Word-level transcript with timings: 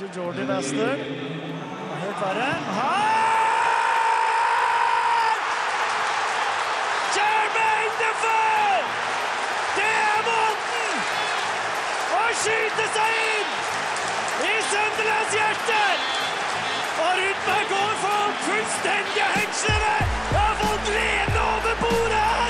til 0.00 0.10
Jordi 0.16 0.44
Wester. 0.50 0.92
Helt 2.02 2.20
verre. 2.22 2.52
Her! 2.76 3.00
Jermaine 7.16 7.94
Defoe! 8.00 8.78
Det 9.78 9.90
er 10.04 10.22
måten 10.28 10.94
å 12.20 12.22
skyte 12.42 12.86
seg 12.96 13.18
inn 13.26 13.50
i 14.48 14.54
Sunderlands 14.70 15.36
hjerte! 15.36 15.82
Og 17.04 17.12
Rudberg 17.20 17.66
går 17.74 17.92
for 18.06 18.40
fullstendige 18.46 19.28
hengslene! 19.36 19.94
Jeg 20.32 20.40
har 20.46 20.56
fått 20.64 20.94
lene 20.96 21.44
over 21.50 21.76
bordet 21.84 22.24
her! 22.30 22.49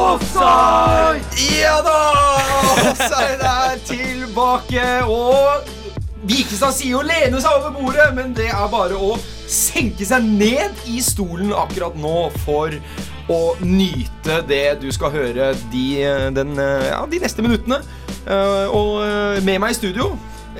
Offside! 0.00 1.20
Ja 1.60 1.76
da! 1.84 1.98
Offside 2.88 3.50
er 3.50 3.82
tilbake, 3.84 4.84
og 5.04 5.68
Vikestad 6.28 6.72
sier 6.76 6.94
jo 6.94 7.02
lene 7.04 7.40
seg 7.42 7.52
over 7.58 7.74
bordet, 7.76 8.06
men 8.16 8.32
det 8.36 8.48
er 8.48 8.70
bare 8.72 8.96
å 8.96 9.14
senke 9.50 10.06
seg 10.08 10.24
ned 10.24 10.80
i 10.88 11.02
stolen 11.04 11.52
akkurat 11.52 11.96
nå 12.00 12.30
for 12.46 12.72
å 13.30 13.40
nyte 13.60 14.40
det 14.48 14.78
du 14.82 14.88
skal 14.94 15.12
høre 15.14 15.52
de, 15.72 15.84
den, 16.36 16.56
ja, 16.56 17.02
de 17.10 17.20
neste 17.22 17.44
minuttene. 17.44 17.82
Eh, 18.24 18.66
Og 18.72 19.00
eh, 19.04 19.38
med 19.44 19.60
meg 19.62 19.72
i 19.74 19.78
studio 19.78 20.10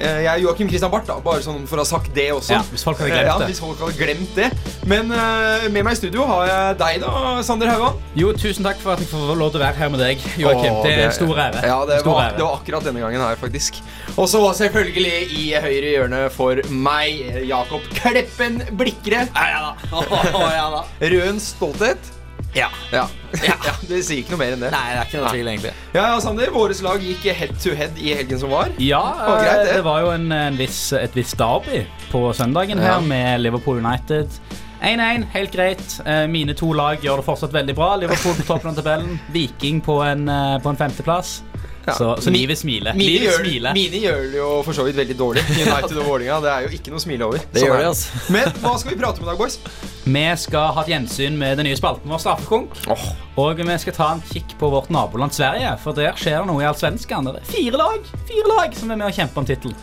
Jeg 0.00 0.28
er 0.32 0.40
Joakim 0.40 0.68
Christian 0.70 0.90
Barth, 0.92 1.06
da, 1.08 1.18
bare 1.24 1.42
sånn 1.44 1.66
for 1.68 1.80
å 1.80 1.84
ha 1.84 1.88
sagt 1.88 2.12
det 2.16 2.30
også. 2.32 2.54
Ja, 2.54 2.60
hvis 2.72 2.84
folk 2.86 3.00
hadde 3.02 3.12
glemt 3.12 3.28
ja, 3.28 3.36
det. 3.42 3.48
Hvis 3.50 3.60
folk 3.60 3.80
hadde 3.84 3.96
glemt 3.98 4.38
det. 4.38 4.48
Men 4.88 5.12
eh, 5.12 5.66
med 5.68 5.84
meg 5.84 5.92
i 5.92 5.98
studio 5.98 6.24
har 6.28 6.46
jeg 6.48 6.78
deg, 6.80 7.02
da, 7.04 7.32
Sander 7.46 7.68
Haugan. 7.68 7.98
Jo, 8.16 8.30
tusen 8.32 8.64
takk 8.66 8.80
for 8.80 8.94
at 8.94 9.02
jeg 9.04 9.10
får 9.12 9.34
lov 9.36 9.52
til 9.52 9.60
å 9.60 9.64
være 9.66 9.80
her 9.82 9.92
med 9.92 10.02
deg, 10.02 10.24
Joakim. 10.40 10.78
Åh, 10.78 10.84
Det 10.86 10.94
er 10.94 11.02
en 11.06 11.16
stor 11.18 11.42
ære. 11.46 11.64
Ja, 11.68 11.80
det 11.90 12.00
stor 12.00 12.14
var, 12.16 12.22
ære. 12.30 12.38
det 12.38 12.46
var 12.46 12.56
akkurat 12.62 12.88
denne 12.88 13.04
gangen 13.04 13.24
her, 13.26 13.40
faktisk. 13.40 13.82
Og 14.16 14.30
så 14.32 14.40
selvfølgelig 14.62 15.18
i 15.36 15.44
høyre 15.66 15.92
hjørne 15.96 16.22
for 16.32 16.62
meg, 16.70 17.20
Jakob 17.48 17.84
Kleppen 17.98 18.62
Blikre. 18.80 19.26
Ja, 19.34 19.50
ja 19.52 20.70
da. 20.72 20.86
Røen 21.12 21.42
stolthet. 21.42 22.16
Ja. 22.54 22.68
Ja. 22.90 23.04
ja. 23.46 23.74
Det 23.86 24.00
sier 24.02 24.22
ikke 24.24 24.34
noe 24.34 24.40
mer 24.42 24.54
enn 24.56 24.64
det. 24.64 24.70
Nei, 24.74 24.86
det 24.90 24.98
er 24.98 25.06
ikke 25.10 25.20
noe 25.22 25.32
tvil, 25.34 25.50
egentlig. 25.52 25.72
Ja, 25.94 26.06
ja, 26.14 26.16
Sander, 26.22 26.50
Våres 26.54 26.80
lag 26.82 27.04
gikk 27.04 27.28
head 27.36 27.52
to 27.62 27.74
head 27.78 27.98
i 28.00 28.14
helgen 28.18 28.40
som 28.42 28.50
var. 28.50 28.72
Ja, 28.82 29.02
var 29.20 29.44
greit, 29.44 29.66
det. 29.68 29.76
det 29.78 29.84
var 29.86 30.00
jo 30.02 30.10
en, 30.16 30.26
en 30.34 30.58
viss, 30.58 30.80
et 30.98 31.14
visst 31.14 31.38
derby 31.38 31.84
på 32.10 32.24
søndagen 32.34 32.78
Ja. 32.82 32.96
her 32.96 33.06
med 33.06 33.40
Liverpool 33.44 33.78
United. 33.84 34.40
1-1, 34.80 35.26
helt 35.34 35.52
greit. 35.52 36.00
Eh, 36.08 36.24
Mine 36.32 36.54
to 36.56 36.72
lag 36.72 37.02
gjør 37.04 37.20
det 37.20 37.26
fortsatt 37.26 37.52
veldig 37.52 37.74
bra. 37.76 37.90
Liverpool 38.00 38.34
på 38.38 38.46
toppen 38.48 38.70
av 38.72 38.78
tabellen. 38.80 39.18
Viking 39.34 39.82
på 39.84 39.98
en, 40.06 40.26
eh, 40.28 40.56
på 40.64 40.72
en 40.72 40.76
femteplass. 40.80 41.42
Ja. 41.86 41.94
Så, 41.96 42.08
så 42.20 42.30
livet 42.32 42.58
smiler. 42.60 42.92
Mine 42.94 43.08
Livet 43.08 43.26
gjør, 43.30 43.38
smiler. 43.44 43.76
mine 43.76 44.00
gjør 44.02 44.18
det 44.32 44.38
jo 44.40 44.48
for 44.66 44.76
så 44.76 44.84
vidt 44.86 44.98
veldig 45.00 45.16
dårlig. 45.18 45.44
United 45.56 45.96
og 45.96 46.06
Vålinga, 46.10 46.40
Det 46.44 46.50
er 46.52 46.66
jo 46.66 46.72
ikke 46.76 46.92
noe 46.92 47.00
å 47.00 47.04
smile 47.04 47.28
over. 47.30 47.40
Det 47.52 47.62
Sånn 47.62 47.70
gjør 47.70 47.76
er 47.76 47.84
det, 47.84 47.92
altså. 47.94 48.20
Men 48.36 48.52
hva 48.60 48.74
skal 48.82 48.92
vi 48.92 48.98
prate 49.00 49.22
om 49.22 49.26
i 49.26 49.30
dag, 49.30 49.40
boys? 49.40 49.58
Vi 50.04 50.24
skal 50.44 50.74
ha 50.76 50.84
et 50.84 50.92
gjensyn 50.92 51.38
med 51.40 51.56
den 51.60 51.68
nye 51.70 51.78
spalten 51.78 52.12
vår, 52.12 52.20
Straffekonk. 52.24 52.76
Oh. 52.92 53.06
Og 53.40 53.62
vi 53.62 53.78
skal 53.84 53.96
ta 53.96 54.10
en 54.16 54.22
kikk 54.32 54.56
på 54.60 54.70
vårt 54.72 54.90
naboland 54.92 55.32
Sverige, 55.36 55.72
for 55.82 55.96
der 55.96 56.12
skjer 56.20 56.42
det 56.42 56.50
noe 56.50 56.64
i 56.64 56.68
Allsvenskan. 56.68 57.30
Det 57.30 57.40
er 57.40 57.50
fire 57.54 57.80
lag 57.80 58.12
fire 58.28 58.52
lag 58.56 58.76
som 58.76 58.92
er 58.92 59.00
med 59.00 59.08
å 59.08 59.14
kjempe 59.14 59.40
om 59.40 59.48
tittelen. 59.48 59.76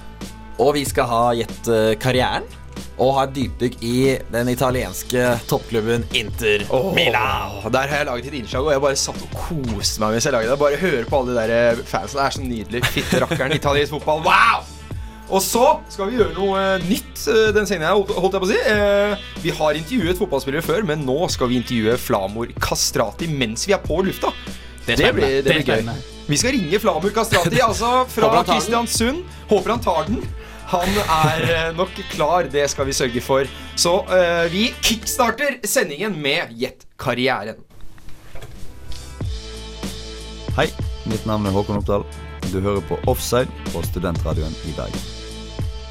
Og 0.61 0.73
vi 0.78 0.86
skal 0.89 1.06
ha 1.09 1.23
gjett 1.38 1.67
eh, 1.70 1.92
karrieren. 2.02 2.45
Og 2.98 3.12
ha 3.14 3.28
et 3.28 3.34
dypdykk 3.36 3.76
i 3.86 3.98
den 4.34 4.50
italienske 4.50 5.26
toppklubben 5.50 6.08
Inter 6.17 6.64
oh, 6.73 6.88
Milan. 6.95 7.59
Der 7.70 7.92
har 7.92 8.02
jeg 8.02 8.08
laget 8.09 8.31
et 8.31 8.38
innslag, 8.39 8.66
og 8.66 8.72
jeg 8.73 8.81
bare 8.88 8.98
satt 8.98 9.22
og 9.22 9.36
koste 9.38 10.02
meg 10.02 10.16
mens 10.16 10.26
jeg 10.26 10.34
laget 10.34 10.50
det. 10.50 10.58
Bare 10.64 10.80
høre 10.81 11.04
på 11.06 11.20
alle 11.20 11.36
de 11.36 11.44
der 11.52 11.84
fansene. 11.86 12.17
Det 12.17 12.26
er 12.26 12.38
så 12.39 12.48
nydelig. 12.48 12.81
Fitte 12.95 13.22
rakkeren, 13.22 13.54
italiensk 13.54 13.94
fotball. 14.00 14.26
Wow! 14.26 14.66
Og 15.28 15.42
så 15.44 15.64
skal 15.92 16.08
vi 16.09 16.17
gjøre 16.22 16.34
noe 16.38 16.59
eh, 16.64 16.86
nytt 16.88 17.26
eh, 17.28 17.50
den 17.52 17.67
sendingen 17.67 17.89
jeg 17.89 18.17
holdt 18.17 18.38
jeg 18.38 18.44
på 18.44 18.48
å 18.48 18.52
si. 18.54 18.59
Eh, 18.72 19.26
Vi 19.44 19.54
har 19.59 19.78
intervjuet 19.78 20.22
fotballspillere 20.22 20.64
før, 20.66 20.86
men 20.88 21.04
nå 21.05 21.17
skal 21.33 21.52
vi 21.52 21.60
intervjue 21.60 21.98
Flamor 21.99 22.54
Kastrati 22.64 23.27
mens 23.30 23.67
vi 23.67 23.76
er 23.76 23.83
på 23.83 23.99
lufta. 24.08 24.32
Det, 24.88 24.95
det 24.95 25.11
blir, 25.14 25.42
det 25.43 25.58
blir 25.60 25.67
gøy. 25.67 25.98
Vi 26.32 26.39
skal 26.39 26.55
ringe 26.55 26.80
Flamor 26.80 27.11
Kastrati, 27.16 27.60
altså 27.70 28.05
fra. 28.10 28.32
Kristiansund. 28.48 29.26
Håper 29.52 29.76
han 29.76 29.83
tar 29.83 30.08
den. 30.08 30.23
Han 30.67 30.98
er 31.00 31.45
eh, 31.48 31.70
nok 31.78 31.94
klar, 32.11 32.50
det 32.52 32.66
skal 32.70 32.89
vi 32.89 32.95
sørge 32.95 33.22
for. 33.23 33.48
Så 33.80 33.94
uh, 34.10 34.45
vi 34.52 34.67
kickstarter 34.83 35.61
sendingen 35.64 36.17
med 36.20 36.52
Gjett 36.60 36.83
karrieren. 37.00 37.61
Hei, 40.58 40.67
mitt 41.08 41.23
navn 41.30 41.48
er 41.48 41.55
Håkon 41.55 41.80
Oppdal. 41.80 42.04
Du 42.52 42.60
hører 42.60 42.83
på 42.89 42.98
Offside 43.08 43.48
på 43.72 43.83
Studentradioen 43.88 44.55
i 44.67 44.76
Bergen. 44.76 45.08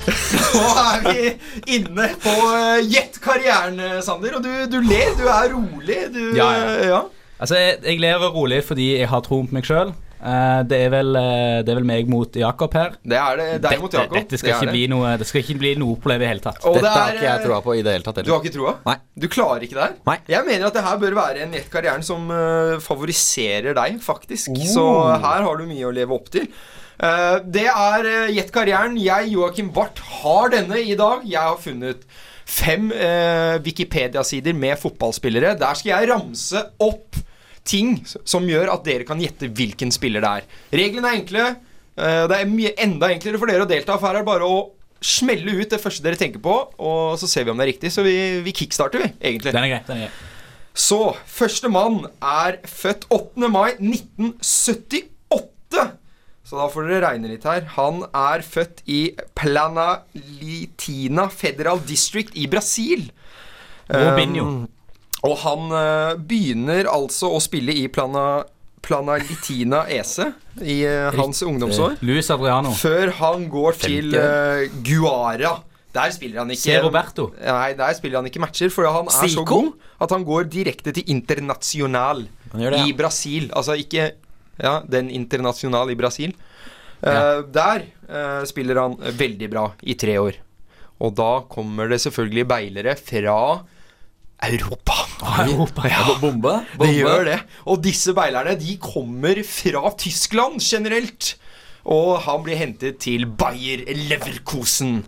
Nå 0.57 0.67
er 0.83 1.05
vi 1.07 1.77
inne 1.79 2.13
på 2.23 2.33
uh, 2.35 2.77
Gjett 2.85 3.17
karrieren, 3.25 3.81
eh, 3.81 4.01
Sander. 4.05 4.37
Og 4.39 4.45
du, 4.45 4.53
du 4.71 4.81
ler, 4.85 5.15
du 5.17 5.25
er 5.25 5.53
rolig. 5.55 6.03
Du, 6.15 6.21
Ja, 6.37 6.51
ja. 6.53 6.67
eh, 6.77 6.89
ja. 6.93 7.01
Altså, 7.41 7.57
jeg, 7.61 7.81
jeg 7.85 8.01
ler 8.01 8.29
rolig 8.33 8.63
fordi 8.65 8.93
jeg 8.99 9.09
har 9.09 9.25
troen 9.25 9.49
på 9.49 9.57
meg 9.57 9.67
sjøl. 9.69 9.97
Det, 10.17 10.79
er 10.87 10.93
vel, 10.95 11.13
uh, 11.19 11.59
det 11.67 11.73
er 11.73 11.79
vel 11.81 11.89
meg 11.89 12.09
mot 12.11 12.39
Jakob 12.41 12.77
her. 12.79 12.97
Det 13.05 13.19
er 13.21 13.41
det. 13.41 13.49
Deg 13.67 13.83
mot 13.83 13.97
Jakob. 13.99 14.17
dette 14.17 14.41
skal 14.41 14.53
Det 14.53 14.57
ikke 14.63 14.75
bli 14.77 14.87
noe 14.93 15.13
Det 15.21 15.29
skal 15.29 15.43
ikke 15.43 15.59
bli 15.61 15.75
noe 15.81 15.99
problem 16.01 16.23
i 16.23 16.25
det 16.25 16.31
hele 16.33 16.45
tatt. 16.47 16.63
Og 16.65 16.79
Dette 16.79 16.87
det 16.87 16.95
har 16.95 17.19
ikke 17.19 17.29
jeg 17.29 17.45
troa 17.45 17.61
på 17.67 17.77
i 17.77 17.83
det 17.85 17.97
hele 17.99 18.09
tatt. 18.09 18.23
Du 18.25 18.33
har 18.33 18.41
ikke 18.45 18.57
troa? 18.57 18.77
Nei. 18.87 18.97
Du 19.17 19.29
klarer 19.33 19.67
ikke 19.67 19.79
det 19.79 19.85
her? 19.85 19.99
Nei. 20.09 20.17
Jeg 20.33 20.49
mener 20.49 20.71
at 20.71 20.79
det 20.79 20.87
her 20.87 20.99
bør 21.03 21.19
være 21.21 21.45
en 21.45 21.55
nettkarrieren 21.57 22.07
som 22.07 22.33
uh, 22.33 22.77
favoriserer 22.85 23.77
deg, 23.77 24.01
faktisk. 24.05 24.57
Så 24.73 24.87
her 25.23 25.47
har 25.47 25.61
du 25.61 25.69
mye 25.69 25.87
å 25.89 25.95
leve 25.95 26.17
opp 26.17 26.33
til. 26.35 26.49
Eh, 26.97 27.39
det 27.45 27.67
er 27.69 28.07
uh, 28.09 28.33
Gjett 28.33 28.53
karrieren. 28.55 28.97
Jeg, 29.01 29.31
Joakim 29.35 29.71
Barth, 29.75 30.03
har 30.23 30.53
denne 30.55 30.81
i 30.81 30.97
dag. 30.99 31.25
Jeg 31.29 31.43
har 31.43 31.61
funnet 31.61 32.07
fem 32.47 32.93
Wikipedia-sider 33.67 34.55
med 34.55 34.79
fotballspillere. 34.79 35.57
Der 35.59 35.79
skal 35.79 35.97
jeg 35.97 36.11
ramse 36.13 36.61
opp 36.79 37.19
ting 37.67 37.99
som 38.07 38.47
gjør 38.49 38.73
at 38.73 38.85
dere 38.87 39.07
kan 39.09 39.21
gjette 39.21 39.51
hvilken 39.53 39.93
spiller 39.95 40.21
det 40.25 40.31
er. 40.41 40.47
Reglene 40.81 41.09
er 41.11 41.17
enkle. 41.21 41.45
Eh, 41.97 42.25
det 42.31 42.37
er 42.39 42.51
mye 42.51 42.73
enda 42.87 43.07
enklere 43.13 43.41
for 43.41 43.49
dere 43.51 43.65
å 43.67 43.71
delta, 43.71 43.99
for 43.99 44.07
her 44.11 44.19
er 44.19 44.23
det 44.25 44.31
bare 44.31 44.49
å 44.49 44.57
smelle 45.07 45.59
ut 45.61 45.71
det 45.71 45.81
første 45.81 46.05
dere 46.05 46.19
tenker 46.19 46.41
på, 46.43 46.55
og 46.81 47.19
så 47.21 47.27
ser 47.31 47.45
vi 47.45 47.51
om 47.53 47.59
det 47.61 47.67
er 47.67 47.73
riktig. 47.75 47.93
Så 47.95 48.01
vi, 48.07 48.17
vi 48.45 48.57
kickstarter, 48.57 48.99
vi, 49.05 49.11
egentlig. 49.21 49.53
Den 49.57 49.67
er 49.67 49.73
greit, 49.75 49.87
den 49.91 49.99
er 50.01 50.09
grei 50.09 50.15
Så 50.77 51.01
første 51.31 51.69
mann 51.73 51.97
er 52.21 52.53
født 52.69 53.03
8. 53.13 53.49
mai 53.53 53.71
1978. 53.77 55.13
Så 56.47 56.55
da 56.55 56.69
får 56.71 56.87
dere 56.87 57.09
regne 57.09 57.29
litt 57.33 57.45
her. 57.49 57.65
Han 57.75 58.05
er 58.07 58.43
født 58.47 58.85
i 58.87 59.01
Planalitina 59.35 61.27
Federal 61.33 61.81
District 61.89 62.31
i 62.39 62.47
Brasil. 62.51 63.09
Robinho. 63.91 64.45
Um, 64.47 64.69
og 65.27 65.39
han 65.43 65.73
uh, 65.73 66.19
begynner 66.19 66.89
altså 66.91 67.31
å 67.35 67.41
spille 67.43 67.75
i 67.75 67.87
Plana, 67.93 68.45
Planalitina 68.85 69.85
ESE 69.91 70.31
i 70.63 70.81
uh, 70.87 71.11
hans 71.17 71.43
ungdomsår. 71.47 71.99
Luis 72.07 72.31
Adriano. 72.33 72.73
Før 72.77 73.15
han 73.21 73.49
går 73.53 73.81
til 73.83 74.15
eh, 74.17 74.69
Guara. 74.87 75.57
Der 75.97 76.13
spiller 76.13 76.43
han 76.43 76.53
ikke 76.53 76.63
Se 76.63 76.79
Roberto. 76.85 77.31
Nei, 77.41 77.73
der 77.79 77.95
spiller 77.97 78.21
han 78.21 78.29
ikke 78.29 78.43
matcher, 78.45 78.71
for 78.73 78.89
han 78.93 79.09
er 79.09 79.31
så 79.33 79.45
god 79.49 79.73
at 80.05 80.13
han 80.13 80.27
går 80.29 80.49
direkte 80.53 80.93
til 80.93 81.09
Internasjonal 81.15 82.27
det, 82.53 82.67
i 82.67 82.91
ja. 82.91 82.97
Brasil. 82.99 83.49
Altså 83.57 83.79
ikke 83.81 84.11
ja, 84.61 84.75
den 84.85 85.09
Internasjonal 85.13 85.95
i 85.95 85.97
Brasil. 85.99 86.37
Eh, 87.01 87.39
der 87.53 87.89
spiller 88.49 88.83
han 88.85 88.99
veldig 89.01 89.49
bra 89.51 89.71
i 89.83 89.97
tre 89.99 90.21
år. 90.21 90.37
Og 91.03 91.17
da 91.17 91.31
kommer 91.49 91.89
det 91.91 91.99
selvfølgelig 92.05 92.45
beilere 92.49 92.95
fra 93.01 93.39
Europa. 94.43 94.93
Europa. 95.47 95.89
Ja, 95.89 96.05
Bombe? 96.21 96.59
det 96.81 96.93
gjør 96.99 97.25
det. 97.25 97.39
Og 97.65 97.81
disse 97.85 98.13
beilerne 98.17 98.57
de 98.61 98.77
kommer 98.83 99.41
fra 99.49 99.91
Tyskland 99.99 100.61
generelt. 100.61 101.37
Og 101.87 102.19
han 102.27 102.43
blir 102.45 102.59
hentet 102.59 102.99
til 103.03 103.27
Bayer 103.27 103.87
Leverkusen. 104.11 105.05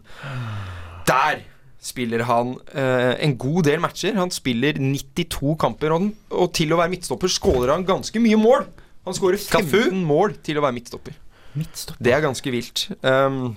Der 1.08 1.42
spiller 1.82 2.24
han 2.28 2.54
eh, 2.72 3.14
en 3.24 3.36
god 3.38 3.68
del 3.68 3.82
matcher. 3.82 4.16
Han 4.18 4.32
spiller 4.34 4.78
92 4.80 5.56
kamper, 5.60 5.94
og, 5.94 6.10
og 6.30 6.52
til 6.56 6.72
å 6.72 6.80
være 6.80 6.92
midtstopper 6.94 7.32
skåler 7.32 7.74
han 7.74 7.86
ganske 7.88 8.22
mye 8.22 8.38
mål. 8.40 8.66
Han 9.08 9.16
skårer 9.16 9.40
15 9.40 10.02
mål 10.04 10.36
til 10.44 10.58
å 10.60 10.64
være 10.64 10.76
midtstopper. 10.78 11.16
midtstopper. 11.58 12.02
Det 12.04 12.14
er 12.14 12.24
ganske 12.24 12.52
vilt. 12.52 12.88
Um, 13.02 13.56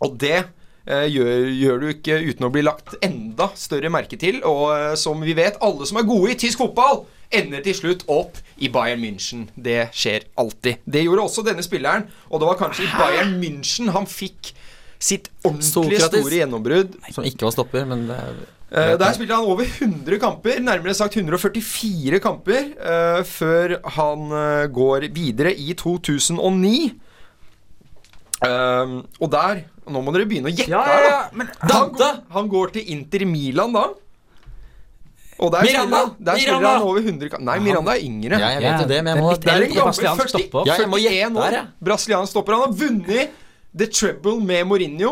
og 0.00 0.16
det 0.20 0.38
gjør, 0.86 1.50
gjør 1.50 1.82
du 1.82 1.86
ikke 1.90 2.18
uten 2.22 2.46
å 2.46 2.52
bli 2.54 2.62
lagt 2.66 2.94
enda 3.04 3.50
større 3.58 3.90
merke 3.92 4.18
til. 4.20 4.40
Og 4.46 4.70
eh, 4.74 4.94
som 5.00 5.22
vi 5.24 5.36
vet, 5.38 5.58
alle 5.64 5.88
som 5.88 6.00
er 6.00 6.08
gode 6.08 6.34
i 6.34 6.38
tysk 6.40 6.62
fotball, 6.62 7.04
ender 7.34 7.64
til 7.66 7.74
slutt 7.74 8.04
opp 8.12 8.38
i 8.62 8.70
Bayern 8.72 9.02
München. 9.02 9.48
Det 9.54 9.88
skjer 9.96 10.28
alltid. 10.38 10.84
Det 10.86 11.02
gjorde 11.06 11.26
også 11.26 11.46
denne 11.46 11.64
spilleren, 11.66 12.06
og 12.30 12.42
det 12.42 12.50
var 12.52 12.60
kanskje 12.60 12.86
i 12.86 12.92
Bayern 12.94 13.38
München 13.42 13.90
han 13.96 14.06
fikk 14.10 14.52
sitt 14.96 15.28
ordentlig 15.44 15.72
Sokratis. 16.00 16.22
store 16.22 16.38
gjennombrudd. 16.38 17.00
Som 17.12 17.26
ikke 17.28 17.48
var 17.48 17.56
stopper, 17.58 17.88
men 17.88 18.06
det 18.08 18.20
er 18.20 18.44
Eh, 18.66 18.96
der 18.98 19.12
spilte 19.14 19.36
han 19.36 19.46
over 19.46 19.62
100 19.62 20.18
kamper, 20.18 20.58
nærmere 20.60 20.94
sagt 20.94 21.14
144 21.16 22.18
kamper, 22.18 22.72
eh, 22.74 23.20
før 23.24 23.76
han 23.94 24.32
eh, 24.34 24.66
går 24.74 25.06
videre 25.14 25.54
i 25.54 25.72
2009. 25.72 26.92
Um, 28.42 29.06
og 29.20 29.30
der 29.32 29.62
Nå 29.86 30.00
må 30.02 30.12
dere 30.14 30.26
begynne 30.26 30.50
å 30.50 30.54
gjette 30.54 30.70
Ja, 30.72 30.82
ja, 30.82 30.96
da. 30.98 31.08
ja, 31.08 31.18
men 31.32 31.50
Han, 31.62 31.92
går- 31.94 32.20
han 32.34 32.48
går 32.50 32.72
til 32.74 32.88
Inter 32.96 33.24
Milan 33.30 33.72
da. 33.76 33.84
Og 35.38 35.52
der 35.52 35.62
Miranda! 35.68 35.98
spiller 36.00 36.24
der 36.26 36.38
spiller 36.40 36.58
Miranda! 36.58 36.70
han 36.72 36.82
over 36.88 37.00
100 37.00 37.28
kamp- 37.30 37.42
Nei, 37.44 37.58
Miranda 37.60 37.92
er 37.92 38.00
yngre. 38.06 38.38
Ja, 38.40 38.48
jeg 38.56 38.62
vet 38.64 38.80
jo 38.80 38.88
det, 38.88 39.00
men 39.04 39.10
jeg 39.16 39.22
må 39.22 39.30
Det 39.36 39.46
er 39.46 39.52
en 39.52 39.62
eldre 39.62 39.76
gammel 39.76 39.92
40. 39.92 40.66
Ja, 40.66 40.76
jeg 40.80 40.88
må 40.88 40.96
gjette 41.02 41.18
41 41.28 41.36
år. 41.42 41.52
ja. 41.58 41.64
Brasiliansk 41.84 42.30
stopper. 42.32 42.52
Han 42.56 42.62
har 42.62 42.72
vunnet 42.80 43.30
The 43.76 43.86
Treble 43.86 44.40
med 44.40 44.64
Mourinho. 44.66 45.10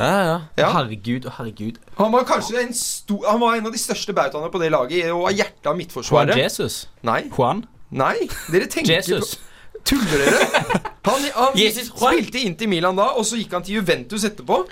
Ja, 0.00 0.08
ja. 0.24 0.38
Ja. 0.56 0.70
Herregud, 0.72 1.26
herregud. 1.36 1.76
Han 1.98 2.10
var 2.12 2.24
kanskje 2.24 2.62
en, 2.62 2.72
stor, 2.72 3.20
han 3.28 3.38
var 3.40 3.58
en 3.58 3.66
av 3.68 3.72
de 3.72 3.78
største 3.78 4.14
bautaene 4.16 4.48
på 4.50 4.58
det 4.62 4.70
laget 4.72 5.10
og 5.12 5.26
av 5.28 5.34
hjertet 5.36 5.66
av 5.68 5.76
Midtforsvaret. 5.76 6.32
Juan. 6.32 6.38
Jesus. 6.40 6.86
Nei, 7.04 7.20
Juan 7.36 7.66
nei, 7.90 8.16
dere 8.50 8.64
tenker 8.66 8.96
Jesus. 8.96 9.34
på 9.36 9.84
Tuller 9.84 10.24
dere? 10.24 10.80
Han, 11.06 11.22
han 11.34 11.56
spilte 11.56 12.42
inn 12.44 12.56
til 12.60 12.68
Milan 12.68 12.98
da, 12.98 13.12
og 13.16 13.24
så 13.24 13.38
gikk 13.40 13.54
han 13.56 13.64
til 13.64 13.78
Juventus 13.80 14.26
etterpå. 14.28 14.62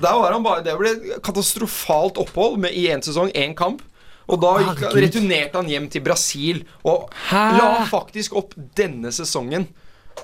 Der 0.00 0.16
var 0.16 0.32
han 0.32 0.44
bare, 0.44 0.64
Det 0.64 0.76
ble 0.78 1.18
katastrofalt 1.24 2.18
opphold 2.20 2.58
med, 2.64 2.72
i 2.72 2.86
én 2.92 3.04
sesong, 3.04 3.30
én 3.36 3.54
kamp. 3.56 3.82
Og 4.26 4.40
da 4.42 4.56
gikk, 4.58 4.86
returnerte 4.96 5.60
han 5.60 5.68
hjem 5.70 5.86
til 5.92 6.02
Brasil 6.02 6.64
og 6.82 7.12
la 7.30 7.84
faktisk 7.86 8.34
opp 8.40 8.56
denne 8.78 9.12
sesongen 9.14 9.68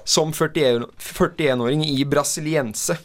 som 0.08 0.32
41 0.34 0.88
41-åring 0.99 1.84
i 1.87 2.02
brasiliense. 2.08 2.96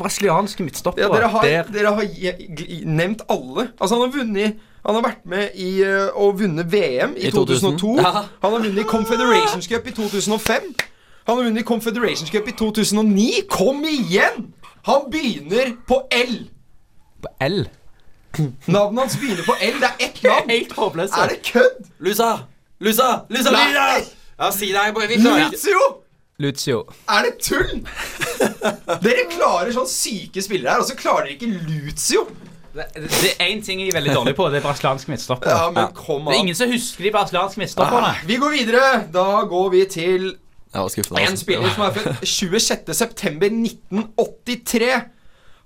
Brasilianske 0.00 0.64
midtstoppere. 0.66 1.06
Ja, 1.06 1.12
dere 1.14 1.28
har, 1.30 1.46
Der. 1.46 1.70
dere 1.74 1.94
har 1.94 2.84
nevnt 2.86 3.22
alle. 3.28 3.68
Altså 3.80 3.96
Han 3.96 4.04
har 4.06 4.12
vunnet 4.18 4.58
Han 4.86 4.94
har 4.96 5.02
vært 5.04 5.24
med 5.28 5.56
i 5.60 5.70
å 5.84 6.22
og 6.24 6.38
vunnet 6.40 6.70
VM 6.72 7.16
i, 7.18 7.26
I 7.28 7.32
2000. 7.34 7.76
2002. 7.76 7.96
Ja. 8.00 8.12
Han 8.42 8.54
har 8.54 8.62
vunnet 8.64 8.86
Confederations 8.88 9.68
Cup 9.68 9.86
i 9.86 9.92
2005. 9.92 10.70
Han 11.30 11.38
har 11.38 11.44
vunnet 11.44 11.64
Confederations 11.66 12.30
Cup 12.30 12.48
i 12.48 12.52
2009. 12.58 13.26
Kom 13.50 13.84
igjen! 13.86 14.48
Han 14.88 15.04
begynner 15.12 15.76
på 15.86 16.00
L. 16.10 16.32
På 17.22 17.28
L. 17.46 17.60
Navnet 18.66 19.00
hans 19.04 19.14
begynner 19.20 19.46
på 19.46 19.54
L. 19.62 19.76
Det 19.78 19.90
er 19.92 20.06
ett 20.08 20.18
navn. 20.26 20.50
Helt 20.50 20.72
håpløst. 20.74 21.14
Er 21.14 21.30
det 21.30 21.38
kødd? 21.46 21.86
Lusa! 22.02 22.30
Lusa! 22.82 23.10
Lusa! 23.30 23.52
Lusa! 23.54 23.86
Ja, 24.40 24.50
si 24.56 24.72
det. 24.74 24.82
Vi 24.90 25.20
klarer 25.22 25.46
ikke. 25.46 25.54
Lucio! 25.54 25.86
Lucio. 26.40 26.80
Er 27.08 27.22
det 27.28 27.32
tull? 27.46 27.72
Dere 29.06 29.26
klarer 29.30 29.70
sånn 29.76 29.86
syke 29.90 30.42
spillere 30.42 30.74
her, 30.74 30.82
og 30.82 30.90
så 30.90 30.98
klarer 30.98 31.28
dere 31.30 31.36
ikke 31.38 31.50
Lucio. 31.70 32.26
Det, 32.74 32.86
det 32.96 33.32
er 33.36 33.50
én 33.52 33.62
ting 33.66 33.84
jeg 33.84 33.92
er 33.94 34.00
veldig 34.00 34.14
dårlig 34.18 34.34
på, 34.38 34.50
det 34.50 34.58
er 34.62 34.66
brasiliansk 34.66 35.10
midtstopper. 35.14 35.50
Ja, 35.52 35.70
men 35.74 35.94
kom 35.94 36.26
Det 36.26 36.34
er 36.38 36.42
ingen 36.48 36.58
som 36.58 36.70
husker 36.74 37.06
de 37.06 37.12
brasilianske 37.14 37.60
midtstopperne. 37.62 38.14
Ah, 38.16 38.22
Vi 38.26 38.38
går 38.42 38.56
videre. 38.58 38.86
Da 39.14 39.28
går 39.50 39.68
vi 39.78 39.84
til 39.94 40.30
Jeg 40.70 40.78
var 40.82 40.88
skuffet. 40.92 41.18
en 41.26 41.36
spiller 41.40 41.70
som 41.74 41.82
er 41.88 41.92
født 41.96 42.20
26.9.1983. 42.30 45.00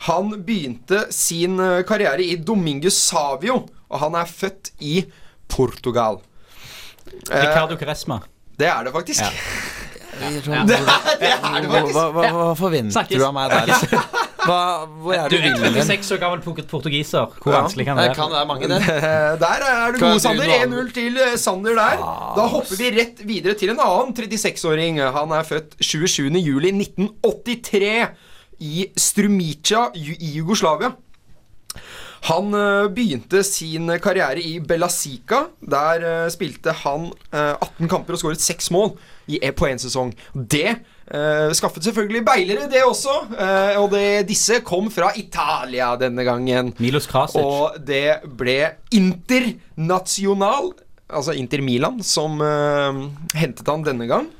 Han 0.09 0.25
begynte 0.47 0.99
sin 1.15 1.55
eh, 1.61 1.83
karriere 1.89 2.23
i 2.25 2.37
Dominguez 2.41 2.95
Savio, 2.99 3.55
og 3.89 3.99
han 4.03 4.15
er 4.19 4.25
født 4.29 4.71
i 4.81 5.05
Portugal. 5.49 6.17
Eh, 7.31 7.45
Ricardo 7.45 7.77
Caresma. 7.81 8.19
det 8.59 8.67
er 8.71 8.83
det 8.85 8.93
faktisk. 8.93 9.21
Ja. 9.21 9.31
Det, 10.15 10.23
er, 10.23 10.31
det 10.39 10.47
er 11.27 11.59
det 11.59 11.67
faktisk. 11.73 11.91
hva, 11.97 12.05
hva, 12.15 12.23
hva 12.31 12.55
forventer 12.55 13.03
du 13.11 13.19
av 13.27 13.33
meg 13.35 13.51
der? 13.51 13.67
Hva, 14.45 14.85
hvor 15.01 15.13
er 15.17 15.29
Du 15.29 15.37
du 15.37 15.43
er 15.43 15.71
vil 15.73 15.83
36 15.83 16.17
år 16.17 16.21
gammel 16.21 16.41
port- 16.45 16.67
portugiser. 16.71 17.27
Hvor 17.43 17.53
Ja. 17.53 17.61
vanskelig 17.63 17.85
kan 17.87 17.97
det 17.97 18.03
Det 18.05 18.11
være? 18.11 18.21
kan 18.21 18.31
være 18.33 18.47
mange, 18.47 18.69
det. 18.69 18.81
Der 19.45 19.59
er 19.71 19.93
du 19.93 19.99
god, 20.05 20.21
Sander. 20.21 20.45
1-0 20.45 20.93
til 20.95 21.17
eh, 21.17 21.37
Sander 21.37 21.75
der. 21.75 21.97
Da 22.37 22.43
hopper 22.53 22.77
vi 22.77 22.91
rett 22.99 23.19
videre 23.27 23.55
til 23.55 23.69
en 23.71 23.81
annen 23.81 24.15
36-åring. 24.15 25.01
Han 25.17 25.31
er 25.33 25.43
født 25.43 25.75
27.07.1983 25.81 28.07
i 28.61 28.87
Strumica 28.97 29.89
i 29.95 30.33
Jugoslavia. 30.39 30.91
Han 32.25 32.55
eh, 32.57 32.87
begynte 32.97 33.43
sin 33.45 33.91
karriere 34.01 34.41
i 34.41 34.55
Belasica. 34.65 35.43
Der 35.61 36.01
eh, 36.25 36.31
spilte 36.33 36.73
han 36.85 37.11
eh, 37.33 37.53
18 37.61 37.89
kamper 37.93 38.13
og 38.17 38.21
skåret 38.23 38.41
6 38.41 38.71
mål 38.73 38.95
i, 39.29 39.37
på 39.53 39.67
én 39.69 39.79
sesong. 39.83 40.15
Det 40.35 40.79
eh, 41.11 41.51
skaffet 41.57 41.89
selvfølgelig 41.89 42.25
beilere, 42.27 42.69
det 42.71 42.85
også. 42.85 43.17
Uh, 43.33 43.83
og 43.83 43.91
det, 43.95 44.25
disse 44.29 44.61
kom 44.67 44.91
fra 44.93 45.13
Italia 45.17 45.95
denne 46.01 46.25
gangen. 46.27 46.73
Milos 46.83 47.09
Krasic. 47.11 47.41
Og 47.41 47.77
det 47.87 48.21
ble 48.39 48.59
Internasjonal, 48.95 50.73
altså 51.11 51.37
Inter 51.37 51.65
Milan, 51.65 52.01
som 52.05 52.41
uh, 52.41 53.05
hentet 53.37 53.69
han 53.69 53.87
denne 53.87 54.09
gang. 54.11 54.31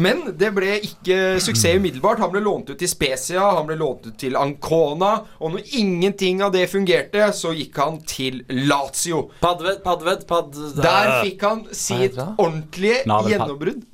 Men 0.00 0.22
det 0.40 0.48
ble 0.56 0.78
ikke 0.80 1.16
suksess 1.42 1.76
umiddelbart. 1.76 2.22
Han 2.22 2.30
ble 2.32 2.40
lånt 2.40 2.70
ut 2.72 2.78
til 2.80 2.88
Spezia, 2.88 3.42
han 3.58 3.66
ble 3.68 3.76
lånt 3.76 4.06
ut 4.08 4.16
til 4.16 4.38
Ancona. 4.40 5.12
Og 5.44 5.52
når 5.52 5.74
ingenting 5.76 6.40
av 6.44 6.54
det 6.54 6.64
fungerte, 6.72 7.26
så 7.36 7.52
gikk 7.56 7.76
han 7.82 8.00
til 8.08 8.40
Lazio. 8.48 9.26
Padved, 9.42 9.82
Padved, 9.84 10.24
padved. 10.28 10.80
Der 10.80 11.18
fikk 11.20 11.44
han 11.44 11.64
sitt 11.76 12.16
ordentlige 12.16 13.02
gjennombrudd 13.04 13.84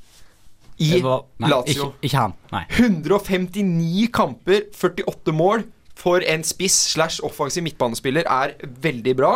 i 0.79 1.01
var- 1.03 1.25
nei, 1.39 1.51
Lazio. 1.51 1.93
Ikke, 1.93 2.09
ikke 2.09 2.23
han. 2.23 2.35
Nei. 2.53 2.65
159 2.79 4.09
kamper, 4.15 4.69
48 4.73 5.35
mål 5.35 5.65
for 5.99 6.23
en 6.23 6.45
spiss 6.47 6.77
slash 6.95 7.23
offensiv 7.27 7.65
midtbanespiller 7.67 8.29
er 8.31 8.55
veldig 8.63 9.17
bra. 9.19 9.33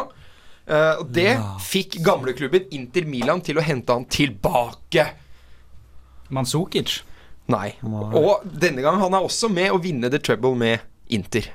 Eh, 0.67 1.01
og 1.01 1.09
det 1.11 1.33
fikk 1.65 1.99
gamleklubben 2.07 2.69
Inter 2.71 3.07
Milan 3.11 3.43
til 3.43 3.59
å 3.59 3.65
hente 3.67 3.93
han 3.93 4.07
tilbake. 4.07 5.09
Manzukic. 6.31 7.01
Nei. 7.51 7.73
Og 7.83 8.47
denne 8.47 8.85
gang 8.85 9.01
han 9.03 9.19
er 9.19 9.27
også 9.27 9.51
med 9.53 9.73
å 9.75 9.81
vinne 9.83 10.11
the 10.13 10.21
treble 10.23 10.55
med 10.57 10.87
Inter. 11.13 11.51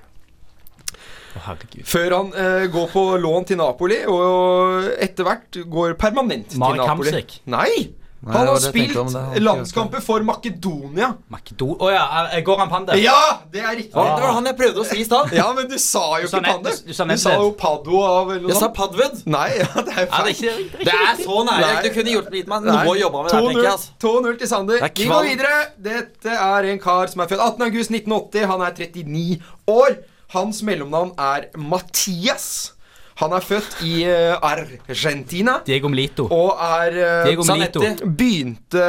Oh. 1.38 1.54
Før 1.86 2.14
han 2.16 2.30
uh, 2.34 2.66
går 2.74 2.88
på 2.92 3.04
lån 3.22 3.46
til 3.46 3.60
Napoli, 3.62 4.00
og 4.10 4.88
etter 5.04 5.28
hvert 5.28 5.60
går 5.70 5.94
permanent 6.00 6.56
Mark 6.58 6.78
til 6.78 6.84
Napoli. 6.84 7.14
Hamsik. 7.14 7.40
Nei! 7.54 7.72
Nei, 8.20 8.34
Han 8.34 8.48
har 8.48 8.56
det 8.58 8.70
spilt 8.72 8.96
om, 8.98 9.10
det 9.14 9.42
landskamper 9.46 10.02
for 10.02 10.24
Makedonia. 10.26 11.12
Makedo 11.30 11.68
oh, 11.80 11.92
ja, 11.94 12.40
Goran 12.42 12.68
Pandev. 12.72 12.98
Ja, 12.98 13.44
det 13.54 13.62
er 13.62 13.76
riktig. 13.78 13.94
Det 13.94 14.24
var 14.24 14.34
han 14.34 14.46
jeg 14.50 14.58
prøvde 14.58 14.82
å 14.82 14.86
si 14.90 14.98
i 15.04 15.06
stad. 15.06 15.30
Ja, 15.38 15.46
men 15.54 15.68
du 15.70 15.78
sa 15.78 16.18
jo 16.18 16.26
Du 16.26 16.32
sa 16.32 16.40
ikke 16.42 16.56
ned- 16.64 16.64
du- 16.66 16.88
du 16.90 16.94
sa 16.98 17.06
Du 17.06 17.18
sa 17.22 17.36
jo 17.38 17.52
Paddo 17.60 18.02
av 18.02 18.32
eller 18.32 18.42
noe 18.48 18.50
Jeg 18.50 18.58
sa. 18.58 18.70
Padved. 18.74 19.22
Nei, 19.30 19.46
ja, 19.60 19.68
det 19.86 19.94
er 19.94 20.08
Ja, 20.08 20.08
det 20.08 20.10
feil. 20.10 20.26
er 20.26 20.34
ikke, 20.34 20.42
det 20.42 20.58
er 20.58 20.64
ikke 20.66 20.86
Det 20.90 20.96
er 20.98 21.24
så 21.24 21.38
nære. 21.52 21.84
Du 21.84 21.90
kunne 22.00 22.12
gjort 22.18 22.32
litt 22.34 22.48
med 22.48 22.64
Nei. 22.64 22.74
noe 22.84 22.96
å 22.96 23.00
jobbe 23.00 23.24
med 23.24 23.32
der, 23.32 23.42
tenker 23.42 23.62
jeg. 23.64 23.72
altså 23.72 23.90
2-0 24.08 24.38
til 24.40 24.48
Sander. 24.48 24.84
Er 24.84 24.92
Vi 24.98 25.06
går 25.14 25.24
videre. 25.30 25.56
Dette 25.78 26.30
er 26.42 26.72
en 26.74 26.80
kar 26.80 27.08
som 27.08 27.22
er 27.22 27.28
født 27.28 27.40
18. 27.52 27.62
august 27.70 27.92
1980. 27.92 28.46
Han 28.48 28.62
er 28.62 28.72
39 28.72 29.42
år. 29.68 29.98
Hans 30.34 30.62
mellomnavn 30.64 31.14
er 31.18 31.46
Mathias. 31.56 32.74
Han 33.18 33.34
er 33.34 33.42
født 33.42 33.80
i 33.88 34.04
eh, 34.06 34.36
Argentina 34.46 35.56
Diego 35.66 35.90
Milito. 35.90 36.28
og 36.30 36.60
er 36.62 36.98
eh, 37.02 37.24
Diego 37.26 37.46
Melito. 37.48 37.82
Begynte, 37.82 38.84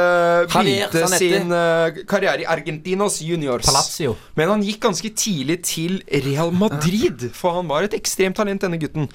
begynte 0.53 1.07
sin 1.15 1.49
eh, 1.55 2.03
karriere 2.09 2.43
i 2.43 2.45
Argentinos 2.45 3.21
Juniors. 3.25 3.65
Palazzo. 3.65 4.13
Men 4.37 4.53
han 4.53 4.65
gikk 4.65 4.83
ganske 4.85 5.09
tidlig 5.17 5.63
til 5.65 5.97
Real 6.27 6.53
Madrid, 6.53 7.31
for 7.33 7.57
han 7.57 7.69
var 7.71 7.89
et 7.89 7.97
ekstremt 7.97 8.37
talent, 8.37 8.61
denne 8.61 8.77
gutten. 8.81 9.09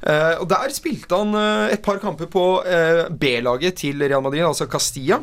Eh, 0.00 0.40
og 0.40 0.48
Der 0.48 0.72
spilte 0.72 1.20
han 1.20 1.36
et 1.68 1.84
par 1.84 2.00
kamper 2.00 2.30
på 2.32 2.46
B-laget 3.20 3.82
til 3.84 4.00
Real 4.00 4.24
Madrid, 4.24 4.46
altså 4.48 4.64
Castilla. 4.64 5.20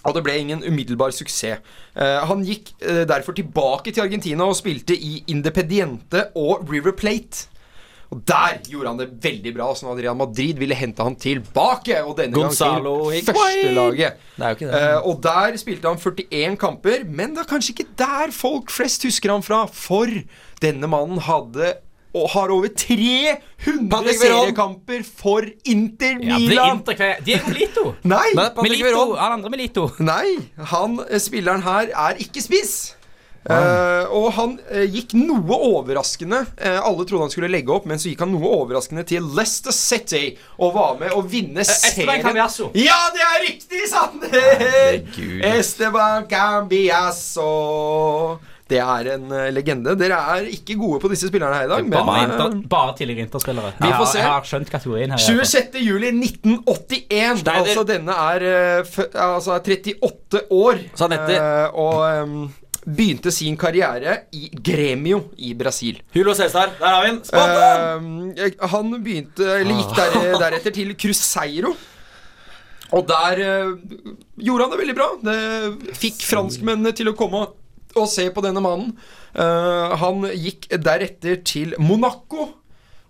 Og 0.00 0.16
det 0.16 0.24
ble 0.24 0.38
ingen 0.40 0.64
umiddelbar 0.64 1.12
suksess. 1.12 1.60
Uh, 1.92 2.22
han 2.24 2.40
gikk 2.46 2.70
uh, 2.86 3.02
derfor 3.04 3.36
tilbake 3.36 3.92
til 3.92 4.06
Argentina 4.06 4.46
og 4.48 4.56
spilte 4.56 4.96
i 4.96 5.18
Independiente 5.28 6.30
og 6.38 6.64
River 6.70 6.94
Plate. 6.96 7.49
Og 8.10 8.22
Der 8.26 8.56
gjorde 8.66 8.90
han 8.90 8.98
det 8.98 9.08
veldig 9.22 9.52
bra, 9.54 9.68
sånn 9.78 9.92
at 9.92 10.00
Real 10.02 10.16
Madrid 10.18 10.58
ville 10.58 10.74
hente 10.74 11.04
han 11.06 11.14
tilbake. 11.14 12.00
Og 12.02 12.16
denne 12.18 12.34
Gonzalo 12.34 12.94
gang 13.06 13.20
til 13.20 13.36
førstelaget. 13.36 14.24
Eh, 14.66 14.96
og 15.06 15.20
der 15.22 15.58
spilte 15.60 15.86
han 15.92 16.00
41 16.00 16.56
kamper, 16.58 17.04
men 17.06 17.36
det 17.36 17.44
er 17.44 17.50
kanskje 17.52 17.76
ikke 17.76 17.86
der 18.02 18.34
folk 18.34 18.72
flest 18.74 19.06
husker 19.06 19.30
han 19.30 19.46
fra. 19.46 19.62
For 19.70 20.10
denne 20.60 20.90
mannen 20.90 21.22
hadde 21.22 21.76
og 22.10 22.26
har 22.32 22.50
over 22.50 22.66
300 22.74 24.14
seriekamper 24.18 25.04
for 25.06 25.46
Inter 25.70 26.18
Ja, 26.18 26.34
det 26.34 26.34
er 26.34 26.48
Milan. 26.48 26.80
Inter- 26.82 27.20
Diego 27.24 27.52
Lito. 27.54 27.84
Nei, 28.12 28.24
er 28.34 28.62
Milito. 28.66 29.04
Han 29.14 29.36
andre 29.38 29.52
Milito. 29.54 29.84
nei, 30.02 30.38
han 30.72 30.98
eh, 31.06 31.20
spilleren 31.22 31.62
her 31.62 31.92
er 31.94 32.18
ikke 32.18 32.42
spiss. 32.42 32.96
Eh, 33.40 34.10
og 34.12 34.26
han 34.36 34.58
uh, 34.68 34.82
gikk 34.84 35.14
noe 35.16 35.56
overraskende 35.70 36.42
Uh, 36.60 36.76
Alle 36.84 37.06
trodde 37.08 37.24
han 37.24 37.32
skulle 37.32 37.48
legge 37.48 37.72
opp, 37.72 37.86
men 37.88 38.00
så 38.00 38.10
gikk 38.10 38.20
han 38.20 38.32
noe 38.34 38.50
overraskende 38.52 39.00
til 39.08 39.24
Leicester 39.36 39.72
City 39.72 40.34
og 40.60 40.74
var 40.76 40.98
med 41.00 41.14
å 41.16 41.22
vinne 41.24 41.64
serien. 41.64 42.04
Ja, 42.76 42.98
det 43.14 43.24
er 43.24 43.40
riktig, 43.46 43.80
Sander! 43.88 45.00
Esteban 45.54 46.28
Cambiasso. 46.28 47.48
Det 48.70 48.78
er 48.78 49.08
en 49.16 49.32
legende. 49.54 49.96
Dere 49.98 50.20
er 50.36 50.46
ikke 50.52 50.76
gode 50.78 51.00
på 51.02 51.10
disse 51.10 51.30
spillerne 51.30 51.56
her 51.56 51.66
i 51.66 51.72
dag, 51.72 51.88
Bare, 51.90 52.06
men 52.12 52.36
inter, 52.36 52.68
bare 52.70 52.94
tidligere 53.00 53.26
Interspillere. 53.26 53.72
Vi 53.80 53.90
får 53.96 54.06
se. 54.12 54.20
Jeg 54.20 54.28
har 54.28 54.46
skjønt 54.52 54.70
kategorien 54.70 55.16
her. 55.16 55.18
i 55.18 55.34
hvert 55.40 55.42
fall. 55.42 55.66
26. 55.72 55.82
juli 55.88 56.12
1981. 56.20 57.42
Steiner. 57.42 57.64
Altså 57.64 57.86
denne 57.88 58.22
er, 58.28 58.48
altså 59.26 59.56
er 59.56 59.64
38 59.64 60.44
år. 60.60 60.84
Og 61.72 62.04
ehm, 62.12 62.42
begynte 62.86 63.32
sin 63.34 63.56
karriere 63.60 64.16
i 64.32 64.48
Gremio 64.52 65.30
i 65.38 65.52
Brasil. 65.54 66.00
Hulo 66.14 66.34
Cæsar, 66.34 66.74
der 66.78 66.86
har 66.86 67.04
vi 67.04 67.10
den. 67.10 67.22
Spot 67.24 67.54
uh, 67.54 68.68
han 68.72 68.92
begynte, 69.04 69.46
eller 69.60 69.80
gikk 69.80 69.96
der, 69.98 70.18
deretter 70.44 70.76
til 70.76 70.94
Cruzeiro. 70.98 71.74
Og 72.96 73.06
der 73.06 73.42
uh, 73.44 73.74
gjorde 74.40 74.66
han 74.66 74.74
det 74.74 74.82
veldig 74.82 74.98
bra. 74.98 75.08
Det 75.28 75.96
fikk 76.00 76.24
franskmennene 76.30 76.94
til 76.96 77.12
å 77.12 77.16
komme 77.18 77.46
og 77.90 78.06
se 78.10 78.28
på 78.32 78.44
denne 78.44 78.62
mannen. 78.64 78.94
Uh, 79.34 79.96
han 80.00 80.24
gikk 80.34 80.70
deretter 80.80 81.42
til 81.46 81.76
Monaco 81.78 82.48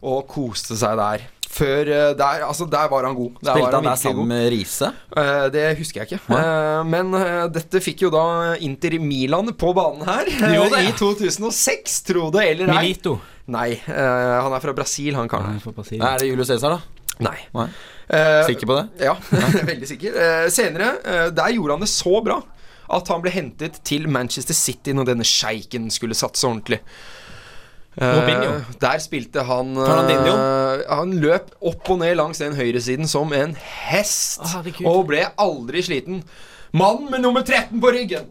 og 0.00 0.24
koste 0.32 0.76
seg 0.80 0.98
der. 1.00 1.28
Før 1.50 1.88
eh, 1.90 2.12
der, 2.14 2.44
altså 2.46 2.66
der 2.70 2.86
var 2.92 3.08
han 3.08 3.16
god. 3.18 3.32
Der 3.42 3.56
Spilte 3.56 3.64
var 3.66 3.74
han 3.80 3.88
der 3.88 3.98
sammen 3.98 4.20
god. 4.22 4.28
med 4.30 4.44
Riise? 4.54 4.90
Eh, 5.18 5.46
det 5.54 5.64
husker 5.80 6.04
jeg 6.04 6.12
ikke. 6.12 6.36
Eh, 6.38 6.84
men 6.86 7.10
dette 7.56 7.82
fikk 7.82 8.04
jo 8.06 8.12
da 8.14 8.22
Inter 8.62 8.94
Milan 9.02 9.50
på 9.58 9.72
banen 9.76 10.06
her 10.06 10.30
gjorde 10.54 10.78
det, 10.78 10.84
i 10.92 10.94
2006, 11.00 11.98
tro 12.06 12.28
det 12.36 12.46
eller 12.52 12.70
ei. 12.70 12.78
Milito. 12.78 13.16
Nei, 13.50 13.72
han 13.82 14.52
er 14.54 14.62
fra 14.62 14.72
Brasil, 14.78 15.16
han 15.18 15.26
karen. 15.26 15.56
Er 15.58 16.20
det 16.22 16.28
Julius 16.28 16.52
Cæsar, 16.52 16.76
da? 16.76 17.00
Nei. 17.20 17.36
Nei. 17.52 17.66
Eh, 18.06 18.44
Sikker 18.46 18.70
på 18.70 18.76
det? 18.78 18.84
Ja, 19.08 19.16
veldig 19.72 19.88
sikker. 19.90 20.14
Senere, 20.54 20.92
eh, 21.02 21.26
der 21.34 21.56
gjorde 21.56 21.76
han 21.76 21.82
det 21.84 21.90
så 21.90 22.20
bra 22.24 22.38
at 22.90 23.10
han 23.12 23.20
ble 23.22 23.30
hentet 23.34 23.76
til 23.86 24.06
Manchester 24.10 24.56
City 24.56 24.94
når 24.96 25.10
denne 25.12 25.26
sjeiken 25.26 25.90
skulle 25.94 26.16
satse 26.18 26.46
ordentlig. 26.48 26.80
Robinho. 27.98 28.60
der 28.80 29.00
spilte 29.02 29.42
han 29.44 29.72
uh, 29.76 29.88
Han 30.88 31.16
løp 31.20 31.50
opp 31.58 31.90
og 31.90 31.98
ned 31.98 32.14
langs 32.20 32.38
den 32.38 32.54
høyresiden 32.54 33.08
som 33.10 33.32
en 33.34 33.56
hest. 33.90 34.44
Oh, 34.46 34.92
og 34.92 35.08
ble 35.10 35.24
aldri 35.38 35.82
sliten. 35.82 36.22
Mann 36.72 37.08
med 37.10 37.24
nummer 37.24 37.42
13 37.42 37.80
på 37.82 37.90
ryggen! 37.96 38.28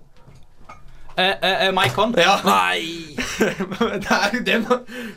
Eh, 1.19 1.33
eh, 1.43 1.67
eh, 1.67 1.71
Mike 1.75 2.21
Ja, 2.21 2.37
Nei! 2.45 3.15
der, 4.07 4.43
den, 4.45 4.65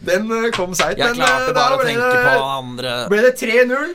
den 0.02 0.32
kom 0.52 0.74
seint. 0.74 0.98
Jeg 0.98 1.14
klarte 1.14 1.54
bare 1.54 1.78
å 1.78 1.84
tenke 1.84 2.08
det- 2.10 2.24
på 2.32 2.48
andre 2.58 2.94
ble 3.12 3.22
det 3.28 3.36
3-0. 3.38 3.92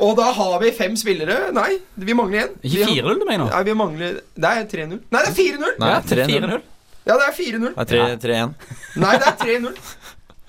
Og 0.00 0.16
da 0.16 0.30
har 0.32 0.58
vi 0.62 0.70
fem 0.72 0.94
spillere. 0.96 1.50
Nei, 1.52 1.78
vi 1.96 2.16
mangler 2.16 2.46
én. 2.46 2.52
Ikke 2.64 2.88
4-0 2.88 3.20
du 3.20 3.24
mener? 3.28 3.48
Nei, 3.52 3.62
vi 3.68 3.74
mangler 3.76 4.20
Det 4.36 4.52
er 4.52 4.68
3-0. 4.68 5.00
Nei, 5.12 5.24
det 5.24 6.18
er 6.18 6.28
4-0! 6.28 6.60
Ja, 7.04 7.16
3-0. 7.16 7.74
4-0. 7.74 7.74
Det 7.88 8.00
er 8.00 8.16
3-1. 8.22 8.54
Nei, 9.00 9.14
det 9.18 9.28
er 9.30 9.36
3-0. 9.40 9.76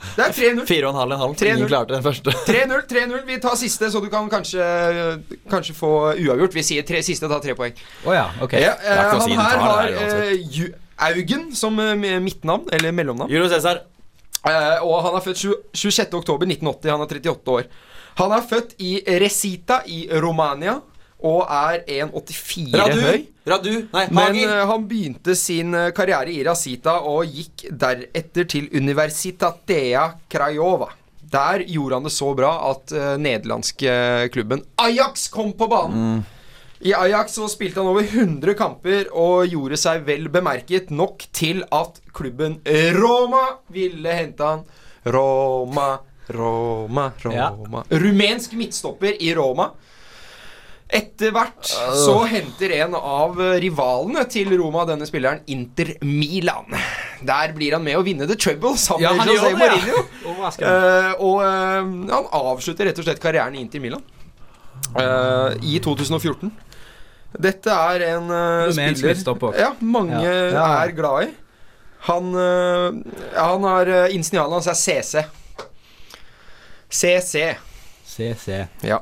Det 0.01 0.24
er 0.25 0.34
3-0. 0.34 0.62
4,5 0.67 0.89
en 0.89 1.20
halv. 1.22 1.36
3-0. 1.39 1.48
Ingen 1.55 1.70
klarte 1.70 1.93
den 1.96 2.03
første. 2.03 2.34
3-0, 2.50 2.81
3-0. 2.89 3.22
Vi 3.27 3.38
tar 3.43 3.55
siste, 3.60 3.91
så 3.93 4.01
du 4.03 4.10
kan 4.12 4.29
kanskje 4.31 4.65
Kanskje 5.51 5.75
få 5.77 5.91
uavgjort. 6.15 6.55
Vi 6.58 6.63
sier 6.65 6.88
tre, 6.88 7.03
siste 7.05 7.29
tar 7.31 7.43
tre 7.43 7.55
poeng. 7.58 7.77
Oh, 8.05 8.13
ja, 8.15 8.27
ok. 8.41 8.58
Ja, 8.60 8.74
er 8.81 9.03
eh, 9.03 9.13
han 9.13 9.24
si, 9.25 9.38
her 9.38 9.63
har 9.67 9.93
eh, 9.93 10.67
Augen 11.12 11.48
som 11.58 11.79
eh, 11.81 11.96
midtnavn, 12.22 12.67
eller 12.74 12.93
mellomnavn. 12.93 13.31
Julio 13.31 13.50
Cæsar. 13.50 13.84
Eh, 14.41 14.84
og 14.84 15.03
han 15.05 15.15
er 15.17 15.24
født 15.25 15.38
20 15.38 15.55
26. 15.77 16.17
oktober 16.17 16.50
1980. 16.50 16.91
Han 16.91 17.05
er 17.05 17.15
38 17.22 17.55
år. 17.55 17.70
Han 18.20 18.34
er 18.36 18.48
født 18.50 18.74
i 18.84 18.96
Resita 19.22 19.81
i 19.88 20.03
Romania 20.22 20.79
og 21.22 21.46
er 21.46 21.84
1,84 21.86 23.05
høy. 23.05 23.22
Radu. 23.48 23.88
Nei, 23.93 24.07
Men 24.13 24.36
Hagi. 24.36 24.43
eh, 24.45 24.65
han 24.69 24.83
begynte 24.88 25.36
sin 25.36 25.74
eh, 25.74 25.89
karriere 25.98 26.29
i 26.29 26.43
Rasita 26.45 27.00
og 27.10 27.25
gikk 27.25 27.63
deretter 27.71 28.45
til 28.45 28.67
Universitatea 28.77 30.03
Craiova. 30.29 30.91
Der 31.31 31.63
gjorde 31.65 31.95
han 31.95 32.03
det 32.03 32.12
så 32.12 32.33
bra 32.36 32.50
at 32.69 32.91
uh, 32.91 33.13
nederlandske 33.21 33.91
klubben 34.33 34.65
Ajax 34.83 35.29
kom 35.31 35.53
på 35.55 35.67
banen. 35.71 36.25
I 36.83 36.91
Ajax 36.98 37.38
så 37.38 37.45
spilte 37.48 37.79
han 37.79 37.88
over 37.88 38.03
100 38.03 38.53
kamper 38.60 39.07
og 39.15 39.45
gjorde 39.48 39.77
seg 39.79 40.03
vel 40.10 40.27
bemerket 40.33 40.89
nok 40.91 41.24
til 41.31 41.62
at 41.71 42.01
klubben 42.12 42.57
Roma 42.98 43.45
ville 43.71 44.12
hente 44.17 44.43
han. 44.43 44.65
Roma, 45.07 46.00
Roma, 46.36 47.12
Ja. 47.31 47.48
Roma. 47.55 47.86
Rumensk 47.89 48.53
midtstopper 48.60 49.15
i 49.21 49.31
Roma. 49.38 49.69
Etter 50.91 51.31
hvert 51.31 51.69
så 51.95 52.17
henter 52.27 52.74
en 52.81 52.98
av 53.00 53.38
rivalene 53.63 54.25
til 54.27 54.50
Roma 54.60 54.83
denne 54.89 55.05
spilleren 55.07 55.39
Inter 55.48 55.93
Milan. 56.03 56.67
Der 57.24 57.53
blir 57.55 57.77
han 57.77 57.86
med 57.86 57.95
å 57.95 58.01
vinne 58.03 58.27
The 58.27 58.36
Trouble 58.36 58.74
sammen 58.79 59.05
Ja, 59.05 59.13
med 59.15 59.24
han 59.24 59.29
José 59.31 59.45
det, 59.45 59.51
ja. 59.51 59.60
Mourinho. 59.62 60.01
Overraskende. 60.33 60.74
Eh, 60.74 61.24
og 61.24 61.38
uh, 61.45 61.93
han 62.12 62.27
avslutter 62.41 62.89
rett 62.89 63.00
og 63.00 63.07
slett 63.07 63.21
karrieren 63.24 63.55
i 63.55 63.62
Inter 63.63 63.83
Milan 63.83 64.03
uh, 64.98 65.55
i 65.63 65.77
2014. 65.83 66.51
Dette 67.39 67.77
er 67.93 68.05
en 68.10 68.27
uh, 68.27 68.74
spiller 68.75 69.55
ja, 69.55 69.69
mange 69.79 70.19
Ja. 70.19 70.33
Ja. 70.51 70.65
er 70.81 70.95
glad 70.98 71.29
i. 71.29 71.31
Han, 72.10 72.33
han 72.33 73.65
har 73.69 73.93
uh, 73.93 74.12
Initialen 74.12 74.57
hans 74.57 74.67
er 74.67 74.75
CC. 74.75 75.24
CC. 76.91 77.45
CC. 78.12 78.65
Ja. 78.83 79.00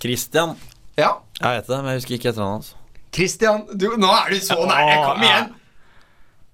Christian. 0.00 0.56
Ja. 1.00 1.10
Jeg 1.40 1.56
vet 1.58 1.70
det, 1.72 1.78
men 1.82 1.90
jeg 1.94 2.00
husker 2.02 2.14
ikke 2.18 2.30
etternavnet 2.34 2.60
hans. 2.60 2.74
Christian, 3.16 3.64
du, 3.74 3.88
nå 3.98 4.10
er 4.14 4.30
du 4.30 4.38
så 4.44 4.58
nære! 4.68 4.96
Kom 5.08 5.22
igjen! 5.26 5.52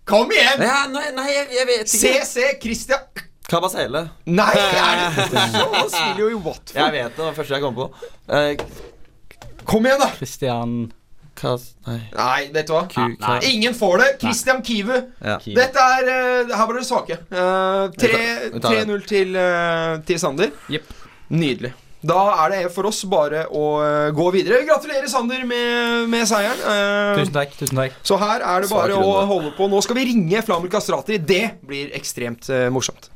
Kom 0.06 0.30
igjen! 0.32 0.62
Ja, 0.62 0.76
nei, 0.92 1.08
nei, 1.16 1.26
jeg, 1.34 1.48
jeg 1.58 1.66
vet 1.68 1.86
ikke. 1.86 2.12
CC 2.22 2.50
Christian 2.62 3.24
Kabasele. 3.50 4.04
Nei, 4.26 4.52
er 4.58 5.02
det 5.16 5.26
så? 5.54 5.66
Han 5.74 5.90
spiller 5.92 6.22
jo 6.24 6.28
i 6.32 6.38
Watford. 6.38 6.76
Jeg 6.78 6.94
vet 6.94 7.08
det, 7.10 7.16
det 7.16 7.24
var 7.24 7.32
det 7.34 7.38
første 7.40 7.58
jeg 7.58 7.62
kom 7.66 7.76
på. 7.76 7.88
Eh, 8.32 8.56
Kom 9.66 9.86
igjen, 9.86 9.98
da! 10.02 10.08
Christian 10.14 10.76
Kas... 11.36 11.64
Nei. 11.84 11.98
Nei, 12.16 12.46
vet 12.54 12.68
du 12.70 12.72
hva? 12.72 12.84
Ku- 12.88 13.16
Nei. 13.20 13.36
Ingen 13.50 13.74
får 13.76 13.98
det. 14.00 14.06
Christian 14.22 14.62
Kivu. 14.64 14.94
Ja. 15.20 15.34
Kivu. 15.42 15.56
Dette 15.58 15.82
er 15.98 16.06
eh, 16.14 16.52
Her 16.54 16.62
var 16.70 16.78
dere 16.78 16.86
svake. 16.88 17.18
Eh, 17.28 17.82
tre- 17.98 18.12
Vi 18.14 18.14
tar- 18.14 18.54
vi 18.54 18.62
tar 18.64 18.78
3-0 18.86 19.02
til, 19.10 19.36
eh, 19.42 19.98
til 20.08 20.20
Sander. 20.22 20.54
Jepp. 20.72 20.88
Nydelig. 21.34 21.74
Da 22.06 22.22
er 22.44 22.52
det 22.52 22.60
for 22.74 22.86
oss 22.90 23.00
bare 23.10 23.46
å 23.50 23.64
eh, 23.82 24.08
gå 24.14 24.26
videre. 24.34 24.62
Gratulerer, 24.68 25.08
Sander, 25.10 25.42
med, 25.48 26.06
med 26.12 26.26
seieren. 26.28 26.60
Uh, 26.62 27.18
Tusen 27.18 27.34
takk. 27.34 27.56
tusen 27.58 27.80
takk 27.80 27.96
så 28.06 28.18
her 28.20 28.44
er 28.46 28.62
det 28.62 28.70
bare 28.70 28.98
å 29.00 29.14
holde 29.26 29.52
på. 29.56 29.66
Nå 29.70 29.80
skal 29.82 29.98
vi 29.98 30.06
ringe 30.12 30.42
Flamur 30.46 30.70
Kastrati. 30.72 31.18
Det 31.18 31.58
blir 31.66 31.90
ekstremt 31.96 32.50
uh, 32.52 32.68
morsomt. 32.74 33.10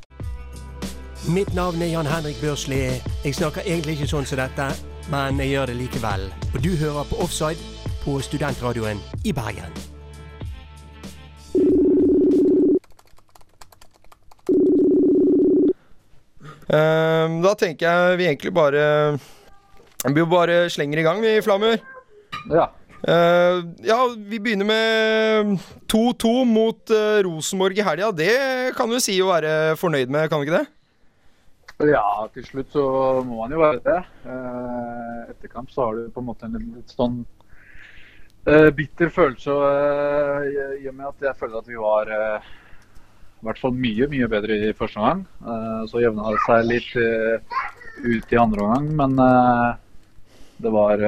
Mitt 1.31 1.53
navn 1.55 1.83
er 1.85 1.93
Jan 1.93 2.09
Henrik 2.09 2.41
Børsli. 2.41 2.81
Jeg 3.23 3.37
snakker 3.37 3.63
egentlig 3.67 3.99
ikke 3.99 4.09
sånn 4.15 4.27
som 4.27 4.41
dette, 4.41 4.67
men 5.13 5.39
jeg 5.39 5.53
gjør 5.53 5.71
det 5.71 5.77
likevel. 5.83 6.27
Og 6.51 6.59
du 6.65 6.73
hører 6.81 7.07
på 7.07 7.21
Offside 7.23 7.61
på 8.01 8.17
Studentradioen 8.25 8.99
i 9.23 9.35
Bergen. 9.37 9.90
Da 16.71 17.51
tenker 17.59 17.83
jeg 17.87 18.17
vi 18.19 18.27
egentlig 18.29 18.51
bare 18.55 18.83
Vi 20.15 20.23
bare 20.25 20.69
slenger 20.71 21.01
i 21.01 21.03
gang, 21.05 21.19
vi, 21.21 21.33
Flammer. 21.43 21.81
Ja. 22.49 22.69
Eh, 23.01 23.57
ja, 23.85 23.97
vi 24.17 24.39
begynner 24.39 24.65
med 24.69 25.57
2-2 25.89 26.31
mot 26.45 26.89
eh, 26.93 27.19
Rosenborg 27.25 27.77
i 27.77 27.85
helga. 27.85 28.11
Det 28.13 28.75
kan 28.77 28.89
du 28.89 28.99
si 29.01 29.15
å 29.21 29.29
være 29.31 29.75
fornøyd 29.81 30.09
med, 30.13 30.29
kan 30.29 30.39
du 30.41 30.47
ikke 30.47 30.61
det? 30.61 30.67
ja, 31.89 32.27
til 32.29 32.43
slutt 32.45 32.75
så 32.75 32.81
må 33.25 33.39
man 33.39 33.53
jo 33.55 33.61
være 33.63 33.79
det. 33.87 33.99
Eh, 34.29 35.21
etter 35.33 35.49
kamp 35.49 35.71
så 35.73 35.87
har 35.87 35.95
du 35.97 36.11
på 36.13 36.21
en 36.21 36.27
måte 36.27 36.45
en 36.45 36.59
litt 36.61 36.93
sånn 36.93 37.23
eh, 38.45 38.69
bitter 38.77 39.09
følelse 39.09 39.55
eh, 39.71 40.51
i- 40.83 40.89
og 40.91 40.93
med 40.99 41.07
at 41.09 41.25
jeg 41.31 41.39
føler 41.39 41.57
at 41.57 41.71
vi 41.71 41.79
var 41.81 42.11
i 43.41 43.47
hvert 43.47 43.61
fall 43.61 43.73
mye, 43.73 44.05
mye 44.11 44.29
bedre 44.29 44.57
i 44.69 44.73
første 44.77 45.01
omgang. 45.01 45.23
Eh, 45.41 45.83
så 45.89 46.01
jevna 46.03 46.29
det 46.29 46.41
seg 46.45 46.67
litt 46.69 46.91
eh, 47.01 47.61
ut 48.05 48.33
i 48.35 48.39
andre 48.39 48.65
omgang, 48.67 48.91
men 48.99 49.23
eh, 49.25 49.69
det 50.61 50.73
var 50.75 51.01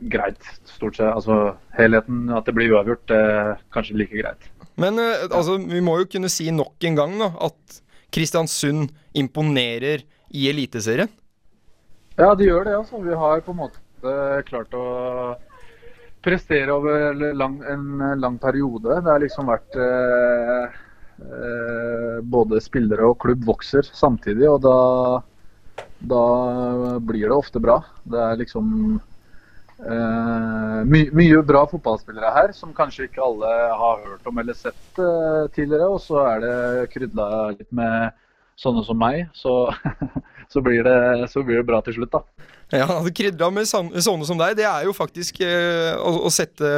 greit, 0.00 0.48
stort 0.64 0.96
sett. 0.96 1.12
Altså 1.12 1.58
helheten, 1.76 2.24
at 2.32 2.48
det 2.48 2.56
blir 2.56 2.72
uavgjort, 2.72 3.12
er 3.12 3.60
kanskje 3.74 3.98
like 4.00 4.16
greit. 4.16 4.48
Men 4.80 4.96
altså, 5.02 5.58
vi 5.60 5.82
må 5.84 5.98
jo 6.00 6.08
kunne 6.08 6.30
si 6.32 6.48
nok 6.56 6.88
en 6.88 6.96
gang 6.96 7.18
da, 7.20 7.28
at 7.50 7.80
Kristiansund 8.10 8.88
imponerer 9.12 10.06
i 10.32 10.48
Eliteserien. 10.48 11.10
Ja, 12.16 12.32
de 12.32 12.48
gjør 12.48 12.64
det. 12.64 12.78
altså. 12.78 13.02
Vi 13.04 13.12
har 13.12 13.44
på 13.44 13.52
en 13.52 13.60
måte 13.60 14.16
klart 14.48 14.72
å 14.72 14.86
prestere 16.24 16.72
over 16.72 17.12
lang, 17.36 17.60
en 17.68 18.20
lang 18.20 18.38
periode. 18.40 19.02
Det 19.04 19.12
har 19.12 19.20
liksom 19.20 19.52
vært 19.52 19.76
eh, 19.76 20.80
Både 22.24 22.60
spillere 22.64 23.06
og 23.10 23.18
klubb 23.22 23.44
vokser 23.48 23.86
samtidig, 23.96 24.46
og 24.48 24.62
da, 24.64 24.76
da 26.00 26.24
blir 27.04 27.28
det 27.28 27.36
ofte 27.36 27.62
bra. 27.62 27.78
Det 28.08 28.20
er 28.24 28.40
liksom 28.40 28.70
eh, 29.84 30.80
my, 30.84 31.02
mye 31.16 31.42
bra 31.46 31.66
fotballspillere 31.70 32.32
her 32.36 32.54
som 32.56 32.74
kanskje 32.76 33.08
ikke 33.08 33.24
alle 33.24 33.52
har 33.82 34.02
hørt 34.06 34.28
om 34.28 34.40
eller 34.42 34.56
sett 34.56 35.00
eh, 35.00 35.44
tidligere. 35.56 35.88
Og 35.88 36.00
så 36.04 36.22
er 36.26 36.44
det 36.44 36.56
krydla 36.94 37.28
litt 37.54 37.70
med 37.72 38.10
sånne 38.60 38.84
som 38.84 38.98
meg, 39.00 39.24
så, 39.36 39.70
så, 40.52 40.62
blir 40.64 40.84
det, 40.84 41.28
så 41.32 41.44
blir 41.44 41.62
det 41.62 41.68
bra 41.68 41.80
til 41.84 41.96
slutt, 41.96 42.12
da. 42.18 42.48
Ja, 42.70 42.86
Krydra 43.16 43.48
med 43.50 43.66
sånne 43.66 44.26
som 44.28 44.38
deg, 44.38 44.54
det 44.60 44.66
er 44.68 44.84
jo 44.86 44.92
faktisk 44.94 45.40
eh, 45.42 45.96
å, 45.96 46.28
å 46.28 46.30
sette 46.30 46.68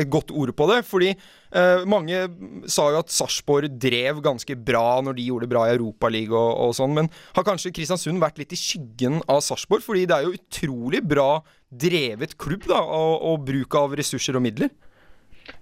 et 0.00 0.10
godt 0.12 0.32
ord 0.34 0.52
på 0.58 0.68
det. 0.70 0.80
Fordi 0.88 1.10
eh, 1.12 1.84
mange 1.88 2.24
sa 2.70 2.88
jo 2.92 3.00
at 3.02 3.12
Sarpsborg 3.12 3.72
drev 3.82 4.22
ganske 4.24 4.56
bra 4.56 5.00
når 5.04 5.18
de 5.18 5.26
gjorde 5.30 5.48
det 5.48 5.52
bra 5.54 5.66
i 5.68 5.74
Europaligaen 5.76 6.38
og, 6.38 6.52
og 6.68 6.76
sånn, 6.78 6.94
men 6.96 7.10
har 7.36 7.46
kanskje 7.46 7.74
Kristiansund 7.76 8.22
vært 8.22 8.40
litt 8.42 8.54
i 8.56 8.60
skyggen 8.60 9.20
av 9.26 9.42
Sarpsborg? 9.44 9.84
Fordi 9.84 10.06
det 10.08 10.18
er 10.18 10.28
jo 10.28 10.36
utrolig 10.38 11.02
bra 11.04 11.30
drevet 11.72 12.36
klubb, 12.40 12.66
da, 12.68 12.80
og, 12.84 13.14
og 13.30 13.44
bruk 13.48 13.76
av 13.80 13.96
ressurser 13.98 14.36
og 14.38 14.44
midler. 14.44 14.72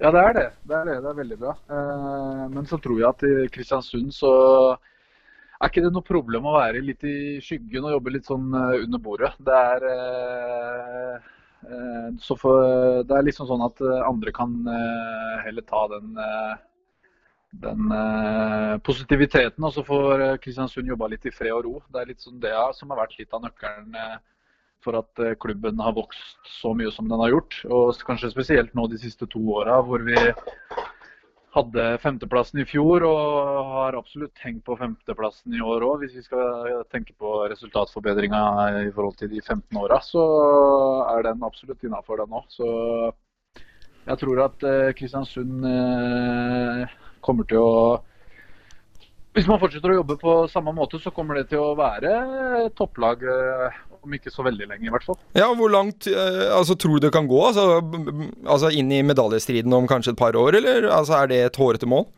Ja, 0.00 0.10
det 0.12 0.20
er 0.20 0.36
det. 0.36 0.46
Det 0.68 0.76
er, 0.76 0.86
det. 0.88 1.00
Det 1.02 1.10
er 1.10 1.18
veldig 1.18 1.40
bra. 1.40 1.56
Eh, 1.72 2.46
men 2.52 2.68
så 2.68 2.78
tror 2.82 3.00
jeg 3.00 3.08
at 3.08 3.26
i 3.26 3.50
Kristiansund 3.52 4.14
så 4.14 4.32
er 5.60 5.68
ikke 5.68 5.84
det 5.84 5.92
noe 5.92 6.06
problem 6.06 6.48
å 6.48 6.56
være 6.56 6.80
litt 6.84 7.04
i 7.04 7.36
skyggen 7.44 7.84
og 7.84 7.96
jobbe 7.96 8.14
litt 8.14 8.28
sånn 8.28 8.48
eh, 8.56 8.78
under 8.84 9.02
bordet. 9.02 9.32
Det 9.44 9.60
er, 9.74 9.86
eh, 9.90 11.30
så 12.20 12.36
for, 12.40 12.64
det 13.04 13.16
er 13.16 13.26
liksom 13.26 13.48
sånn 13.50 13.62
at 13.66 13.80
eh, 13.84 14.00
andre 14.08 14.32
kan 14.32 14.56
eh, 14.64 15.36
heller 15.44 15.66
ta 15.68 15.82
den, 15.92 16.14
eh, 16.16 16.54
den 17.64 17.92
eh, 17.96 18.74
positiviteten, 18.86 19.64
og 19.66 19.74
så 19.74 19.84
får 19.84 20.24
eh, 20.24 20.38
Kristiansund 20.42 20.88
jobba 20.88 21.10
litt 21.12 21.28
i 21.28 21.34
fred 21.34 21.52
og 21.58 21.64
ro. 21.66 21.74
Det 21.92 22.00
er 22.00 22.12
litt 22.12 22.24
sånn 22.24 22.40
det 22.42 22.56
som 22.78 22.92
har 22.92 23.02
vært 23.02 23.18
litt 23.20 23.36
av 23.36 23.44
nøkkelen 23.44 23.98
eh, 24.00 24.16
for 24.84 24.96
at 25.02 25.20
eh, 25.20 25.36
klubben 25.40 25.82
har 25.84 25.96
vokst 25.96 26.54
så 26.60 26.72
mye 26.76 26.92
som 26.94 27.10
den 27.10 27.20
har 27.20 27.34
gjort. 27.34 27.60
Og 27.68 28.00
kanskje 28.08 28.32
spesielt 28.32 28.72
nå 28.74 28.86
de 28.88 29.00
siste 29.02 29.28
to 29.28 29.42
åra, 29.60 29.80
hvor 29.84 30.04
vi 30.06 30.16
hadde 31.54 31.84
femteplassen 32.02 32.60
i 32.62 32.66
fjor 32.68 33.04
og 33.08 33.70
har 33.74 33.96
absolutt 33.98 34.34
tenkt 34.38 34.62
på 34.66 34.76
femteplassen 34.78 35.54
i 35.56 35.62
år 35.64 35.82
òg. 35.86 36.04
Hvis 36.04 36.14
vi 36.20 36.22
skal 36.26 36.84
tenke 36.92 37.16
på 37.18 37.32
resultatforbedringa 37.50 38.42
i 38.84 38.92
forhold 38.94 39.18
til 39.18 39.32
de 39.32 39.42
15 39.42 39.80
åra, 39.80 39.98
så 40.04 40.22
er 41.16 41.26
den 41.26 41.42
absolutt 41.46 41.82
innafor 41.86 42.22
den 42.22 42.38
òg. 42.38 42.46
Så 42.54 42.68
jeg 44.06 44.22
tror 44.22 44.44
at 44.46 44.62
eh, 44.66 44.92
Kristiansund 44.98 45.66
eh, 45.66 46.94
kommer 47.20 47.48
til 47.50 47.60
å 47.60 47.74
Hvis 49.34 49.46
man 49.46 49.60
fortsetter 49.62 49.92
å 49.92 50.00
jobbe 50.00 50.16
på 50.18 50.32
samme 50.50 50.72
måte, 50.74 50.98
så 50.98 51.12
kommer 51.14 51.38
det 51.38 51.50
til 51.52 51.62
å 51.62 51.76
være 51.78 52.70
topplag 52.78 53.22
eh, 53.26 53.82
om 54.04 54.14
ikke 54.16 54.32
så 54.32 54.44
veldig 54.46 54.68
lenge, 54.70 54.86
i 54.86 54.92
hvert 54.92 55.04
fall. 55.06 55.18
Ja, 55.36 55.50
hvor 55.56 55.72
langt 55.72 56.08
eh, 56.10 56.46
altså, 56.56 56.76
tror 56.78 56.98
du 56.98 57.06
det 57.06 57.12
kan 57.14 57.28
gå? 57.30 57.40
Altså, 57.50 57.80
altså 58.46 58.70
Inn 58.74 58.92
i 58.94 59.02
medaljestriden 59.06 59.74
om 59.76 59.88
kanskje 59.90 60.14
et 60.14 60.20
par 60.20 60.38
år, 60.38 60.56
eller 60.60 60.88
altså, 60.88 61.18
er 61.20 61.30
det 61.32 61.42
et 61.48 61.60
hårete 61.60 61.88
mål? 61.90 62.08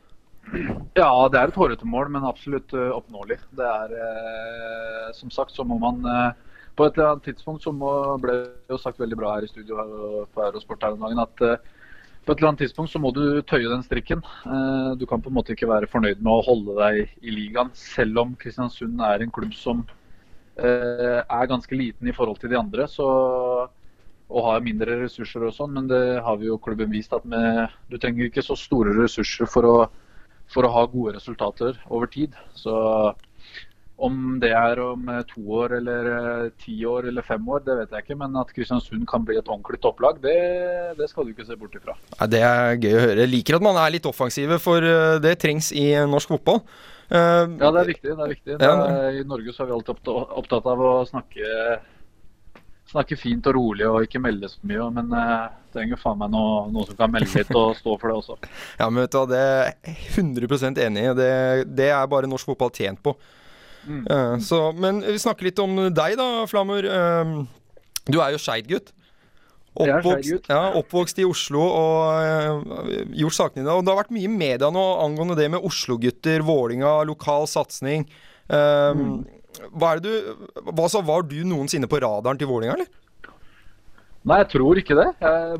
Ja, 0.98 1.10
det 1.32 1.40
er 1.40 1.50
et 1.50 1.58
hårete 1.58 1.88
mål, 1.88 2.10
men 2.12 2.28
absolutt 2.28 2.74
eh, 2.76 2.90
oppnåelig. 2.92 3.38
Det 3.56 3.68
er 3.68 3.94
eh, 3.98 5.12
Som 5.16 5.30
sagt, 5.32 5.54
så 5.56 5.64
må 5.64 5.78
man 5.80 6.02
eh, 6.04 6.56
På 6.76 6.86
et 6.86 6.96
eller 6.96 7.14
annet 7.14 7.30
tidspunkt 7.30 7.64
så 7.64 7.72
må, 7.72 7.92
ble 8.20 8.42
jo 8.70 8.80
sagt 8.80 9.00
veldig 9.00 9.18
bra 9.20 9.36
her 9.36 9.46
i 9.46 9.50
studio 9.50 10.26
på 10.32 10.44
Eurosport 10.44 10.84
her 10.84 10.96
om 10.96 11.06
dagen 11.06 11.22
at 11.24 11.46
eh, 11.46 11.70
på 12.22 12.30
et 12.30 12.38
eller 12.38 12.52
annet 12.52 12.60
tidspunkt 12.62 12.92
så 12.92 13.00
må 13.02 13.10
du 13.10 13.42
tøye 13.42 13.66
den 13.66 13.82
strikken. 13.82 14.20
Eh, 14.46 14.92
du 14.98 15.06
kan 15.10 15.22
på 15.22 15.30
en 15.30 15.36
måte 15.40 15.56
ikke 15.56 15.70
være 15.70 15.90
fornøyd 15.90 16.20
med 16.22 16.30
å 16.30 16.44
holde 16.46 16.76
deg 16.78 17.16
i 17.18 17.34
ligaen, 17.34 17.72
selv 17.74 18.20
om 18.22 18.36
Kristiansund 18.38 19.02
er 19.02 19.24
en 19.24 19.32
klubb 19.34 19.56
som 19.58 19.82
er 20.58 21.48
ganske 21.48 21.76
liten 21.76 22.08
i 22.08 22.12
forhold 22.12 22.36
til 22.42 22.52
de 22.52 22.58
andre. 22.58 22.84
Så, 22.90 23.06
og 24.32 24.46
har 24.48 24.64
mindre 24.64 24.98
ressurser 25.00 25.46
og 25.48 25.54
sånn, 25.56 25.72
men 25.76 25.88
det 25.88 26.02
har 26.24 26.36
vi 26.40 26.50
jo 26.50 26.60
klubben 26.60 26.92
vist 26.92 27.12
at 27.16 27.24
med, 27.28 27.72
du 27.88 27.96
trenger 28.00 28.28
ikke 28.28 28.44
så 28.44 28.56
store 28.58 28.92
ressurser 28.98 29.48
for 29.48 29.68
å 29.68 29.76
for 30.52 30.66
å 30.66 30.72
ha 30.74 30.86
gode 30.90 31.16
resultater 31.16 31.78
over 31.90 32.10
tid. 32.12 32.36
Så 32.58 32.74
om 34.02 34.38
det 34.42 34.50
er 34.56 34.80
om 34.82 35.10
eh, 35.12 35.20
to 35.28 35.42
år 35.60 35.76
eller 35.78 36.08
eh, 36.12 36.46
ti 36.58 36.74
år 36.88 37.06
eller 37.10 37.24
fem 37.26 37.44
år, 37.54 37.62
det 37.66 37.76
vet 37.78 37.94
jeg 37.94 38.06
ikke. 38.06 38.18
Men 38.18 38.38
at 38.40 38.50
Kristiansund 38.54 39.04
kan 39.08 39.26
bli 39.26 39.38
et 39.38 39.48
ordentlig 39.48 39.78
topplag, 39.84 40.18
det, 40.24 40.38
det 40.98 41.08
skal 41.10 41.26
du 41.26 41.34
ikke 41.34 41.46
se 41.46 41.58
bort 41.58 41.76
ifra. 41.78 41.94
Det 42.32 42.42
er 42.42 42.80
gøy 42.80 42.96
å 42.96 43.04
høre. 43.04 43.20
Jeg 43.22 43.32
liker 43.36 43.58
at 43.58 43.66
man 43.68 43.78
er 43.80 43.94
litt 43.94 44.08
offensive, 44.08 44.58
for 44.62 44.84
eh, 44.84 45.20
det 45.22 45.36
trengs 45.42 45.70
i 45.76 45.92
eh, 45.94 46.08
norsk 46.10 46.34
fotball. 46.34 46.64
Eh, 47.12 47.46
Ja, 47.60 47.70
det 47.74 47.80
er 47.82 47.88
viktig. 47.92 48.10
det 48.16 48.24
er 48.26 48.30
viktig. 48.34 48.58
Det 48.60 48.68
er, 48.68 49.18
I 49.20 49.24
Norge 49.28 49.52
så 49.54 49.64
er 49.64 49.70
vi 49.70 49.74
alltid 49.76 50.12
opptatt 50.40 50.68
av 50.72 50.80
å 50.80 50.92
snakke, 51.08 51.50
snakke 52.92 53.16
fint 53.20 53.46
og 53.50 53.56
rolig 53.56 53.86
og 53.88 54.06
ikke 54.06 54.20
melde 54.22 54.48
så 54.52 54.60
mye. 54.68 54.86
Men 54.96 55.12
jeg 55.16 55.50
trenger 55.76 56.00
faen 56.00 56.18
meg 56.20 56.32
noe, 56.32 56.64
noen 56.72 56.88
som 56.88 56.98
kan 56.98 57.12
melde 57.12 57.30
litt 57.38 57.52
og 57.56 57.76
stå 57.78 57.98
for 58.00 58.08
det 58.12 58.16
også. 58.22 58.38
Ja, 58.80 58.88
men 58.88 59.02
vet 59.04 59.12
du 59.14 59.20
hva, 59.20 59.26
det 59.30 59.42
er 59.42 59.70
jeg 59.92 59.96
100% 60.16 60.82
enig 60.86 61.04
i. 61.06 61.14
Det, 61.20 61.30
det 61.82 61.90
er 61.92 62.10
bare 62.12 62.30
norsk 62.30 62.52
fotball 62.52 62.72
tjent 62.76 63.02
på. 63.04 63.14
Mm. 63.82 64.02
Eh, 64.06 64.34
så, 64.46 64.64
men 64.78 65.00
vi 65.04 65.18
snakker 65.18 65.48
litt 65.50 65.58
om 65.62 65.76
deg 65.90 66.16
da, 66.20 66.30
Flamur. 66.50 66.86
Eh, 66.86 67.36
du 68.08 68.18
er 68.20 68.34
jo 68.34 68.40
Skeid-gutt. 68.42 68.92
Oppvokst, 69.72 70.48
ja, 70.52 70.62
oppvokst 70.76 71.18
i 71.22 71.24
Oslo 71.24 71.62
og 71.64 72.64
uh, 72.68 72.90
gjort 73.16 73.38
sakene 73.38 73.62
dine. 73.62 73.72
Og 73.72 73.84
det 73.86 73.94
har 73.94 74.02
vært 74.02 74.12
mye 74.12 74.28
i 74.28 74.32
media 74.32 74.68
nå 74.68 74.82
angående 75.00 75.36
det 75.38 75.48
med 75.54 75.64
Oslo-gutter, 75.64 76.44
Vålinga, 76.44 76.98
lokal 77.08 77.48
satsing. 77.48 78.04
Um, 78.52 79.22
Mm. 79.22 79.24
Så, 79.52 81.00
Var 81.04 81.22
du 81.28 81.44
noensinne 81.44 81.86
på 81.88 82.00
radaren 82.00 82.38
til 82.40 82.48
Vålinga, 82.48 82.72
eller? 82.72 82.86
Nei, 84.24 84.38
jeg 84.42 84.48
tror 84.54 84.78
ikke 84.80 84.96
det. 84.96 85.08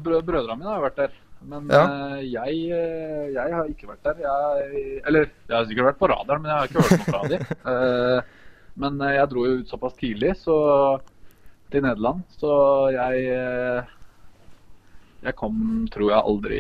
Brø 0.03 0.21
brødrene 0.25 0.57
mine 0.61 0.71
har 0.73 0.81
vært 0.85 0.97
der. 0.97 1.13
Men 1.45 1.67
Ja. 1.69 1.83
eh, 2.17 2.23
jeg, 2.31 2.71
eh, 2.71 3.33
jeg 3.35 3.53
har 3.53 3.67
ikke 3.69 3.89
vært 3.91 4.03
der. 4.03 4.23
Jeg, 4.23 5.03
eller 5.07 5.27
jeg 5.49 5.57
har 5.57 5.65
sikkert 5.67 5.89
vært 5.91 5.99
på 5.99 6.09
radaren, 6.09 6.43
men 6.43 6.51
jeg 6.51 6.59
har 6.59 6.69
ikke 6.69 6.83
hørt 6.83 6.99
noe 6.99 7.11
fra 7.11 7.29
dem. 7.29 8.23
Men 8.75 8.97
jeg 9.05 9.29
dro 9.29 9.43
jo 9.45 9.59
ut 9.61 9.69
såpass 9.69 9.93
tidlig 10.01 10.31
så, 10.41 10.55
til 11.71 11.83
Nederland, 11.85 12.23
så 12.41 12.89
jeg 12.95 13.27
Jeg 15.23 15.37
kom, 15.39 15.57
tror 15.93 16.09
jeg, 16.11 16.19
aldri 16.19 16.57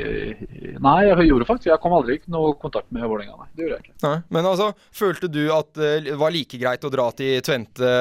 Nei, 0.82 0.98
jeg 1.08 1.26
gjorde 1.32 1.46
faktisk 1.48 1.70
Jeg 1.72 1.82
kom 1.82 1.96
aldri 1.96 2.18
i 2.20 2.30
noe 2.30 2.52
kontakt 2.60 2.92
med 2.94 3.02
Vålerenga, 3.02 3.34
nei. 3.40 3.48
Det 3.56 3.64
gjorde 3.64 3.78
jeg 3.78 3.86
ikke. 3.86 3.96
Nei. 4.04 4.18
Men 4.36 4.50
altså, 4.52 4.68
følte 4.94 5.30
du 5.32 5.40
at 5.54 5.72
det 5.78 6.18
var 6.20 6.34
like 6.34 6.60
greit 6.60 6.86
å 6.86 6.92
dra 6.92 7.08
til 7.18 7.40
Tvente 7.42 7.94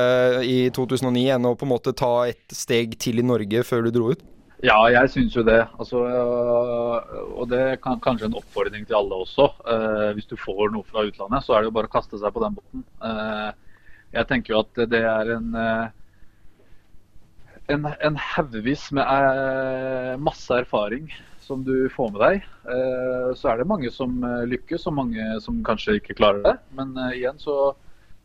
i 0.46 0.58
2009 0.74 1.26
enn 1.38 1.50
å 1.50 1.56
på 1.58 1.66
en 1.66 1.74
måte 1.74 1.96
ta 1.98 2.14
et 2.30 2.56
steg 2.56 3.00
til 3.02 3.22
i 3.22 3.26
Norge 3.26 3.66
før 3.68 3.88
du 3.88 3.96
dro 3.96 4.12
ut? 4.14 4.22
Ja, 4.62 4.78
jeg 4.94 5.10
syns 5.10 5.34
jo 5.34 5.42
det. 5.46 5.64
Altså, 5.82 6.04
øh, 6.06 7.22
og 7.34 7.48
det 7.50 7.62
er 7.66 7.80
kan, 7.82 7.98
kanskje 8.02 8.28
en 8.30 8.38
oppfordring 8.38 8.86
til 8.86 9.00
alle 9.00 9.24
også. 9.24 9.48
Eh, 9.74 10.10
hvis 10.18 10.30
du 10.30 10.36
får 10.38 10.70
noe 10.74 10.86
fra 10.86 11.08
utlandet, 11.08 11.46
så 11.46 11.56
er 11.56 11.64
det 11.64 11.72
jo 11.72 11.78
bare 11.80 11.90
å 11.90 11.96
kaste 11.96 12.20
seg 12.22 12.34
på 12.36 12.44
den 12.44 12.60
båten. 12.60 12.84
Eh, 13.10 13.50
jeg 14.20 14.30
tenker 14.30 14.54
jo 14.54 14.62
at 14.62 14.84
det 14.92 15.02
er 15.02 15.34
en 15.38 15.58
eh, 15.58 15.90
en, 17.74 17.88
en 17.88 18.18
haugevis 18.20 18.90
med 18.96 19.06
eh, 19.06 20.16
masse 20.22 20.54
erfaring 20.54 21.10
som 21.52 21.64
du 21.64 21.90
får 21.92 22.12
med 22.14 22.22
deg. 22.24 22.44
Eh, 22.74 23.30
så 23.38 23.52
er 23.52 23.62
det 23.62 23.70
mange 23.70 23.92
som 23.94 24.20
eh, 24.24 24.44
lykkes, 24.54 24.86
og 24.88 24.98
mange 25.00 25.26
som 25.44 25.60
kanskje 25.66 25.98
ikke 26.00 26.16
klarer 26.20 26.44
det. 26.46 26.56
Men 26.78 26.94
eh, 26.96 27.18
igjen 27.20 27.40
så, 27.42 27.74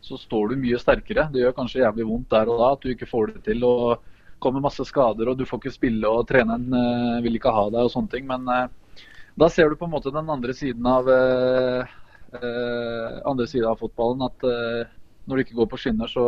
så 0.04 0.18
står 0.20 0.52
du 0.52 0.60
mye 0.62 0.80
sterkere. 0.80 1.28
Det 1.32 1.42
gjør 1.42 1.56
kanskje 1.56 1.82
jævlig 1.82 2.06
vondt 2.10 2.30
der 2.34 2.52
og 2.52 2.60
da 2.62 2.72
at 2.76 2.84
du 2.84 2.92
ikke 2.92 3.10
får 3.10 3.34
det 3.34 3.46
til. 3.50 3.64
og 3.66 4.12
kommer 4.38 4.60
masse 4.60 4.84
skader, 4.84 5.30
og 5.30 5.38
du 5.38 5.46
får 5.48 5.62
ikke 5.62 5.70
spille, 5.72 6.08
og 6.12 6.26
treneren 6.28 6.68
eh, 6.76 7.22
vil 7.24 7.38
ikke 7.38 7.54
ha 7.56 7.70
deg 7.72 7.86
og 7.88 7.92
sånne 7.94 8.12
ting. 8.12 8.26
Men 8.28 8.44
eh, 8.52 9.06
da 9.40 9.48
ser 9.52 9.72
du 9.72 9.78
på 9.80 9.88
en 9.88 9.94
måte 9.94 10.12
den 10.12 10.28
andre 10.32 10.54
siden 10.56 10.86
av 10.86 11.08
andre 12.36 13.46
siden 13.48 13.68
av 13.70 13.78
fotballen. 13.80 14.24
At 14.26 14.44
når 15.24 15.32
du 15.38 15.42
ikke 15.42 15.56
går 15.56 15.68
på 15.72 15.78
skinner, 15.80 16.10
så, 16.10 16.24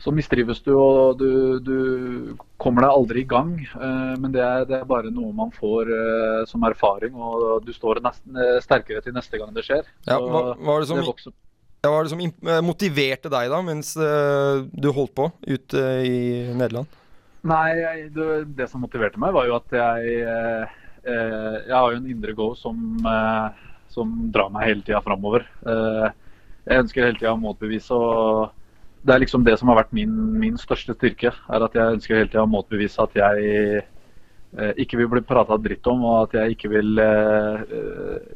så 0.00 0.12
mistrives 0.16 0.62
du, 0.64 0.72
og 0.80 1.20
du, 1.20 1.60
du 1.60 2.36
kommer 2.60 2.86
deg 2.86 2.94
aldri 2.94 3.22
i 3.24 3.28
gang. 3.28 3.52
Eh, 3.60 4.14
men 4.20 4.32
det 4.32 4.42
er, 4.44 4.64
det 4.68 4.78
er 4.78 4.88
bare 4.88 5.12
noe 5.12 5.32
man 5.36 5.52
får 5.52 5.92
eh, 5.92 6.40
som 6.48 6.64
erfaring, 6.64 7.16
og 7.16 7.66
du 7.66 7.72
står 7.76 8.00
nesten 8.04 8.38
eh, 8.40 8.56
sterkere 8.64 9.04
til 9.04 9.16
neste 9.16 9.40
gang 9.40 9.52
det 9.56 9.66
skjer. 9.66 9.84
Ja, 10.08 10.16
hva, 10.16 10.54
hva 10.56 10.72
var 10.72 10.84
det 10.84 10.88
som, 10.88 11.00
det 11.00 11.34
ja, 11.84 11.92
var 11.92 12.08
det 12.08 12.12
som 12.12 12.64
motiverte 12.64 13.32
deg 13.32 13.52
da, 13.52 13.60
mens 13.64 13.92
du 13.96 14.88
holdt 14.92 15.14
på 15.16 15.30
ute 15.48 15.84
i 16.04 16.18
Nederland? 16.52 16.88
Nei, 17.48 17.68
jeg, 17.78 18.08
det, 18.16 18.28
det 18.56 18.68
som 18.68 18.84
motiverte 18.84 19.20
meg, 19.20 19.32
var 19.36 19.48
jo 19.48 19.56
at 19.56 19.72
jeg 19.72 20.16
Jeg 21.00 21.72
har 21.72 21.92
jo 21.92 21.96
en 21.96 22.08
indre 22.12 22.34
go 22.36 22.50
som, 22.52 23.00
som 23.88 24.10
drar 24.32 24.50
meg 24.52 24.66
hele 24.68 24.84
tida 24.84 25.00
framover. 25.00 25.46
Jeg 25.64 26.82
ønsker 26.84 27.06
hele 27.06 27.16
tida 27.16 27.32
å 27.32 27.40
motbevise, 27.40 27.96
og 27.96 28.52
det 29.04 29.14
er 29.14 29.22
liksom 29.22 29.44
det 29.44 29.58
som 29.58 29.68
har 29.68 29.76
vært 29.82 29.92
min, 29.96 30.12
min 30.38 30.56
største 30.60 30.94
styrke. 30.94 31.32
er 31.48 31.62
At 31.64 31.72
jeg 31.74 31.96
ønsker 31.96 32.16
hele 32.18 32.28
tida 32.28 32.42
å 32.44 32.50
motbevise 32.50 33.00
at 33.02 33.14
jeg 33.14 33.84
eh, 34.58 34.72
ikke 34.82 34.98
vil 34.98 35.08
bli 35.08 35.20
prata 35.22 35.56
dritt 35.56 35.86
om, 35.86 36.04
og 36.04 36.28
at 36.28 36.32
jeg 36.40 36.56
ikke 36.56 36.68
vil 36.74 36.98
eh, 36.98 37.64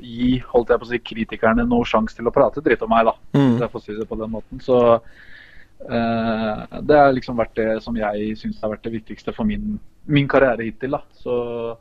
gi 0.01 0.39
holdt 0.53 0.71
jeg 0.71 0.81
på 0.81 0.87
å 0.89 0.91
si, 0.93 0.99
kritikerne 0.99 1.67
noe 1.69 1.85
sjanse 1.85 2.17
til 2.17 2.27
å 2.31 2.33
prate 2.35 2.63
dritt 2.65 2.83
om 2.83 2.91
meg. 2.91 3.05
da, 3.07 3.15
Mm. 3.35 3.59
jeg 3.61 3.71
får 3.71 3.83
si 3.85 3.93
det 3.99 4.09
på 4.09 4.17
den 4.19 4.31
måten. 4.31 4.61
Så 4.61 5.01
Eh, 5.85 6.81
det 6.87 6.97
har 6.97 7.13
liksom 7.13 7.37
vært 7.37 7.55
det 7.59 7.83
som 7.85 7.97
jeg 7.99 8.37
syns 8.41 8.61
har 8.63 8.71
vært 8.73 8.87
det 8.87 8.93
viktigste 8.95 9.35
for 9.37 9.45
min, 9.45 9.79
min 10.07 10.29
karriere 10.31 10.65
hittil. 10.65 10.91
da. 10.97 11.03
Så 11.21 11.77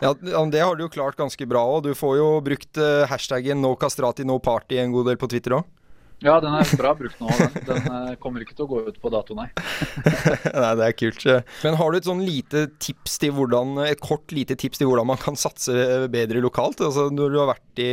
Ja, 0.00 0.14
Det 0.14 0.60
har 0.60 0.74
du 0.74 0.84
jo 0.84 0.88
klart 0.88 1.16
ganske 1.16 1.46
bra 1.46 1.60
òg. 1.60 1.82
Du 1.82 1.92
får 1.94 2.16
jo 2.16 2.40
brukt 2.40 2.78
eh, 2.78 3.04
hashtaggen 3.06 3.60
'no 3.60 3.76
castrati, 3.76 4.24
no 4.24 4.38
party' 4.38 4.78
en 4.78 4.92
god 4.92 5.06
del 5.06 5.16
på 5.16 5.28
Twitter 5.28 5.50
òg. 5.52 5.64
Ja, 6.22 6.36
den 6.42 6.54
er 6.54 6.68
bra 6.78 6.92
brukt 6.94 7.18
nå. 7.20 7.28
Den, 7.38 7.56
den 7.66 7.86
eh, 7.90 8.14
kommer 8.22 8.44
ikke 8.44 8.54
til 8.54 8.66
å 8.66 8.70
gå 8.70 8.80
ut 8.86 8.98
på 9.02 9.10
dato, 9.12 9.34
nei. 9.38 9.48
Nei, 10.62 10.72
det 10.78 10.86
er 10.86 10.96
kult. 10.96 11.24
Men 11.64 11.78
har 11.80 11.90
du 11.90 11.98
et 11.98 12.08
sånn 12.08 12.22
lite 12.24 12.66
tips 12.82 13.18
til 13.22 13.34
hvordan 13.36 13.80
Et 13.88 14.00
kort 14.02 14.32
lite 14.34 14.56
tips 14.58 14.80
til 14.80 14.88
hvordan 14.90 15.08
man 15.10 15.20
kan 15.20 15.38
satse 15.38 15.72
bedre 16.12 16.42
lokalt? 16.44 16.82
Altså 16.84 17.08
Når 17.12 17.32
du 17.32 17.38
har 17.40 17.50
vært 17.52 17.82
i 17.82 17.90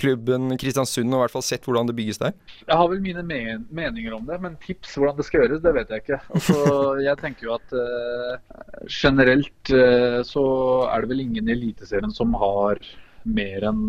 klubben 0.00 0.54
Kristiansund 0.60 1.12
og 1.12 1.18
i 1.18 1.22
hvert 1.24 1.34
fall 1.34 1.44
sett 1.44 1.66
hvordan 1.68 1.90
det 1.90 1.96
bygges 1.98 2.20
der? 2.22 2.32
Jeg 2.64 2.78
har 2.80 2.88
vel 2.90 3.02
mine 3.04 3.24
men 3.26 3.66
meninger 3.74 4.14
om 4.16 4.24
det, 4.28 4.38
men 4.42 4.56
tips 4.62 4.96
hvordan 4.96 5.18
det 5.18 5.26
skal 5.28 5.44
gjøres, 5.44 5.62
det 5.64 5.74
vet 5.76 5.92
jeg 5.92 6.04
ikke. 6.04 6.20
Altså, 6.32 6.58
jeg 7.08 7.20
tenker 7.20 7.48
jo 7.48 7.56
at 7.58 7.74
uh, 7.76 8.62
generelt 8.88 9.74
uh, 9.74 10.20
så 10.26 10.44
er 10.88 11.04
det 11.04 11.12
vel 11.12 11.24
ingen 11.26 11.50
i 11.50 11.54
Eliteserien 11.54 12.14
som 12.14 12.32
har 12.40 12.80
mer 13.22 13.68
enn 13.68 13.82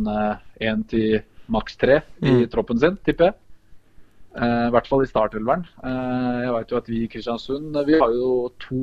én 0.62 0.84
til 0.92 1.24
maks 1.50 1.80
tre 1.82 2.04
i 2.22 2.34
Mm. 2.44 2.44
troppen 2.52 2.80
sin, 2.80 3.00
tipper 3.06 3.32
jeg. 3.32 3.40
Eh, 4.34 4.66
I 4.68 4.72
hvert 4.74 4.88
fall 4.90 5.04
i 5.06 5.10
startelveren. 5.10 5.62
Eh, 5.86 6.38
jeg 6.48 6.54
vet 6.56 6.72
jo 6.74 6.78
at 6.80 6.88
vi 6.90 7.04
i 7.04 7.10
Kristiansund 7.12 7.76
eh, 7.78 7.86
vi 7.86 8.00
har 8.02 8.10
jo 8.16 8.50
to, 8.64 8.80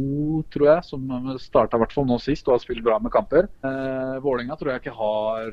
tror 0.55 0.67
jeg, 0.69 0.85
som 0.87 1.09
starta 1.43 1.81
hvert 1.81 1.95
fall 1.97 2.07
nå 2.07 2.21
sist 2.23 2.47
og 2.47 2.55
har 2.55 2.63
spilt 2.63 2.85
bra 2.87 3.01
med 3.03 3.11
kamper. 3.11 3.49
Uh, 3.67 4.21
Vålerenga 4.23 4.55
tror 4.61 4.71
jeg 4.75 4.83
ikke 4.85 4.95
har 4.95 5.51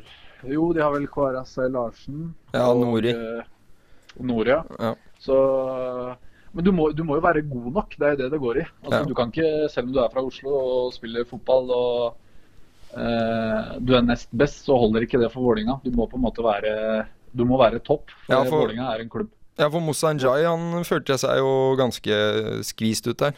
Jo, 0.54 0.68
de 0.78 0.84
har 0.86 0.94
vel 0.94 1.08
KRS 1.10 1.56
Larsen. 1.74 2.28
Ja, 2.54 2.68
og, 2.70 2.84
Nori. 2.84 3.10
eh, 3.10 3.42
Nori, 4.22 4.54
ja. 4.54 4.62
Ja. 4.78 4.94
Så, 5.18 5.34
men 6.54 6.64
du 6.68 6.70
må, 6.78 6.92
du 6.94 7.02
må 7.04 7.18
jo 7.18 7.26
være 7.26 7.42
god 7.50 7.72
nok, 7.80 7.98
det 7.98 8.06
er 8.06 8.14
jo 8.14 8.20
det 8.22 8.30
det 8.36 8.42
går 8.46 8.62
i. 8.62 8.66
Altså, 8.84 9.00
Ja. 9.02 9.04
Du 9.10 9.16
kan 9.18 9.34
ikke, 9.34 9.50
Selv 9.74 9.88
om 9.90 9.94
du 9.98 10.00
er 10.04 10.14
fra 10.14 10.22
Oslo 10.22 10.54
og 10.54 10.94
spiller 10.94 11.26
fotball 11.26 11.74
og 11.74 12.16
eh, 12.94 13.74
du 13.82 13.96
er 13.98 14.06
nest 14.06 14.30
best, 14.30 14.62
så 14.70 14.78
holder 14.78 15.08
ikke 15.08 15.20
det 15.26 15.32
for 15.34 15.42
Vålinga. 15.42 15.80
Du 15.84 15.90
må 15.90 16.06
på 16.06 16.22
en 16.22 16.26
måte 16.30 16.46
være 16.46 17.08
du 17.38 17.44
må 17.46 17.58
være 17.60 17.82
topp. 17.84 18.14
For, 18.26 18.34
Ja, 18.34 18.44
for- 18.46 18.62
Vålinga 18.64 18.94
er 18.94 19.02
en 19.02 19.10
klubb. 19.10 19.34
Ja, 19.58 19.68
for 19.70 19.82
Moussa 19.82 20.14
Njai 20.14 20.46
han 20.46 20.86
følte 20.88 21.18
seg 21.18 21.42
jo 21.42 21.52
ganske 21.80 22.18
skvist 22.68 23.10
ut 23.10 23.20
der. 23.24 23.38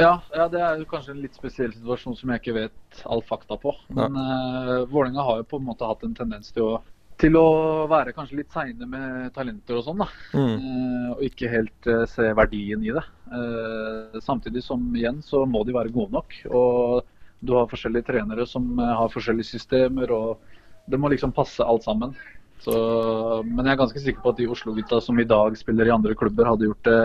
Ja, 0.00 0.14
ja, 0.32 0.46
det 0.48 0.60
er 0.64 0.78
jo 0.80 0.88
kanskje 0.88 1.12
en 1.12 1.20
litt 1.20 1.36
spesiell 1.36 1.72
situasjon 1.74 2.16
som 2.16 2.30
jeg 2.32 2.40
ikke 2.40 2.56
vet 2.56 3.02
all 3.04 3.20
fakta 3.26 3.58
på. 3.60 3.74
Men 3.92 4.16
ja. 4.16 4.78
Vålerenga 4.88 5.26
har 5.26 5.42
jo 5.42 5.48
på 5.50 5.60
en 5.60 5.66
måte 5.66 5.88
hatt 5.88 6.06
en 6.06 6.16
tendens 6.16 6.54
til 6.56 6.64
å, 6.64 6.78
til 7.20 7.36
å 7.36 7.48
være 7.90 8.14
kanskje 8.16 8.38
litt 8.38 8.52
seine 8.54 8.88
med 8.88 9.28
talenter 9.36 9.76
og 9.76 9.84
sånn. 9.84 10.00
da. 10.00 10.08
Mm. 10.32 10.54
Uh, 10.56 11.08
og 11.18 11.24
ikke 11.28 11.52
helt 11.52 11.90
uh, 11.90 12.06
se 12.08 12.30
verdien 12.36 12.84
i 12.84 12.94
det. 12.96 13.04
Eh, 13.30 14.20
samtidig 14.20 14.64
som 14.64 14.96
igjen 14.96 15.22
så 15.22 15.44
må 15.46 15.62
de 15.64 15.74
være 15.74 15.92
gode 15.94 16.14
nok. 16.16 16.34
Og 16.50 17.06
du 17.40 17.54
har 17.54 17.70
forskjellige 17.70 18.08
trenere 18.10 18.46
som 18.48 18.72
eh, 18.78 18.94
har 18.98 19.12
forskjellige 19.12 19.52
systemer, 19.52 20.10
og 20.10 20.90
det 20.90 20.98
må 20.98 21.12
liksom 21.12 21.34
passe 21.36 21.64
alt 21.64 21.86
sammen. 21.86 22.16
Så, 22.60 22.76
men 23.46 23.64
jeg 23.64 23.72
er 23.72 23.80
ganske 23.80 24.02
sikker 24.02 24.24
på 24.24 24.32
at 24.34 24.40
de 24.40 24.48
Oslo-gutta 24.52 25.00
som 25.04 25.18
i 25.20 25.28
dag 25.28 25.56
spiller 25.56 25.88
i 25.88 25.94
andre 25.94 26.16
klubber, 26.18 26.48
hadde 26.50 26.68
gjort 26.68 26.88
det 26.88 27.00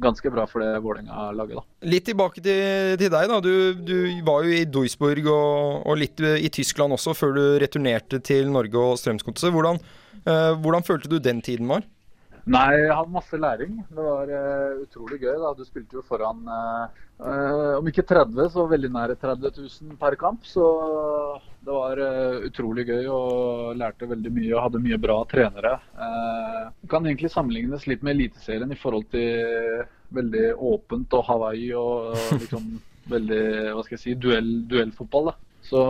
ganske 0.00 0.32
bra 0.32 0.46
for 0.48 0.64
det 0.64 0.80
Vålerenga-laget. 0.84 1.60
Litt 1.92 2.06
tilbake 2.08 2.42
til, 2.44 2.96
til 3.00 3.12
deg. 3.12 3.28
da 3.30 3.38
Du, 3.44 3.52
du 3.76 3.96
var 4.26 4.44
jo 4.44 4.54
i 4.56 4.66
Duisburg 4.68 5.28
og, 5.28 5.86
og 5.86 6.00
litt 6.00 6.20
i 6.20 6.50
Tyskland 6.52 6.96
også 6.96 7.14
før 7.16 7.36
du 7.36 7.42
returnerte 7.62 8.20
til 8.24 8.48
Norge 8.52 8.80
og 8.80 8.98
Strømsgodset. 9.00 9.52
Hvordan, 9.54 9.80
eh, 10.24 10.52
hvordan 10.60 10.86
følte 10.86 11.12
du 11.12 11.18
den 11.20 11.42
tiden 11.44 11.68
var? 11.70 11.84
Nei, 12.50 12.70
jeg 12.82 12.94
hadde 12.96 13.14
masse 13.14 13.38
læring. 13.38 13.76
Det 13.86 14.04
var 14.04 14.30
uh, 14.32 14.80
utrolig 14.82 15.20
gøy. 15.22 15.36
da. 15.38 15.52
Du 15.54 15.62
spilte 15.66 15.98
jo 15.98 16.02
foran 16.06 16.42
eh, 16.50 17.76
om 17.76 17.86
ikke 17.90 18.02
30, 18.08 18.48
så 18.54 18.64
veldig 18.70 18.90
nære 18.94 19.16
30 19.20 19.52
000 19.60 19.98
per 20.00 20.16
kamp. 20.18 20.42
Så 20.48 20.64
det 21.62 21.76
var 21.76 22.00
uh, 22.02 22.40
utrolig 22.48 22.88
gøy 22.88 23.06
og 23.12 23.78
lærte 23.78 24.08
veldig 24.10 24.32
mye 24.34 24.54
og 24.56 24.64
hadde 24.66 24.82
mye 24.82 24.98
bra 25.02 25.20
trenere. 25.30 25.76
Det 26.80 26.90
kan 26.90 27.06
egentlig 27.06 27.30
sammenlignes 27.30 27.86
litt 27.86 28.02
med 28.02 28.16
Eliteserien 28.16 28.72
i 28.74 28.80
forhold 28.80 29.06
til 29.14 29.84
veldig 30.10 30.46
åpent 30.72 31.14
og 31.14 31.26
Hawaii 31.28 31.70
og 31.78 32.16
liksom 32.40 32.72
veldig 33.10 33.44
hva 33.76 33.84
skal 33.84 33.94
jeg 33.94 34.02
si, 34.02 34.18
duell, 34.18 34.50
duellfotball. 34.70 35.30
da. 35.30 35.49
Så 35.70 35.80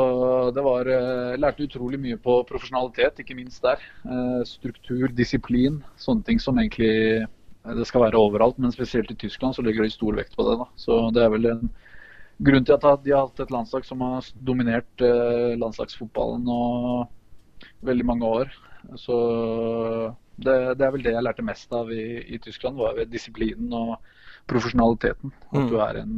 det 0.52 0.62
var 0.64 0.88
eh, 0.92 1.36
lærte 1.40 1.64
utrolig 1.64 2.00
mye 2.02 2.18
på 2.20 2.40
profesjonalitet, 2.48 3.22
ikke 3.22 3.36
minst 3.38 3.62
der. 3.64 3.80
Eh, 4.04 4.40
struktur, 4.48 5.06
disiplin, 5.16 5.78
sånne 5.96 6.26
ting 6.26 6.40
som 6.42 6.58
egentlig 6.60 6.90
eh, 7.22 7.76
det 7.78 7.86
skal 7.88 8.04
være 8.04 8.20
overalt. 8.20 8.58
Men 8.60 8.74
spesielt 8.74 9.12
i 9.14 9.16
Tyskland 9.22 9.56
så 9.56 9.64
legger 9.64 9.86
de 9.86 9.94
stor 9.94 10.18
vekt 10.20 10.36
på 10.36 10.44
det. 10.50 10.58
da. 10.60 10.66
Så 10.76 10.98
det 11.16 11.22
er 11.24 11.32
vel 11.32 11.48
en 11.54 11.70
grunn 12.44 12.66
til 12.68 12.76
at 12.76 13.04
de 13.04 13.14
har 13.14 13.24
hatt 13.28 13.40
et 13.44 13.52
landslag 13.52 13.84
som 13.88 14.00
har 14.04 14.28
dominert 14.48 15.02
landslagsfotballen 15.60 16.44
nå 16.48 16.60
veldig 17.84 18.06
mange 18.08 18.28
år. 18.40 18.52
Så 18.96 19.16
det, 20.40 20.54
det 20.80 20.86
er 20.86 20.92
vel 20.94 21.04
det 21.04 21.12
jeg 21.12 21.24
lærte 21.26 21.44
mest 21.44 21.72
av 21.76 21.90
i, 21.92 22.04
i 22.32 22.38
Tyskland, 22.40 22.80
var 22.80 23.00
disiplinen 23.12 23.72
og 23.76 23.96
profesjonaliteten. 24.48 25.32
At 25.52 25.58
Mm. 25.60 25.68
du 25.68 25.76
er 25.84 26.00
en 26.00 26.14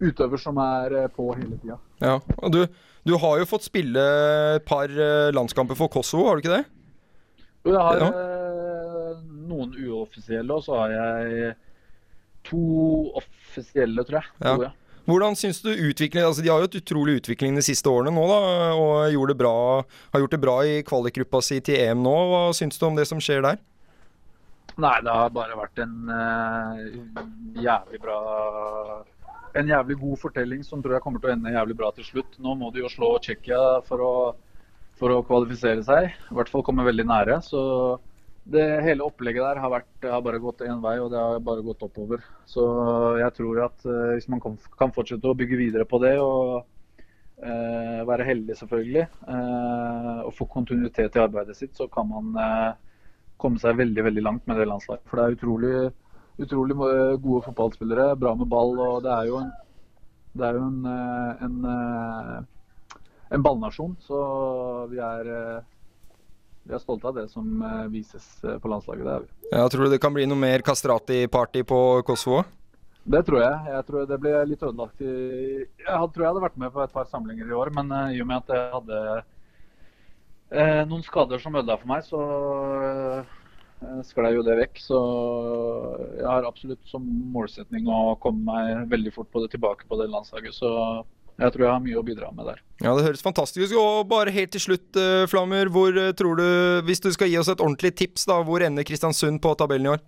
utøver 0.00 0.40
som 0.40 0.58
er 0.60 0.94
eh, 1.02 1.08
på 1.12 1.30
hele 1.34 1.58
tida. 1.62 1.78
Ja, 2.02 2.18
du, 2.52 2.66
du 3.06 3.14
har 3.22 3.38
jo 3.40 3.48
fått 3.48 3.66
spille 3.66 4.02
et 4.56 4.66
par 4.68 4.90
eh, 4.92 5.28
landskamper 5.36 5.78
for 5.78 5.92
Kosovo, 5.92 6.28
har 6.28 6.36
du 6.36 6.44
ikke 6.44 6.56
det? 6.58 6.64
Jo, 7.66 7.72
jeg 7.72 7.82
har 7.82 8.02
Ja. 8.02 8.10
eh, 8.10 9.22
noen 9.46 9.72
uoffisielle, 9.78 10.52
og 10.52 10.64
så 10.66 10.80
har 10.82 10.96
jeg 10.96 11.54
to 12.46 12.64
offisielle, 13.18 14.04
tror 14.06 14.20
jeg. 14.20 14.34
Ja. 14.42 14.56
To, 14.56 14.66
ja. 14.68 14.74
Hvordan 15.06 15.36
syns 15.38 15.60
du 15.62 15.70
utviklingen 15.70 16.26
altså 16.26 16.42
De 16.42 16.50
har 16.50 16.58
jo 16.58 16.66
et 16.66 16.80
utrolig 16.80 17.20
utvikling 17.20 17.54
de 17.54 17.62
siste 17.62 17.86
årene 17.86 18.10
nå, 18.10 18.24
da, 18.26 18.72
og 18.74 19.36
bra, 19.38 19.52
har 20.12 20.22
gjort 20.22 20.34
det 20.34 20.40
bra 20.42 20.56
i 20.66 20.80
kvalikgruppa 20.82 21.42
si 21.46 21.60
til 21.62 21.78
EM 21.78 22.02
nå. 22.02 22.14
Hva 22.32 22.40
syns 22.58 22.78
du 22.78 22.86
om 22.88 22.98
det 22.98 23.06
som 23.06 23.22
skjer 23.22 23.44
der? 23.46 23.60
Nei, 24.76 24.96
det 25.06 25.14
har 25.14 25.30
bare 25.32 25.56
vært 25.56 25.78
en 25.80 26.10
uh, 26.10 26.74
jævlig 27.54 28.00
bra 28.02 28.18
En 29.56 29.70
jævlig 29.70 29.96
god 30.00 30.18
fortelling 30.20 30.64
som 30.66 30.82
tror 30.84 30.96
jeg 30.96 31.04
kommer 31.04 31.22
til 31.22 31.30
å 31.30 31.36
ende 31.36 31.54
jævlig 31.54 31.76
bra 31.78 31.92
til 31.96 32.04
slutt. 32.04 32.36
Nå 32.42 32.56
må 32.60 32.68
de 32.74 32.82
jo 32.82 32.90
slå 32.92 33.14
Tsjekkia 33.24 33.62
for 33.86 34.04
for 34.96 35.12
å 35.12 35.24
kvalifisere 35.26 35.84
seg. 35.86 36.12
I 36.30 36.36
hvert 36.36 36.50
fall 36.52 36.64
komme 36.66 36.86
veldig 36.86 37.06
nære. 37.08 37.40
Så 37.44 37.60
det 38.46 38.64
hele 38.86 39.04
opplegget 39.06 39.44
der 39.44 39.60
har, 39.62 39.72
vært, 39.72 39.90
har 40.06 40.22
bare 40.24 40.40
gått 40.42 40.62
én 40.66 40.80
vei, 40.84 40.96
og 41.02 41.10
det 41.12 41.20
har 41.20 41.42
bare 41.44 41.64
gått 41.66 41.84
oppover. 41.86 42.22
Så 42.48 42.64
jeg 43.20 43.34
tror 43.36 43.60
at 43.66 43.86
eh, 43.88 44.14
hvis 44.14 44.30
man 44.32 44.42
kan, 44.42 44.94
fortsette 44.94 45.28
å 45.28 45.36
bygge 45.36 45.58
videre 45.60 45.86
på 45.88 46.00
det 46.04 46.14
og 46.22 46.62
eh, 47.42 48.00
være 48.06 48.28
heldig 48.28 48.56
selvfølgelig, 48.60 49.04
eh, 49.34 50.20
og 50.22 50.34
få 50.38 50.48
kontinuitet 50.52 51.18
i 51.18 51.24
arbeidet 51.24 51.58
sitt, 51.58 51.74
så 51.76 51.90
kan 51.92 52.08
man 52.12 52.38
eh, 52.40 52.72
komme 53.36 53.60
seg 53.60 53.82
veldig 53.82 54.06
veldig 54.08 54.24
langt 54.24 54.46
med 54.48 54.62
det 54.62 54.70
landslaget. 54.70 55.04
For 55.10 55.18
det 55.18 55.26
er 55.26 55.36
utrolig, 55.40 55.74
utrolig 56.38 56.76
gode 56.76 57.44
fotballspillere, 57.46 58.16
bra 58.16 58.34
med 58.34 58.48
ball. 58.48 58.78
og 58.78 59.02
Det 59.04 59.12
er 59.12 59.30
jo 59.30 59.38
en, 59.40 59.52
det 60.36 60.44
er 60.48 60.58
jo 60.58 60.66
en, 60.66 60.82
eh, 60.90 61.44
en, 61.46 61.56
eh, 61.64 63.00
en 63.30 63.42
ballnasjon. 63.42 63.96
Så 64.00 64.18
vi 64.90 64.98
er, 64.98 65.30
eh, 65.36 65.62
vi 66.66 66.74
er 66.74 66.82
stolte 66.82 67.08
av 67.08 67.14
det 67.14 67.30
som 67.30 67.62
vises 67.90 68.40
på 68.42 68.68
landslaget. 68.68 69.04
Det 69.04 69.14
er 69.14 69.20
vi. 69.20 69.28
Ja, 69.52 69.68
tror 69.68 69.84
du 69.84 69.90
det 69.90 70.00
kan 70.00 70.14
bli 70.14 70.26
noe 70.26 70.36
mer 70.36 70.60
Kastrati-party 70.60 71.62
på 71.62 72.02
Kosovo? 72.04 72.44
Det 73.06 73.22
tror 73.24 73.40
jeg. 73.40 73.66
Jeg 73.70 73.86
tror 73.86 74.06
det 74.06 74.18
ble 74.18 74.46
litt 74.46 74.62
ødelagt 74.62 75.00
i 75.00 75.62
Jeg 75.62 76.10
tror 76.10 76.22
jeg 76.22 76.26
hadde 76.26 76.42
vært 76.42 76.56
med 76.58 76.72
på 76.72 76.82
et 76.82 76.92
par 76.92 77.06
samlinger 77.06 77.46
i 77.46 77.54
år, 77.54 77.70
men 77.70 77.92
i 78.10 78.20
og 78.20 78.26
med 78.26 78.36
at 78.36 78.48
jeg 78.48 78.72
hadde 78.72 79.22
eh, 80.50 80.82
noen 80.86 81.04
skader 81.06 81.38
som 81.38 81.54
ødela 81.54 81.78
for 81.78 81.90
meg, 81.90 82.02
så 82.02 82.20
sklei 84.08 84.32
jo 84.36 84.44
det 84.46 84.56
vekk. 84.60 84.80
Så 84.82 85.00
jeg 86.16 86.28
har 86.28 86.48
absolutt 86.48 86.82
som 86.90 87.04
målsetning 87.34 87.88
å 87.90 88.16
komme 88.22 88.46
meg 88.48 88.88
veldig 88.92 89.14
fort 89.14 89.30
på 89.32 89.44
det 89.44 89.52
tilbake 89.54 89.88
på 89.88 90.00
det 90.00 90.08
landslaget. 90.12 90.56
Så 90.56 90.70
jeg 91.36 91.52
tror 91.52 91.66
jeg 91.66 91.72
har 91.74 91.82
mye 91.84 91.98
å 92.00 92.04
bidra 92.04 92.30
med 92.32 92.48
der. 92.48 92.62
Ja, 92.80 92.94
det 92.96 93.04
høres 93.04 93.24
fantastisk 93.24 93.74
ut. 93.74 93.78
Og 93.80 94.08
bare 94.08 94.32
helt 94.32 94.54
til 94.56 94.62
slutt, 94.62 94.88
eh, 94.96 95.26
Flammer. 95.28 95.68
Hvor 95.72 95.92
eh, 95.92 96.14
tror 96.16 96.40
du, 96.40 96.46
hvis 96.88 97.02
du 97.04 97.10
skal 97.12 97.28
gi 97.28 97.36
oss 97.40 97.52
et 97.52 97.60
ordentlig 97.60 97.92
tips, 97.96 98.24
da, 98.30 98.40
hvor 98.46 98.64
ender 98.64 98.86
Kristiansund 98.88 99.42
på 99.44 99.52
tabellen 99.60 99.90
i 99.90 99.94
år? 99.96 100.04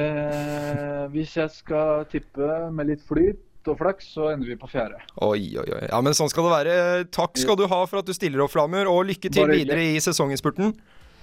Eh, 0.00 1.04
hvis 1.12 1.36
jeg 1.36 1.52
skal 1.52 2.06
tippe 2.08 2.48
med 2.72 2.92
litt 2.92 3.02
flyt 3.04 3.68
og 3.68 3.76
flaks, 3.76 4.14
så 4.14 4.30
ender 4.32 4.48
vi 4.48 4.56
på 4.56 4.70
fjerde. 4.70 5.02
Oi, 5.20 5.52
oi, 5.60 5.66
oi. 5.66 5.82
Ja, 5.90 6.00
men 6.00 6.16
sånn 6.16 6.32
skal 6.32 6.48
det 6.48 6.54
være. 6.54 6.78
Takk 7.12 7.36
skal 7.42 7.60
du 7.60 7.66
ha 7.68 7.82
for 7.84 8.00
at 8.00 8.08
du 8.08 8.16
stiller 8.16 8.46
opp, 8.46 8.54
Flammer. 8.54 8.88
Og 8.88 9.04
lykke 9.12 9.28
til 9.28 9.52
videre 9.52 9.84
i 9.92 10.00
sesonginnspurten. 10.00 10.72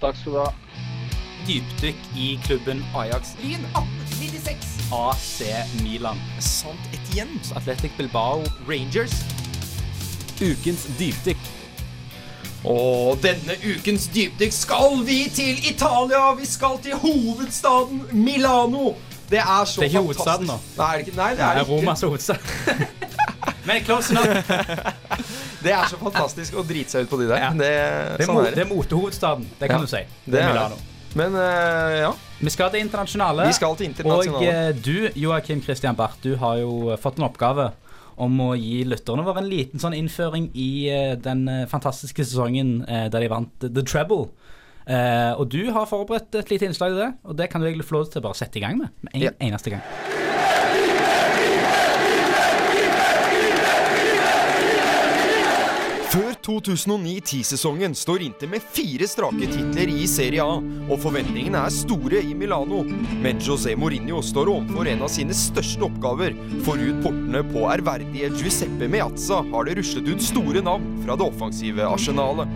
Takk 0.03 0.21
skal 0.21 0.37
du 0.37 0.39
ha. 0.43 0.96
Dypdykk 1.47 1.95
i 2.17 2.39
klubben 2.45 2.85
Ajax 2.95 3.29
Lyn 3.43 3.63
1896. 3.75 4.57
AC 4.91 5.41
Milan. 5.83 6.17
Sant 6.39 6.79
Etienne. 6.93 7.39
Atletic 7.55 7.91
Bilbao. 7.97 8.43
Rangers. 8.69 9.11
Ukens 10.41 10.87
dypdykk. 10.99 11.37
Og 12.67 13.17
denne 13.23 13.55
ukens 13.77 14.09
dypdykk 14.15 14.51
skal 14.53 14.99
vi 15.07 15.19
til 15.33 15.59
Italia! 15.71 16.33
Vi 16.39 16.45
skal 16.45 16.79
til 16.83 16.93
hovedstaden 16.99 18.01
Milano! 18.11 18.93
Det 19.29 19.39
er 19.39 19.63
så 19.65 19.81
fantastisk. 19.81 19.81
Det 19.81 19.85
er 19.85 19.87
ikke 19.87 19.97
fantastisk. 19.97 19.97
hovedstaden 19.97 20.47
nå. 20.47 20.57
Nei, 20.77 20.87
er 20.93 20.97
det 20.97 21.07
ikke, 21.07 21.17
nei, 21.17 21.29
det 21.29 21.37
Det 21.37 21.45
er 21.45 21.49
er 21.49 21.59
ikke. 21.59 21.71
Romas 21.71 22.01
hovedstad. 22.01 22.35
Men 23.67 23.81
close 23.83 24.11
enough. 24.13 24.51
Det 25.63 25.71
er 25.73 25.87
så 25.89 25.97
fantastisk 25.99 26.55
å 26.55 26.63
drite 26.63 26.93
seg 26.93 27.07
ut 27.07 27.09
på 27.11 27.17
de 27.19 27.25
der. 27.27 27.41
Ja. 27.41 27.49
Det, 27.51 27.57
Det 27.59 27.71
er, 28.23 28.25
sånn 28.29 28.37
er 28.39 28.45
det 28.51 28.55
det. 28.55 28.63
er 28.63 28.69
motehovedstaden. 28.75 29.47
Det 29.59 29.67
kan 29.71 29.81
Ja, 29.81 29.83
du 29.83 29.91
si. 29.91 30.03
det 30.31 30.39
er 30.43 30.51
Milano. 30.53 30.77
Men 31.15 31.35
eh, 31.35 31.99
ja, 32.03 32.11
Vi 32.39 32.49
skal 32.53 32.69
til 32.73 32.83
internasjonale. 32.83 33.47
vi 33.47 33.53
skal 33.57 33.75
til 33.79 33.87
internasjonale. 33.89 34.55
Og 34.69 34.81
du, 34.85 35.09
Joakim 35.15 35.61
Christian 35.65 35.95
Barth, 35.97 36.19
du 36.23 36.35
har 36.41 36.59
jo 36.61 36.91
eh, 36.93 36.97
fått 37.01 37.17
en 37.21 37.25
oppgave 37.29 37.71
om 38.17 38.39
å 38.41 38.51
gi 38.57 38.81
lytterne 38.89 39.21
våre 39.25 39.43
en 39.43 39.49
liten 39.49 39.81
sånn 39.81 39.93
innføring 39.97 40.49
i 40.57 40.69
eh, 40.89 41.15
den 41.21 41.47
eh, 41.53 41.65
fantastiske 41.69 42.25
sesongen 42.25 42.79
eh, 42.89 43.07
der 43.13 43.25
de 43.25 43.31
vant 43.33 43.53
The 43.65 43.83
Treble. 43.85 44.27
Eh, 44.87 45.33
og 45.37 45.49
du 45.51 45.71
har 45.75 45.85
forberedt 45.89 46.35
et 46.39 46.49
lite 46.53 46.69
innslag 46.69 46.93
til 46.93 47.01
det, 47.01 47.09
og 47.27 47.37
det 47.39 47.49
kan 47.51 47.61
du 47.61 47.67
egentlig 47.67 47.87
få 47.89 47.99
lov 47.99 48.09
til 48.13 48.21
å 48.21 48.27
bare 48.29 48.39
sette 48.39 48.61
i 48.61 48.63
gang 48.63 48.77
med. 48.83 48.93
Med 49.01 49.15
en 49.17 49.27
Ja. 49.29 49.35
eneste 49.49 49.73
gang. 49.73 49.83
Før 56.11 56.36
2009-10-sesongen 56.47 57.95
står 57.95 58.21
Inter 58.21 58.47
med 58.47 58.61
fire 58.71 59.07
strake 59.07 59.49
titler 59.51 59.89
i 59.91 60.05
Serie 60.07 60.43
A, 60.43 60.61
og 60.87 61.01
forventningene 61.03 61.59
er 61.59 61.73
store 61.75 62.21
i 62.23 62.31
Milano. 62.37 62.85
Men 63.23 63.41
José 63.43 63.75
Mourinho 63.75 64.21
står 64.23 64.53
overfor 64.53 64.87
en 64.87 65.03
av 65.03 65.11
sine 65.11 65.35
største 65.35 65.83
oppgaver. 65.89 66.37
Forut 66.63 67.03
portene 67.03 67.43
på 67.51 67.65
ærverdige 67.67 68.31
Giuseppe 68.39 68.87
Meazza 68.87 69.41
har 69.51 69.67
det 69.67 69.75
ruslet 69.81 70.07
ut 70.07 70.23
store 70.23 70.63
navn 70.63 70.87
fra 71.03 71.19
det 71.19 71.27
offensive 71.27 71.83
arsenalet. 71.83 72.55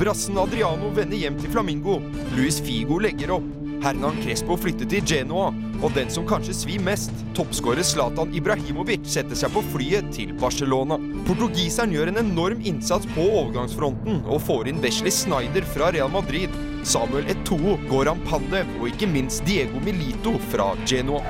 Brassen 0.00 0.40
Adriano 0.40 0.88
vender 0.96 1.20
hjem 1.20 1.36
til 1.38 1.52
Flamingo. 1.52 2.00
Luis 2.32 2.62
Figo 2.64 2.96
legger 3.02 3.36
opp. 3.36 3.61
Hernan 3.82 4.18
Crespo 4.22 4.56
flyttet 4.56 4.92
til 4.92 5.02
Genoa. 5.06 5.50
Og 5.82 5.90
den 5.96 6.10
som 6.14 6.26
kanskje 6.28 6.54
svir 6.54 6.82
mest, 6.86 7.10
toppskårer 7.34 7.82
Zlatan 7.86 8.30
Ibrahimovic, 8.38 9.08
setter 9.10 9.38
seg 9.38 9.50
på 9.54 9.64
flyet 9.72 10.12
til 10.14 10.30
Barcelona. 10.38 11.00
Portugiseren 11.26 11.94
gjør 11.94 12.12
en 12.12 12.22
enorm 12.22 12.62
innsats 12.68 13.08
på 13.16 13.26
overgangsfronten 13.40 14.22
og 14.22 14.44
får 14.46 14.70
inn 14.70 14.82
Wesley 14.84 15.14
Snyder 15.14 15.66
fra 15.74 15.90
Real 15.94 16.12
Madrid. 16.14 16.54
Samuel 16.86 17.26
Eto'o, 17.30 17.76
Goran 17.90 18.22
Pandev 18.26 18.70
og 18.80 18.88
ikke 18.90 19.10
minst 19.10 19.42
Diego 19.46 19.82
Milito 19.82 20.36
fra 20.52 20.72
Genoa. 20.86 21.22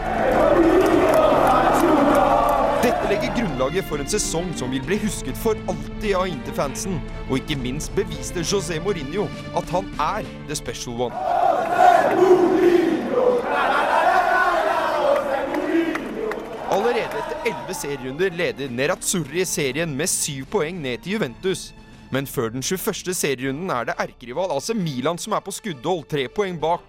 Dette 2.82 3.08
legger 3.08 3.32
grunnlaget 3.36 3.86
for 3.88 4.02
en 4.02 4.10
sesong 4.10 4.48
som 4.58 4.72
vil 4.74 4.84
bli 4.84 4.98
husket 5.04 5.38
for 5.38 5.56
alltid 5.70 6.16
av 6.18 6.28
Inter-fansen. 6.28 7.00
Og 7.30 7.38
ikke 7.40 7.60
minst 7.62 7.94
beviste 7.96 8.44
José 8.44 8.82
Mourinho 8.82 9.28
at 9.56 9.72
han 9.72 9.88
er 10.02 10.28
the 10.48 10.58
special 10.58 10.98
one. 11.08 11.51
Allerede 16.72 17.18
etter 17.20 17.50
elleve 17.50 17.74
serierunder 17.76 18.30
leder 18.32 18.70
Nerazzurri 18.72 19.44
serien 19.44 19.92
med 19.96 20.08
syv 20.08 20.46
poeng 20.54 20.78
ned 20.80 21.02
til 21.04 21.12
Juventus. 21.18 21.72
Men 22.12 22.26
før 22.28 22.48
den 22.54 22.62
21. 22.64 23.14
serierunden 23.16 23.70
er 23.72 23.84
det 23.88 23.94
erkerival 24.00 24.52
AC 24.56 24.70
Milan 24.76 25.20
som 25.20 25.32
er 25.36 25.44
på 25.44 25.52
skuddhold, 25.52 26.04
tre 26.08 26.28
poeng 26.32 26.58
bak. 26.60 26.84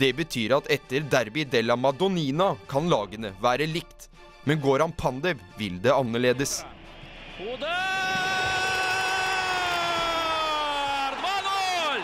Det 0.00 0.12
betyr 0.16 0.56
at 0.56 0.68
etter 0.72 1.04
Derby 1.12 1.44
della 1.48 1.76
Madonnina 1.76 2.54
kan 2.68 2.88
lagene 2.92 3.32
være 3.42 3.66
likt. 3.68 4.08
Men 4.44 4.60
Goran 4.60 4.92
Pandev 4.92 5.40
vil 5.58 5.80
det 5.84 5.92
annerledes. 5.92 6.64
Og 7.40 7.60
der! 7.60 7.92
2-0! 11.22 12.02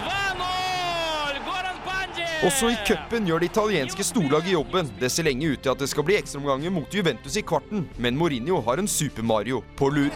2-0! 0.00 1.44
Goran 1.48 1.78
Pandev! 1.88 2.29
Også 2.40 2.70
i 2.72 2.76
cupen 2.88 3.26
gjør 3.28 3.42
det 3.42 3.50
italienske 3.50 4.04
storlaget 4.06 4.54
jobben. 4.54 4.86
Det 4.96 5.10
ser 5.12 5.26
lenge 5.26 5.50
ut 5.52 5.60
til 5.60 5.74
at 5.74 5.82
det 5.82 5.90
skal 5.90 6.06
bli 6.08 6.14
ekstraomganger 6.16 6.72
mot 6.72 6.94
Juventus 6.96 7.34
i 7.36 7.42
kvarten, 7.44 7.82
men 8.00 8.16
Mourinho 8.16 8.62
har 8.64 8.80
en 8.80 8.88
Super-Mario 8.88 9.60
på 9.76 9.90
lur. 9.92 10.14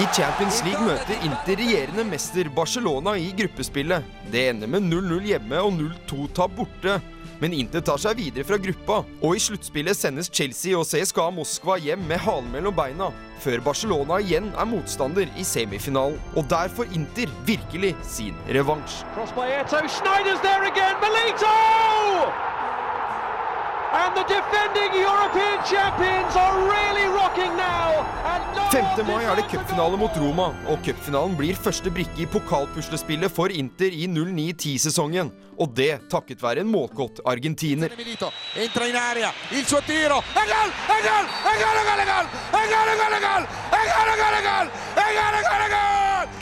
I 0.00 0.04
Champions 0.16 0.60
League 0.64 0.84
møter 0.84 1.24
Inter 1.24 1.56
regjerende 1.60 2.04
mester 2.08 2.52
Barcelona 2.56 3.16
i 3.16 3.32
gruppespillet. 3.36 4.04
Det 4.32 4.46
ender 4.50 4.68
med 4.76 4.84
0-0 4.92 5.32
hjemme 5.32 5.64
og 5.64 5.72
0-2-tap 5.80 6.54
borte. 6.60 6.98
Men 7.40 7.54
Inter 7.56 7.80
tar 7.84 8.00
seg 8.00 8.18
videre 8.20 8.44
fra 8.44 8.58
gruppa, 8.60 9.00
og 9.24 9.36
i 9.36 9.40
sluttspillet 9.40 9.96
sendes 9.96 10.28
Chelsea 10.28 10.76
og 10.76 10.84
CSKA 10.88 11.30
Moskva 11.32 11.78
hjem 11.80 12.04
med 12.10 12.20
halen 12.20 12.50
mellom 12.52 12.76
beina, 12.76 13.08
før 13.40 13.64
Barcelona 13.64 14.20
igjen 14.20 14.50
er 14.52 14.68
motstander 14.68 15.32
i 15.40 15.46
semifinalen. 15.48 16.20
Og 16.36 16.44
der 16.52 16.68
får 16.76 16.92
Inter 16.96 17.32
virkelig 17.48 17.94
sin 18.04 18.36
revansj. 18.52 19.00
And 23.92 24.14
the 24.14 24.22
defending 24.22 24.92
European 25.02 25.58
champions 25.66 26.36
are 26.36 26.54
really 26.62 27.06
rocking 27.10 27.56
now. 27.56 28.06
5. 28.72 29.06
mai 29.06 29.24
er 29.24 29.34
det 29.34 29.42
cupfinale 29.50 29.96
mot 29.98 30.14
Roma, 30.16 30.44
og 30.70 30.78
cupfinalen 30.86 31.32
blir 31.34 31.58
første 31.58 31.90
brikke 31.90 32.22
i 32.22 32.26
pokalpuslespillet 32.30 33.32
for 33.34 33.50
Inter 33.50 33.90
i 33.90 34.06
09-10-sesongen. 34.06 35.32
Og 35.58 35.72
det 35.74 36.06
takket 36.12 36.38
være 36.42 36.62
en 36.62 36.70
målgått 36.70 37.18
argentiner. 37.26 37.90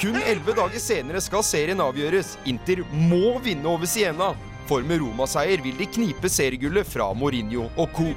Kun 0.02 0.20
elleve 0.20 0.58
dager 0.60 0.84
senere 0.84 1.24
skal 1.24 1.48
serien 1.48 1.80
avgjøres. 1.80 2.36
Inter 2.44 2.84
må 2.92 3.38
vinne 3.40 3.72
over 3.72 3.88
Siena. 3.88 4.34
For 4.68 4.84
med 4.84 5.00
Roma-seier 5.00 5.62
vil 5.64 5.78
de 5.80 5.86
knipe 5.88 6.28
seriegullet 6.28 6.84
fra 6.84 7.06
Mourinho 7.16 7.70
og 7.80 7.94
co. 7.96 8.10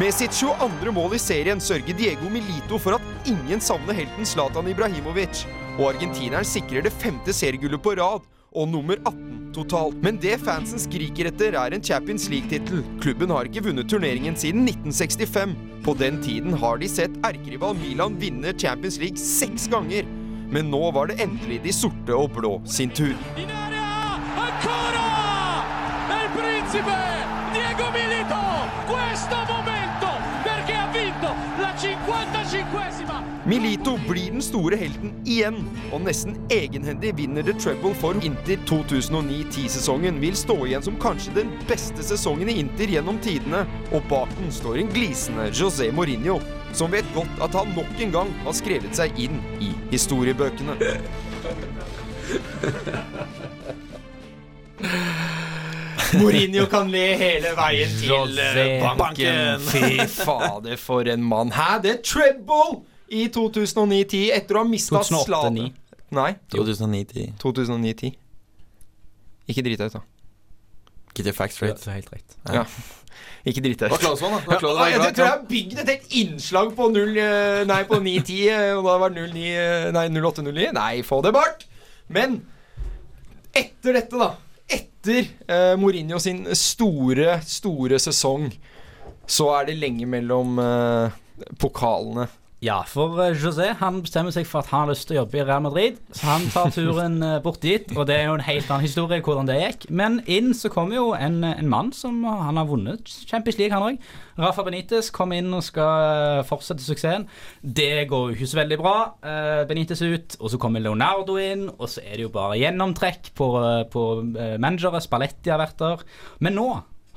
Med 0.00 0.12
sitt 0.14 0.36
22. 0.36 0.92
mål 0.92 1.16
i 1.16 1.22
serien 1.22 1.60
sørger 1.60 1.96
Diego 1.96 2.28
Milito 2.28 2.76
for 2.78 2.98
at 2.98 3.30
ingen 3.32 3.64
savner 3.64 3.96
helten 3.96 4.28
Zlatan 4.28 4.68
Ibrahimovic. 4.74 5.46
Og 5.78 5.94
argentineren 5.94 6.44
sikrer 6.44 6.84
det 6.84 6.92
femte 6.92 7.32
seriegullet 7.32 7.80
på 7.80 7.96
rad, 7.96 8.28
og 8.52 8.68
nummer 8.68 9.00
18 9.06 9.52
totalt. 9.56 9.96
Men 10.04 10.20
det 10.20 10.36
fansen 10.44 10.82
skriker 10.82 11.30
etter, 11.30 11.56
er 11.56 11.74
en 11.74 11.84
Champions 11.84 12.28
League-tittel. 12.28 12.84
Klubben 13.00 13.32
har 13.32 13.48
ikke 13.48 13.64
vunnet 13.70 13.88
turneringen 13.88 14.36
siden 14.36 14.68
1965. 14.68 15.56
På 15.86 15.96
den 15.96 16.20
tiden 16.22 16.58
har 16.60 16.80
de 16.80 16.88
sett 16.90 17.16
erkerival 17.24 17.78
Milan 17.80 18.20
vinne 18.20 18.52
Champions 18.52 19.00
League 19.00 19.20
seks 19.20 19.70
ganger. 19.72 20.19
Men 20.50 20.70
nå 20.70 20.90
var 20.90 21.06
det 21.06 21.20
endelig 21.22 21.60
de 21.62 21.72
sorte 21.72 22.14
og 22.16 22.32
blå 22.34 22.56
sin 22.66 22.90
tur. 22.90 23.14
In 23.38 23.50
area, 23.50 24.18
ancora! 24.34 25.06
È 26.10 26.24
il 26.24 26.30
principe 26.34 26.96
Diego 27.54 27.90
Milito! 27.94 28.40
Questo 28.90 29.36
momento 29.46 30.08
perché 30.42 30.72
ha 30.74 30.88
vinto 30.90 31.34
la 31.58 31.72
55esima 31.74 33.22
Milito 33.44 33.96
blir 34.08 34.30
den 34.30 34.42
store 34.42 34.76
helten 34.76 35.14
igjen, 35.24 35.56
og 35.94 36.02
nesten 36.04 36.34
egenhendig 36.52 37.14
vinner 37.16 37.42
The 37.46 37.54
Treble 37.56 37.94
for 37.94 38.18
Inter 38.22 38.58
2009-10-sesongen. 38.68 40.20
Vil 40.20 40.36
stå 40.36 40.58
igjen 40.66 40.84
som 40.84 40.98
kanskje 41.00 41.32
den 41.38 41.54
beste 41.70 42.04
sesongen 42.04 42.50
i 42.52 42.58
Inter 42.60 42.90
gjennom 42.90 43.18
tidene, 43.24 43.64
og 43.94 44.04
bak 44.10 44.34
den 44.42 44.52
står 44.52 44.82
en 44.82 44.92
glisende 44.92 45.48
José 45.56 45.88
Mourinho, 45.94 46.36
som 46.76 46.92
vet 46.92 47.06
godt 47.14 47.42
at 47.44 47.54
han 47.58 47.72
nok 47.76 48.00
en 48.04 48.12
gang 48.14 48.30
har 48.44 48.56
skrevet 48.56 48.94
seg 48.96 49.18
inn 49.20 49.40
i 49.62 49.72
historiebøkene. 49.92 50.76
Mourinho 56.18 56.66
kan 56.70 56.90
le 56.90 57.02
hele 57.20 57.52
veien 57.58 57.92
til 58.00 58.10
José 58.10 58.62
eh, 58.66 58.86
banken. 58.98 59.66
Fy 59.68 60.06
fader, 60.10 60.76
for 60.80 61.06
en 61.10 61.22
mann. 61.22 61.52
Hæ, 61.54 61.78
det 61.84 61.92
er 61.92 62.00
treble 62.06 62.80
i 63.10 63.26
2009-10 63.34 64.30
etter 64.34 64.58
å 64.58 64.64
ha 64.64 64.70
mista 64.70 65.02
2008-9. 65.06 65.68
Nei, 66.16 66.30
2009-10. 66.54 67.34
2009-10. 67.42 68.16
Ikke 69.50 69.62
drit 69.66 69.78
deg 69.82 69.92
ut, 69.92 70.00
da. 70.00 70.06
Get 71.14 71.26
your 71.26 71.34
facts 71.36 71.58
straight. 71.58 71.78
Det 71.78 71.90
er 71.90 72.00
helt 72.00 72.12
rett. 72.14 72.36
Ja. 72.54 72.64
Ikke 73.48 73.62
drit 73.64 73.80
deg 73.80 73.88
Det 73.88 73.96
ut. 73.96 74.02
Det 74.04 74.08
jeg 74.10 74.60
tror 74.60 74.80
jeg 74.84 75.24
har 75.24 75.44
bygd 75.48 75.78
et 75.80 75.92
helt 75.94 76.16
innslag 76.20 76.72
på 76.76 76.88
0, 76.92 77.16
eh, 77.16 77.60
Nei, 77.68 77.80
på 77.88 78.00
9-10, 78.02 78.40
eh, 78.52 78.72
og 78.76 78.84
da 78.84 78.96
var 79.00 79.14
det 79.14 79.26
09, 79.32 79.44
eh, 79.56 79.86
nei, 79.96 80.06
08-09. 80.12 80.66
Nei, 80.76 80.92
få 81.06 81.22
det 81.24 81.32
bort! 81.36 81.64
Men 82.12 82.40
etter 83.56 83.96
dette, 83.96 84.18
da 84.18 84.34
Etter 84.70 85.24
uh, 85.50 85.74
Mourinho 85.80 86.20
sin 86.22 86.44
store, 86.54 87.40
store 87.42 87.98
sesong, 87.98 88.44
så 89.26 89.48
er 89.56 89.64
det 89.66 89.80
lenge 89.80 90.06
mellom 90.06 90.60
uh, 90.62 91.10
pokalene. 91.58 92.28
Ja, 92.60 92.82
for 92.84 93.16
eh, 93.24 93.32
José 93.40 93.70
han 93.80 94.02
bestemmer 94.04 94.34
seg 94.34 94.44
for 94.44 94.60
at 94.60 94.68
han 94.68 94.82
har 94.82 94.90
lyst 94.90 95.06
til 95.08 95.16
å 95.16 95.22
jobbe 95.22 95.38
i 95.40 95.44
Real 95.48 95.62
Madrid. 95.64 95.96
Så 96.12 96.26
han 96.28 96.42
tar 96.52 96.68
turen 96.76 97.14
eh, 97.24 97.38
bort 97.40 97.62
dit, 97.64 97.88
og 97.96 98.04
det 98.10 98.18
er 98.18 98.26
jo 98.28 98.34
en 98.36 98.44
helt 98.44 98.68
annen 98.68 98.84
historie 98.84 99.22
hvordan 99.24 99.48
det 99.48 99.56
gikk. 99.62 99.86
Men 99.88 100.18
inn 100.28 100.52
så 100.56 100.68
kommer 100.72 100.98
jo 100.98 101.06
en, 101.16 101.38
en 101.48 101.70
mann 101.72 101.88
som 101.96 102.18
eh, 102.20 102.42
han 102.44 102.60
har 102.60 102.68
vunnet 102.68 103.08
Champions 103.30 103.56
League, 103.56 103.72
han 103.72 103.86
òg. 103.94 104.04
Rafa 104.40 104.66
Benitez 104.68 105.08
kommer 105.12 105.40
inn 105.40 105.48
og 105.56 105.64
skal 105.64 106.04
eh, 106.10 106.42
fortsette 106.48 106.84
suksessen. 106.84 107.24
Det 107.64 108.04
går 108.12 108.28
jo 108.28 108.36
ikke 108.36 108.52
så 108.52 108.60
veldig 108.60 108.80
bra. 108.84 108.94
Eh, 109.24 109.64
Benitez 109.72 110.04
ut, 110.04 110.36
og 110.36 110.52
så 110.52 110.60
kommer 110.60 110.84
Leonardo 110.84 111.40
inn, 111.40 111.64
og 111.78 111.88
så 111.88 112.04
er 112.04 112.18
det 112.18 112.28
jo 112.28 112.34
bare 112.36 112.60
gjennomtrekk 112.60 113.32
på, 113.40 113.50
eh, 113.64 113.82
på 113.88 114.06
eh, 114.36 114.56
managere. 114.60 115.00
Spalletti 115.00 115.48
har 115.48 115.64
vært 115.64 115.80
der. 115.80 116.04
Men 116.44 116.60
nå 116.60 116.70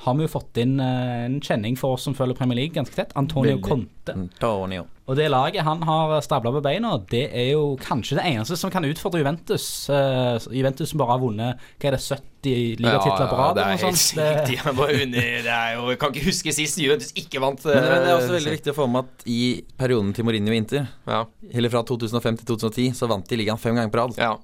har 0.03 0.15
vi 0.17 0.25
jo 0.25 0.31
fått 0.31 0.59
inn 0.59 0.79
eh, 0.83 1.25
en 1.27 1.37
kjenning 1.43 1.77
for 1.79 1.95
oss 1.95 2.03
som 2.07 2.15
følger 2.17 2.35
Premier 2.35 2.59
League 2.59 2.75
ganske 2.75 2.95
tett. 2.95 3.13
Antonio 3.19 3.55
Veldig. 3.55 3.69
Conte. 3.69 4.15
Antonio. 4.17 4.85
Og 5.07 5.17
det 5.19 5.29
laget 5.31 5.65
han 5.67 5.81
har 5.83 6.13
stabla 6.23 6.51
på 6.55 6.61
beina, 6.63 6.93
det 7.11 7.25
er 7.35 7.49
jo 7.53 7.73
kanskje 7.79 8.17
det 8.19 8.25
eneste 8.29 8.55
som 8.59 8.71
kan 8.71 8.85
utfordre 8.87 9.19
Juventus. 9.19 9.65
Uh, 9.91 10.39
Juventus 10.51 10.93
som 10.93 11.01
bare 11.01 11.15
har 11.15 11.21
vunnet 11.23 11.65
hva 11.79 11.89
er 11.89 11.97
det, 11.97 12.01
70 12.03 12.83
ligatitler 12.83 13.27
på 13.31 13.39
rad. 13.39 13.57
det 13.59 13.65
er 13.65 13.81
helt 13.83 13.99
sykt. 13.99 14.51
De 14.51 14.75
bare 14.79 14.95
jeg 15.03 15.99
kan 15.99 16.15
ikke 16.15 16.25
huske 16.29 16.55
sist 16.55 16.79
Juventus 16.83 17.11
ikke 17.19 17.43
vant. 17.43 17.63
Men, 17.67 17.83
men 17.83 18.03
det 18.05 18.13
er 18.13 18.15
også 18.15 18.31
eh, 18.31 18.37
veldig 18.39 18.55
viktig 18.57 18.73
å 18.73 18.79
få 18.79 18.87
med 18.91 19.07
at 19.07 19.27
i 19.27 19.41
perioden 19.79 20.15
til 20.15 20.27
Mourinho 20.27 20.55
i 20.55 20.59
Inter, 20.63 20.87
Ja. 21.07 21.23
eller 21.51 21.71
fra 21.71 21.83
2005 21.87 22.41
til 22.41 22.51
2010, 22.55 22.89
så 22.99 23.11
vant 23.11 23.27
de 23.27 23.39
ligaen 23.39 23.59
fem 23.59 23.75
ganger 23.79 23.91
på 23.93 24.03
rad. 24.03 24.19
ja. 24.19 24.35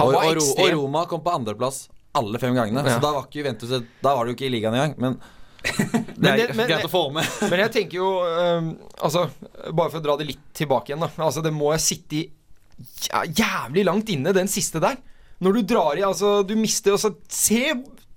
Og, 0.00 0.14
og, 0.16 0.38
og. 0.40 0.68
Roma 0.72 1.02
kom 1.04 1.20
på 1.20 1.34
andreplass 1.34 1.82
alle 2.18 2.38
fem 2.42 2.54
gangene. 2.56 2.82
Så 2.88 2.98
da 3.00 3.12
var 3.14 3.24
ikke 3.26 3.40
Juventus 3.40 3.70
Da 4.02 4.14
var 4.14 4.24
det 4.26 4.32
jo 4.32 4.36
ikke 4.36 4.48
i 4.50 4.52
ligaen 4.52 4.74
engang. 4.76 4.94
Men 5.00 5.16
det 5.62 6.18
Men 6.18 6.28
er 6.32 6.36
det- 6.46 6.56
men- 6.58 6.68
greit 6.68 6.84
å 6.88 6.90
få 6.92 7.04
med. 7.14 7.26
Men 7.50 7.60
jeg 7.62 7.72
tenker 7.76 7.96
jo 8.00 8.08
um, 8.26 8.70
Altså, 9.00 9.28
bare 9.72 9.90
for 9.92 10.00
å 10.00 10.04
dra 10.04 10.16
det 10.20 10.26
litt 10.32 10.42
tilbake 10.58 10.90
igjen, 10.92 11.04
da. 11.06 11.10
Altså, 11.22 11.42
det 11.44 11.52
må 11.54 11.70
jeg 11.76 11.84
sitte 11.86 12.18
i 12.18 12.24
jævlig 13.38 13.84
langt 13.86 14.08
inne, 14.10 14.32
den 14.34 14.48
siste 14.50 14.80
der. 14.82 14.96
Når 15.42 15.52
du 15.58 15.62
drar 15.74 15.98
i 15.98 16.04
Altså, 16.06 16.40
du 16.46 16.54
mister 16.58 16.94
altså, 16.96 17.12
Se 17.28 17.62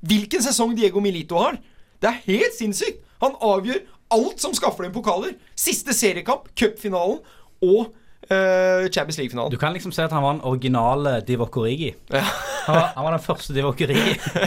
hvilken 0.05 0.43
sesong 0.45 0.75
Diego 0.77 1.01
Milito 1.01 1.37
har! 1.41 1.57
Det 2.01 2.09
er 2.11 2.19
helt 2.27 2.53
sinnssykt! 2.57 2.99
Han 3.23 3.33
avgjør 3.41 3.79
alt 4.13 4.41
som 4.43 4.53
skaffer 4.53 4.85
dem 4.85 4.93
pokaler. 4.93 5.33
Siste 5.57 5.93
seriekamp, 5.97 6.51
cupfinalen 6.57 7.21
og 7.65 7.93
øh, 8.29 8.89
Champions 8.89 9.17
League-finalen. 9.17 9.51
Du 9.51 9.59
kan 9.61 9.73
liksom 9.73 9.93
si 9.95 10.01
at 10.03 10.13
han 10.15 10.23
var 10.23 10.37
en 10.37 10.43
originale 10.43 11.19
Divock 11.27 11.57
Origi. 11.57 11.93
Han, 12.11 12.75
var, 12.75 12.91
han 12.95 13.03
var 13.05 13.17
den 13.17 13.25
første 13.25 13.53
Divock 13.53 13.81
Origi. 13.85 14.15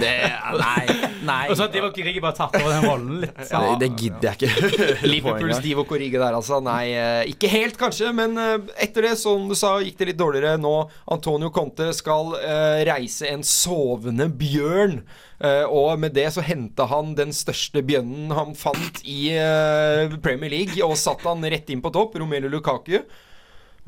Nei, 0.58 0.84
nei. 1.22 1.44
Og 1.50 1.56
så 1.56 1.66
har 1.66 1.72
Divock 1.72 1.98
Origi 2.00 2.20
bare 2.22 2.36
tatt 2.36 2.56
over 2.58 2.72
den 2.72 2.86
rollen 2.86 3.20
litt. 3.22 3.36
det, 3.52 3.74
det 3.82 3.90
gidder 3.98 4.30
jeg 4.30 4.38
ikke. 4.38 4.48
Liverpools 5.12 5.62
Divo 5.62 5.84
Corrigue 5.88 6.20
der, 6.20 6.36
altså. 6.36 6.60
Nei, 6.64 6.90
eh, 6.96 7.30
ikke 7.32 7.50
helt, 7.52 7.78
kanskje, 7.80 8.12
men 8.16 8.36
eh, 8.40 8.56
etter 8.84 9.08
det, 9.08 9.14
som 9.20 9.48
du 9.48 9.56
sa, 9.58 9.76
gikk 9.84 9.98
det 10.00 10.12
litt 10.12 10.20
dårligere. 10.20 10.58
Nå 10.60 10.74
Antonio 11.12 11.50
Conte 11.54 11.90
skal 11.96 12.34
uh, 12.36 12.80
reise 12.88 13.28
en 13.30 13.44
sovende 13.46 14.28
bjørn. 14.30 15.00
Uh, 15.38 15.64
og 15.70 16.00
med 16.02 16.16
det 16.16 16.26
så 16.34 16.42
henta 16.42 16.88
han 16.90 17.14
den 17.18 17.30
største 17.36 17.84
bjørnen 17.86 18.32
han 18.34 18.56
fant 18.58 19.02
i 19.06 19.30
uh, 19.38 20.18
Premier 20.24 20.52
League, 20.52 20.82
og 20.84 20.98
satt 20.98 21.24
han 21.28 21.46
rett 21.46 21.70
inn 21.72 21.84
på 21.84 21.94
topp, 21.94 22.18
Romelu 22.18 22.50
Lukaku. 22.52 23.00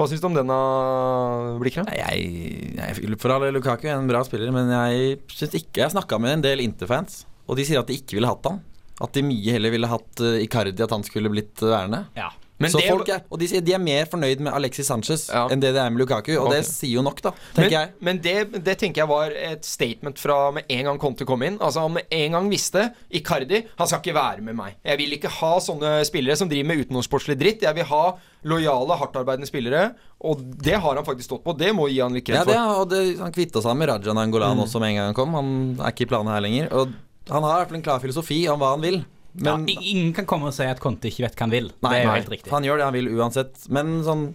Hva 0.00 0.06
syns 0.08 0.22
du 0.22 0.30
om 0.30 0.36
denne, 0.36 0.56
Blikra? 1.60 1.82
Nei, 1.84 1.98
Jeg, 2.00 2.28
jeg, 2.78 3.16
for 3.20 3.34
alle 3.34 3.50
Lukaku 3.52 3.84
er 3.84 3.98
en 3.98 4.08
bra 4.08 4.22
spiller, 4.24 4.48
men 4.54 4.70
jeg 4.72 5.18
syns 5.28 5.58
ikke 5.58 5.82
Jeg 5.82 5.92
snakka 5.92 6.16
med 6.16 6.38
en 6.38 6.44
del 6.46 6.62
Inter-fans, 6.64 7.26
og 7.44 7.58
de 7.58 7.66
sier 7.68 7.82
at 7.82 7.90
de 7.90 7.98
ikke 8.00 8.16
ville 8.16 8.30
hatt 8.30 8.48
han. 8.48 8.62
At 9.04 9.12
de 9.12 9.24
mye 9.28 9.52
heller 9.52 9.74
ville 9.74 9.90
hatt 9.90 10.22
uh, 10.24 10.38
Icardi, 10.40 10.72
at 10.80 10.94
han 10.96 11.04
skulle 11.04 11.28
blitt 11.32 11.60
uh, 11.60 11.68
værende. 11.74 12.06
Ja. 12.16 12.30
Men 12.60 12.70
så 12.70 12.78
det- 12.78 12.90
folk 12.92 13.08
er, 13.08 13.22
og 13.32 13.38
de 13.40 13.46
sier 13.48 13.62
de 13.64 13.72
er 13.72 13.78
mer 13.80 14.04
fornøyd 14.04 14.40
med 14.44 14.52
Alexis 14.52 14.86
Sanchez 14.86 15.28
Ja. 15.32 15.46
enn 15.48 15.60
det 15.60 15.72
de 15.74 15.80
er 15.80 15.90
med 15.90 15.98
Lukaku, 16.02 16.36
og 16.38 16.50
det 16.52 16.64
sier 16.66 16.92
jo 16.98 17.02
nok, 17.02 17.22
da, 17.22 17.30
tenker 17.56 17.70
men, 17.70 17.70
jeg. 17.70 17.88
Men 18.00 18.18
det, 18.20 18.64
det 18.64 18.78
tenker 18.78 19.00
jeg 19.02 19.08
var 19.08 19.30
et 19.32 19.64
statement 19.64 20.18
fra 20.20 20.50
med 20.52 20.64
en 20.68 20.84
gang 20.84 20.98
Conte 21.00 21.24
kom 21.24 21.42
inn. 21.42 21.56
Altså 21.58 21.80
Han 21.80 21.94
med 21.94 22.04
en 22.10 22.32
gang 22.32 22.50
visste 22.50 22.92
Icardi 23.10 23.64
han 23.78 23.86
skal 23.88 24.00
ikke 24.02 24.14
være 24.14 24.42
med 24.42 24.54
meg. 24.56 24.74
Jeg 24.84 24.98
vil 24.98 25.12
ikke 25.16 25.30
ha 25.40 25.58
sånne 25.58 26.04
spillere 26.04 26.36
som 26.36 26.48
driver 26.48 26.66
med 26.68 26.84
utenomsportslig 26.86 27.38
dritt. 27.40 27.62
Jeg 27.62 27.74
vil 27.74 27.84
ha 27.84 28.02
lojale, 28.44 28.96
hardtarbeidende 29.00 29.46
spillere. 29.48 29.94
Og 30.20 30.42
det 30.62 30.74
har 30.80 30.94
han 30.94 31.04
faktisk 31.04 31.30
stått 31.30 31.44
på. 31.44 31.56
Det 31.56 31.72
må 31.74 31.88
gi 31.88 32.00
han 32.00 32.12
litt 32.12 32.28
Ja, 32.28 32.44
kred 32.44 32.46
det, 32.46 32.54
for. 32.54 32.80
og 32.82 32.88
det, 32.90 33.18
Han 33.20 33.32
kvitta 33.32 33.62
seg 33.62 33.76
med 33.76 33.88
Rajan 33.88 34.18
Angolan 34.18 34.58
også 34.58 34.80
med 34.80 34.90
en 34.90 34.96
gang 34.96 35.06
han 35.06 35.14
kom. 35.14 35.32
Han 35.34 35.78
er 35.80 35.92
ikke 35.92 36.02
i 36.02 36.10
planene 36.12 36.34
her 36.34 36.40
lenger. 36.44 36.68
Og 36.72 36.92
han 37.30 37.42
har 37.42 37.54
i 37.54 37.64
hvert 37.64 37.68
fall 37.68 37.76
en 37.76 37.82
klar 37.88 38.00
filosofi 38.00 38.48
om 38.48 38.58
hva 38.60 38.70
han 38.76 38.80
vil. 38.84 39.04
Men 39.32 39.66
ja, 39.70 39.78
ingen 39.92 40.12
kan 40.16 40.26
komme 40.28 40.50
og 40.50 40.56
si 40.56 40.66
at 40.66 40.80
Conte 40.82 41.10
ikke 41.10 41.26
vet 41.26 41.36
hva 41.38 41.46
han 41.46 41.54
vil. 41.54 41.70
Nei, 41.84 41.92
det 41.92 42.00
er 42.00 42.06
jo 42.06 42.14
helt 42.18 42.32
riktig. 42.34 42.52
han 42.52 42.66
gjør 42.66 42.80
det 42.80 42.88
han 42.88 42.96
vil 42.96 43.10
uansett. 43.14 43.66
Men 43.70 44.00
sånn 44.06 44.28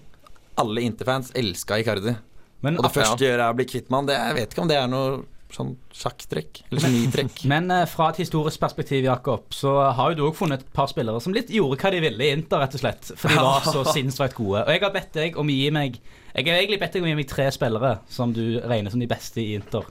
alle 0.61 0.85
Inter-fans 0.87 1.31
elska 1.35 1.79
Icardi. 1.81 2.15
Men, 2.63 2.79
Og 2.79 2.87
det 2.87 2.95
første 2.95 3.19
de 3.19 3.27
gjør, 3.27 3.41
er 3.43 3.51
å 3.51 3.57
bli 3.57 3.67
kvitt 3.69 3.89
med 3.91 3.99
han. 3.99 4.09
Det, 4.09 4.19
jeg 4.19 4.37
vet 4.39 4.53
ikke 4.53 4.63
om 4.63 4.69
det 4.71 4.77
er 4.79 4.91
noe 4.91 5.23
sånn 5.53 5.75
sjakktrekk 5.93 6.63
eller 6.67 6.83
genitrekk. 6.87 7.43
men 7.51 7.69
uh, 7.71 7.83
fra 7.87 8.09
et 8.11 8.21
historisk 8.23 8.59
perspektiv, 8.59 9.05
Jakob, 9.05 9.45
så 9.55 9.75
har 9.95 10.11
jo 10.11 10.17
du 10.17 10.23
òg 10.29 10.37
funnet 10.39 10.65
et 10.65 10.73
par 10.75 10.89
spillere 10.91 11.21
som 11.23 11.35
litt 11.35 11.51
gjorde 11.53 11.77
hva 11.79 11.91
de 11.93 12.01
ville 12.03 12.25
i 12.25 12.33
Inter, 12.35 12.63
rett 12.63 12.75
og 12.75 12.81
slett. 12.81 13.11
For 13.19 13.31
de 13.31 13.39
var 13.39 13.67
så 13.67 13.85
sinnssykt 13.95 14.37
gode. 14.39 14.65
Og 14.65 14.73
jeg 14.73 14.83
har 14.83 14.95
bedt 14.95 15.13
deg 15.15 15.39
om 15.39 15.51
å 15.51 15.55
gi 15.55 15.69
meg 15.75 15.99
Jeg 16.35 16.49
har 16.49 16.59
egentlig 16.59 16.81
bedt 16.81 16.97
deg 16.97 17.03
om 17.03 17.07
å 17.07 17.13
gi 17.13 17.19
meg 17.21 17.29
tre 17.31 17.47
spillere 17.55 17.93
som 18.11 18.33
du 18.35 18.43
regner 18.63 18.91
som 18.91 19.03
de 19.03 19.11
beste 19.11 19.43
i 19.43 19.53
Inter. 19.59 19.85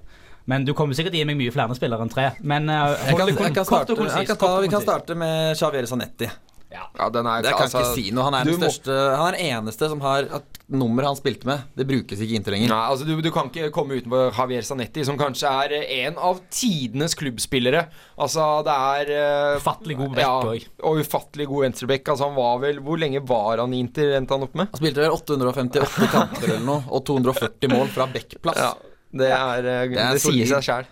Men 0.51 0.65
du 0.69 0.75
kommer 0.77 0.97
sikkert 0.97 1.15
til 1.15 1.23
å 1.23 1.25
gi 1.25 1.29
meg 1.33 1.39
mye 1.41 1.53
flere 1.55 1.77
spillere 1.79 2.05
enn 2.05 2.13
tre. 2.13 2.31
Men 2.45 2.69
eh, 2.69 2.97
Jeg 3.11 3.21
kan, 3.21 3.31
jeg 3.33 3.55
kan 3.57 3.69
starte, 3.69 3.97
jeg 3.97 4.29
kan 4.29 4.41
ta, 4.41 4.51
vi 4.61 4.73
kan 4.73 4.85
starte 4.85 5.17
med 5.17 5.55
Xavier 5.57 5.89
Sanetti. 5.89 6.29
Ja, 6.75 7.09
den 7.11 7.27
er, 7.27 7.43
Det 7.45 7.53
kan 7.55 7.69
altså, 7.69 7.81
ikke 7.85 7.95
si 7.95 8.11
noe. 8.15 8.25
Han 8.27 8.35
er 8.35 8.49
den 8.49 8.59
den 8.59 8.67
må- 8.67 9.17
Han 9.17 9.29
er 9.29 9.37
den 9.37 9.47
eneste 9.47 9.89
som 9.89 10.01
har 10.03 10.27
at 10.41 10.59
nummeret 10.75 11.07
han 11.07 11.17
spilte 11.19 11.47
med, 11.47 11.61
det 11.77 11.87
brukes 11.87 12.19
ikke 12.19 12.35
inntil 12.39 12.55
lenger. 12.57 12.71
Nei, 12.73 12.81
altså 12.91 13.07
du, 13.07 13.13
du 13.23 13.31
kan 13.35 13.51
ikke 13.51 13.69
komme 13.75 13.99
utenfor 14.01 14.33
Javier 14.35 14.65
Zanetti, 14.67 15.05
som 15.07 15.19
kanskje 15.21 15.51
er 15.51 15.75
en 16.07 16.17
av 16.19 16.41
tidenes 16.51 17.15
klubbspillere. 17.21 17.85
Altså, 18.19 18.47
det 18.67 18.75
er 18.75 19.13
eh, 19.19 19.59
Ufattelig 19.61 19.99
god 20.01 20.17
back 20.17 20.25
ja, 20.25 20.65
og 20.89 21.03
ufattelig 21.05 21.47
god 21.53 21.67
venstreback. 21.69 22.09
Altså, 22.15 22.31
han 22.31 22.39
var 22.39 22.59
vel 22.65 22.81
Hvor 22.85 22.99
lenge 22.99 23.23
var 23.29 23.63
han 23.63 23.75
i 23.77 23.83
Inter, 23.85 24.17
endte 24.19 24.35
han 24.35 24.49
opp 24.49 24.57
med? 24.59 24.73
Han 24.75 24.83
spilte 24.83 25.05
vel 25.05 25.15
858 25.15 26.11
kamper 26.17 26.49
eller 26.49 26.67
noe, 26.67 26.83
og 26.91 27.05
240 27.13 27.75
mål 27.77 27.95
fra 27.95 28.09
backplass. 28.11 28.59
Ja, 28.65 28.73
det 29.15 29.31
er, 29.31 29.69
eh, 29.71 29.85
det, 29.93 30.01
er 30.03 30.21
sier 30.23 30.51
seg 30.57 30.67
sjæl. 30.67 30.91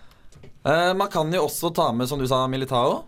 Uh, 0.63 0.93
man 0.95 1.09
kan 1.11 1.31
jo 1.33 1.43
også 1.43 1.73
ta 1.75 1.89
med, 1.91 2.07
som 2.07 2.21
du 2.21 2.27
sa, 2.29 2.45
Militao. 2.47 3.03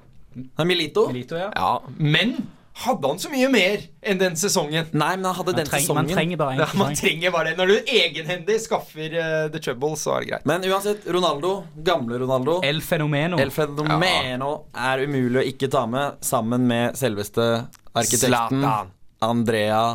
Milito. 0.67 1.08
Milito, 1.08 1.38
ja. 1.39 1.49
Ja, 1.56 1.80
men 1.95 2.36
hadde 2.75 3.08
han 3.08 3.19
så 3.23 3.30
mye 3.32 3.47
mer 3.47 3.86
enn 4.04 4.19
den 4.19 4.34
sesongen? 4.36 4.89
Nei, 4.91 5.13
men 5.15 5.30
han 5.30 5.38
hadde 5.38 5.54
Man, 5.54 5.60
den 5.62 5.69
treng, 5.69 5.86
man 5.95 6.10
trenger 6.10 6.39
bare 6.41 6.58
Ja, 6.60 6.67
man 6.75 6.97
trenger 6.99 7.32
bare 7.32 7.54
det. 7.54 7.56
Når 7.62 7.71
du 7.71 7.91
egenhendig 7.93 8.58
skaffer 8.65 9.15
uh, 9.15 9.45
the 9.54 9.62
trouble, 9.63 9.93
så 9.99 10.17
er 10.17 10.25
det 10.25 10.34
greit. 10.34 10.49
Men 10.51 10.67
uansett, 10.67 11.08
Ronaldo, 11.15 11.54
gamle 11.88 12.19
Ronaldo 12.19 12.58
El 12.67 12.84
Fenomeno. 12.84 13.39
El 13.39 13.54
Fenomeno 13.56 14.51
er 14.75 15.06
umulig 15.08 15.39
å 15.39 15.45
ikke 15.54 15.71
ta 15.71 15.86
med, 15.88 16.19
sammen 16.25 16.67
med 16.67 16.99
selveste 16.99 17.47
arkitekten 17.95 18.60
Zlatan. 18.60 18.91
Andrea 19.23 19.86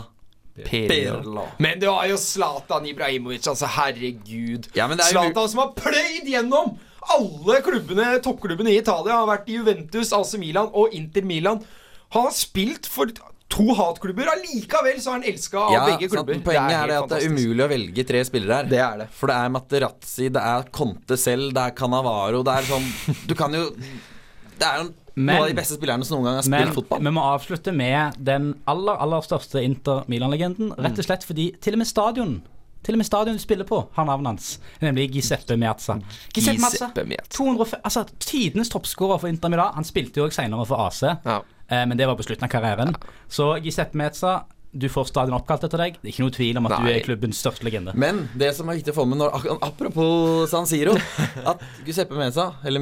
Pirlo. 0.67 1.47
Men 1.59 1.81
du 1.81 1.89
har 1.89 2.07
jo 2.11 2.19
Zlatan 2.21 2.87
Ibrahimovic, 2.91 3.47
altså 3.49 3.69
herregud. 3.79 4.71
Ja, 4.77 4.89
Zlatan 4.89 5.49
som 5.49 5.65
har 5.65 5.75
pløyd 5.79 6.29
gjennom 6.29 6.77
alle 7.11 7.61
klubbene, 7.65 8.13
toppklubbene 8.25 8.75
i 8.75 8.81
Italia. 8.83 9.17
Han 9.17 9.25
har 9.25 9.33
vært 9.39 9.51
i 9.51 9.59
Juventus, 9.59 10.13
AC 10.17 10.37
Milan 10.41 10.71
og 10.77 10.95
Inter 10.97 11.27
Milan. 11.27 11.63
Han 12.15 12.27
har 12.29 12.35
spilt 12.37 12.89
for 12.91 13.13
to 13.51 13.67
hatklubber. 13.75 14.31
Allikevel 14.35 15.01
så 15.03 15.15
er 15.15 15.19
han 15.19 15.27
elska 15.33 15.59
av 15.59 15.75
Ja, 15.75 15.83
begge 15.89 16.09
sant, 16.09 16.17
klubber. 16.19 16.41
Poenget 16.47 16.77
er, 16.77 16.83
er, 16.83 16.93
det 16.93 16.99
at 17.01 17.13
det 17.13 17.19
er 17.21 17.35
umulig 17.35 17.65
å 17.65 17.71
velge 17.73 18.07
tre 18.07 18.23
spillere 18.29 18.61
her. 18.61 18.71
Det 18.71 18.83
er 18.85 19.03
det. 19.03 19.09
For 19.17 19.33
det 19.33 19.39
er 19.39 19.55
Materazzi, 19.57 20.31
det 20.35 20.45
er 20.53 20.71
Conte 20.75 21.19
selv, 21.21 21.51
det 21.57 21.67
er 21.67 21.77
Canavaro 21.79 22.45
Det 22.47 22.57
er 22.61 22.69
sånn 22.69 22.87
Du 23.31 23.35
kan 23.39 23.55
jo 23.57 23.67
Det 23.81 24.69
er 24.69 24.83
jo 24.83 24.91
Men- 25.21 25.37
noen 25.37 25.43
av 25.43 25.49
de 25.55 25.59
beste 25.61 25.77
spillerne 25.79 26.05
som 26.07 26.17
noen 26.19 26.25
gang 26.31 26.37
har 26.41 26.49
Men 26.49 26.63
spilt 26.69 26.75
fotball. 26.81 27.03
vi 27.07 27.11
må 27.17 27.23
avslutte 27.35 27.73
med 27.77 28.17
den 28.31 28.55
aller 28.67 28.97
aller 29.05 29.21
største 29.27 29.63
Inter 29.63 30.05
Milan-legenden. 30.09 30.73
Rett 30.79 30.99
og 30.99 31.05
slett 31.05 31.25
fordi 31.29 31.51
til 31.61 31.75
og 31.77 31.79
med 31.85 31.87
stadion 31.87 32.41
Til 32.83 32.95
og 32.95 32.99
med 33.03 33.05
stadion 33.07 33.35
du 33.37 33.41
spiller 33.43 33.65
på, 33.69 33.79
har 33.93 34.07
navnet 34.07 34.27
hans. 34.27 34.59
Nemlig 34.81 35.11
Giuseppe 35.13 35.55
Miazza. 35.61 35.99
Giuseppe 36.33 36.59
Miazza, 36.63 36.87
Giuseppe 36.89 37.05
Meazza. 37.11 37.29
205, 37.37 37.81
altså 37.85 38.05
Tidenes 38.19 38.71
toppskårer 38.73 39.21
for 39.21 39.29
Inter 39.29 39.51
Milan. 39.53 39.75
Han 39.75 39.85
spilte 39.85 40.17
jo 40.17 40.25
også 40.25 40.41
senere 40.41 40.65
for 40.67 40.77
AC, 40.87 41.03
Ja. 41.27 41.43
eh, 41.69 41.85
men 41.85 41.99
det 41.99 42.07
var 42.07 42.17
på 42.17 42.25
slutten 42.25 42.45
av 42.45 42.49
karrieren. 42.49 42.95
Så 43.29 43.61
Giuseppe 43.63 43.95
Miazza 44.01 44.45
du 44.73 44.89
får 44.89 45.09
stadion 45.09 45.35
oppkalt 45.35 45.65
etter 45.65 45.77
deg. 45.77 45.97
Det 46.01 46.09
er 46.09 46.13
ikke 46.15 46.25
noe 46.25 46.31
tvil 46.31 46.57
om 46.57 46.67
at 46.71 46.81
du 46.81 46.87
er 46.89 47.01
klubbens 47.01 47.37
største 47.45 47.65
legende. 47.65 47.93
Men 47.95 48.31
det 48.39 48.55
som 48.57 48.67
er 48.71 48.77
viktig 48.79 48.95
å 48.95 49.03
få 49.03 49.07
med 49.07 49.19
når, 49.19 49.59
Apropos 49.63 50.49
San 50.49 50.65
Siro 50.65 50.95
At 51.45 51.61
Giuseppe 51.85 52.15
Meza, 52.17 52.55
eller 52.65 52.81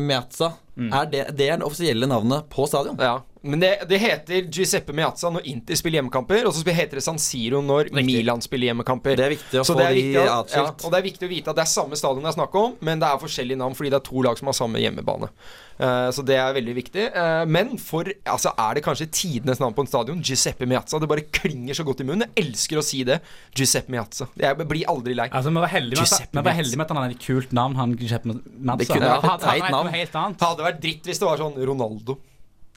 Meazza, 0.78 1.02
er 1.02 1.10
det, 1.12 1.24
det 1.38 1.48
er 1.50 1.56
det 1.58 1.66
offisielle 1.66 2.06
navnet 2.06 2.48
på 2.52 2.66
stadion. 2.70 2.96
Ja, 3.02 3.18
men 3.42 3.60
det, 3.62 3.70
det 3.88 3.98
heter 4.02 4.48
Giuseppe 4.50 4.92
Meazza 4.94 5.30
når 5.30 5.44
Inter 5.46 5.78
spiller 5.78 6.00
hjemmekamper, 6.00 6.46
og 6.48 6.54
så 6.54 6.64
heter 6.74 6.98
det 6.98 7.04
San 7.06 7.18
Siro 7.22 7.60
når 7.62 7.92
Milan 7.94 8.42
spiller 8.44 8.72
hjemmekamper. 8.72 9.16
Det 9.18 9.26
er 9.28 9.34
viktig 9.36 9.60
å 9.60 9.64
Så 9.66 9.76
få 9.76 9.78
det 9.78 9.86
er 9.90 9.94
de 9.94 10.18
å- 10.18 10.26
atskilt. 10.40 10.82
Ja, 10.82 10.86
og 10.88 10.92
det 10.94 10.98
er 10.98 11.06
viktig 11.10 11.28
å 11.28 11.32
vite 11.34 11.50
at 11.54 11.56
det 11.60 11.64
er 11.66 11.70
samme 11.70 11.96
stadion 11.98 12.22
det 12.26 12.32
er 12.32 12.38
snakk 12.40 12.54
om, 12.58 12.76
men 12.80 12.98
det 13.02 13.08
er 13.10 13.22
forskjellige 13.22 13.60
navn 13.62 13.74
fordi 13.78 13.90
det 13.94 14.00
er 14.02 14.06
to 14.10 14.22
lag 14.26 14.38
som 14.38 14.50
har 14.50 14.58
samme 14.58 14.82
hjemmebane. 14.82 15.30
Uh, 15.78 16.08
så 16.10 16.24
det 16.26 16.34
er 16.34 16.50
veldig 16.56 16.72
viktig. 16.74 17.04
Uh, 17.14 17.44
men 17.46 17.76
for 17.78 18.08
altså, 18.26 18.50
er 18.58 18.74
det 18.74 18.82
kanskje 18.82 19.06
tidenes 19.14 19.60
navn 19.62 19.76
på 19.76 19.84
en 19.84 19.86
stadion? 19.86 20.18
Giuseppe 20.26 20.66
Meazza. 20.66 20.98
Det 20.98 21.06
bare 21.06 21.22
klinger 21.30 21.78
så 21.78 21.84
godt 21.86 22.02
i 22.02 22.06
munnen. 22.08 22.26
Jeg 22.34 22.48
elsker 22.48 22.80
å 22.80 22.82
si 22.82 23.04
det. 23.06 23.20
Giuseppe 23.54 23.94
Meazza. 23.94 24.26
Jeg 24.42 24.58
blir 24.58 24.90
aldri 24.90 25.14
lei. 25.14 25.28
Altså, 25.30 25.52
Vi 25.54 25.62
var 25.62 25.70
heldige 25.70 26.00
med, 26.02 26.08
at, 26.10 26.34
Meazza. 26.34 26.76
med 26.80 26.82
at 26.82 26.90
han 26.96 26.98
hadde 27.04 27.14
et 27.14 27.22
kult 27.22 27.54
navn. 27.54 27.78
Han 27.78 27.94
Giuseppe 27.94 28.26
Meazza. 28.34 28.80
Det 28.82 28.88
kunne 28.90 29.12
vært 29.14 29.28
et 29.36 29.46
teit 29.46 29.70
navn. 29.70 29.92
helt 29.94 30.18
annet. 30.24 30.42
Hadde 30.48 30.66
vært 30.72 30.82
dritt 30.84 31.10
hvis 31.10 31.22
det 31.22 31.30
var 31.30 31.40
sånn 31.44 31.58
Ronaldo. 31.68 32.18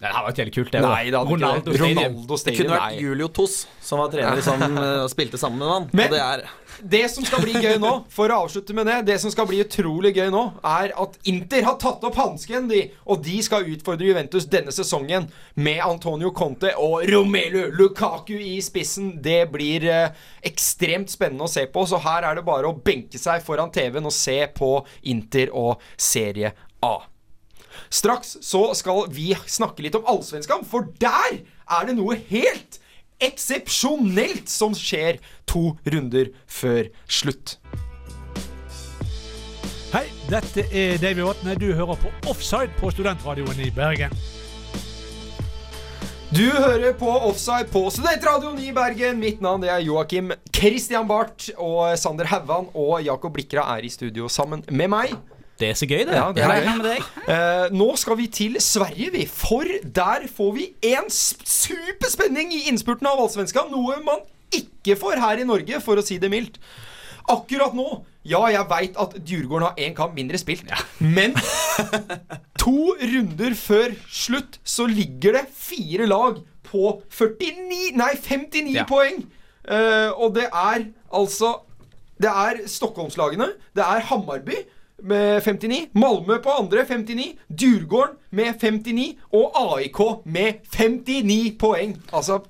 Det 0.01 0.09
hadde 0.09 0.29
vært 0.31 0.39
veldig 0.41 0.53
kult, 0.55 0.71
det. 0.73 0.79
Nei, 0.81 1.01
det 1.13 1.17
hadde 1.19 1.29
Ronaldo 1.35 1.69
det. 1.69 1.77
Stadium. 1.77 1.99
Ronaldo 2.01 2.37
Det 2.41 2.53
kunne 2.57 2.73
vært 2.73 2.87
Nei. 2.87 3.01
Julio 3.03 3.27
Toss, 3.37 3.57
som 3.85 3.99
var 4.01 4.07
trener 4.09 4.41
sammen, 4.41 4.79
og 5.03 5.11
spilte 5.13 5.37
sammen 5.37 5.59
med 5.61 5.69
han. 5.69 5.85
Men- 5.93 6.07
og 6.09 6.15
det 6.15 6.21
er 6.25 6.47
Det 6.81 7.01
som 7.13 7.21
skal 7.27 7.43
bli 7.43 7.53
gøy 7.61 7.75
nå, 7.77 7.91
for 8.09 8.31
å 8.33 8.39
avslutte 8.47 8.73
med 8.73 8.87
det 8.89 8.95
Det 9.05 9.17
som 9.21 9.29
skal 9.29 9.45
bli 9.45 9.59
utrolig 9.61 10.15
gøy 10.17 10.31
nå, 10.33 10.41
er 10.65 10.89
at 10.97 11.19
Inter 11.29 11.61
har 11.67 11.75
tatt 11.77 12.01
opp 12.07 12.17
hansken, 12.17 12.65
de. 12.71 12.79
Og 13.05 13.21
de 13.21 13.35
skal 13.45 13.67
utfordre 13.69 14.07
Juventus 14.09 14.47
denne 14.49 14.73
sesongen 14.73 15.27
med 15.61 15.83
Antonio 15.85 16.31
Conte 16.33 16.73
og 16.81 17.05
Romelu 17.11 17.67
Lukaku 17.77 18.33
i 18.39 18.57
spissen. 18.65 19.21
Det 19.21 19.43
blir 19.53 19.85
eh, 19.85 20.17
ekstremt 20.49 21.13
spennende 21.13 21.45
å 21.45 21.51
se 21.53 21.67
på, 21.69 21.85
så 21.85 22.01
her 22.01 22.25
er 22.31 22.41
det 22.41 22.47
bare 22.49 22.73
å 22.73 22.73
benke 22.73 23.21
seg 23.21 23.45
foran 23.45 23.69
TV-en 23.69 24.09
og 24.09 24.17
se 24.17 24.39
på 24.57 24.73
Inter 25.13 25.53
og 25.53 25.77
Serie 25.93 26.55
A. 26.81 26.95
Straks 27.89 28.38
så 28.45 28.67
skal 28.78 29.05
vi 29.13 29.32
snakke 29.45 29.86
litt 29.86 29.97
om 29.99 30.07
allsvenskan, 30.09 30.65
for 30.67 30.89
der 31.01 31.41
er 31.41 31.88
det 31.88 31.97
noe 31.99 32.17
helt 32.32 32.80
eksepsjonelt 33.22 34.49
som 34.49 34.74
skjer 34.78 35.22
to 35.49 35.76
runder 35.86 36.32
før 36.49 36.89
slutt. 37.05 37.57
Hei, 39.91 40.05
dette 40.32 40.63
er 40.72 40.95
Davy 41.01 41.26
Vatne. 41.28 41.57
Du 41.59 41.74
hører 41.76 41.97
på 41.99 42.11
Offside 42.32 42.72
på 42.80 42.93
Studentradioen 42.93 43.59
i 43.59 43.67
Bergen. 43.76 44.15
Du 46.32 46.45
hører 46.47 46.93
på 46.95 47.11
Offside 47.11 47.67
på 47.74 47.82
Studentradioen 47.91 48.61
i 48.63 48.72
Bergen. 48.72 49.19
Mitt 49.19 49.41
navn 49.43 49.65
det 49.65 49.74
er 49.74 49.84
Joakim 49.84 50.32
Christian 50.55 51.09
Barth. 51.09 51.51
Og 51.59 51.91
Sander 51.99 52.30
Haugan 52.32 52.69
og 52.72 53.01
Jakob 53.03 53.36
Blikra 53.36 53.65
er 53.76 53.84
i 53.84 53.91
studio 53.91 54.32
sammen 54.32 54.63
med 54.72 54.88
meg. 54.93 55.11
Det 55.62 55.70
er 55.70 55.78
så 55.78 55.88
gøy, 55.89 56.03
det. 56.09 56.16
Ja, 56.18 56.28
det 56.34 56.43
er 56.43 56.68
gøy. 56.82 57.01
Eh, 57.30 57.66
nå 57.78 57.89
skal 58.01 58.18
vi 58.20 58.28
til 58.34 58.57
Sverige, 58.64 59.12
vi. 59.14 59.26
For 59.30 59.68
der 59.95 60.26
får 60.34 60.53
vi 60.57 60.70
en 60.91 61.09
superspenning 61.14 62.53
i 62.57 62.64
innspurten 62.72 63.07
av 63.09 63.22
Allsvenskan. 63.22 63.70
Noe 63.74 63.99
man 64.05 64.24
ikke 64.55 64.97
får 64.99 65.22
her 65.22 65.41
i 65.43 65.47
Norge, 65.47 65.80
for 65.86 66.01
å 66.01 66.05
si 66.05 66.18
det 66.22 66.32
mildt. 66.34 66.57
Akkurat 67.32 67.76
nå 67.78 67.89
Ja, 68.26 68.39
jeg 68.53 68.66
veit 68.70 68.97
at 69.01 69.14
Djurgården 69.26 69.64
har 69.66 69.80
én 69.82 69.93
kamp 69.97 70.14
mindre 70.18 70.38
spilt, 70.38 70.68
men 71.01 71.34
to 72.62 72.91
runder 73.01 73.55
før 73.57 73.95
slutt 74.14 74.59
så 74.68 74.86
ligger 74.89 75.39
det 75.39 75.47
fire 75.57 76.05
lag 76.09 76.38
på 76.68 76.91
49 77.09 77.95
Nei, 77.97 78.12
59 78.22 78.76
Ja. 78.76 78.86
poeng. 78.89 79.24
Eh, 79.66 80.09
og 80.18 80.36
det 80.38 80.47
er 80.49 80.86
altså 81.14 81.55
Det 82.22 82.30
er 82.30 82.62
Stockholmslagene. 82.70 83.47
Det 83.74 83.82
er 83.86 84.05
Hammarby 84.12 84.59
med 85.04 85.41
59. 85.41 85.89
Malmö 85.93 86.39
på 86.43 86.49
andre 86.60 86.86
59. 86.86 87.36
Djurgården 87.49 88.18
med 88.32 88.54
59. 88.60 89.16
Og 89.34 89.52
AIK 89.56 90.02
med 90.26 90.66
59 90.72 91.58
poeng. 91.60 91.95
Altså 92.14 92.41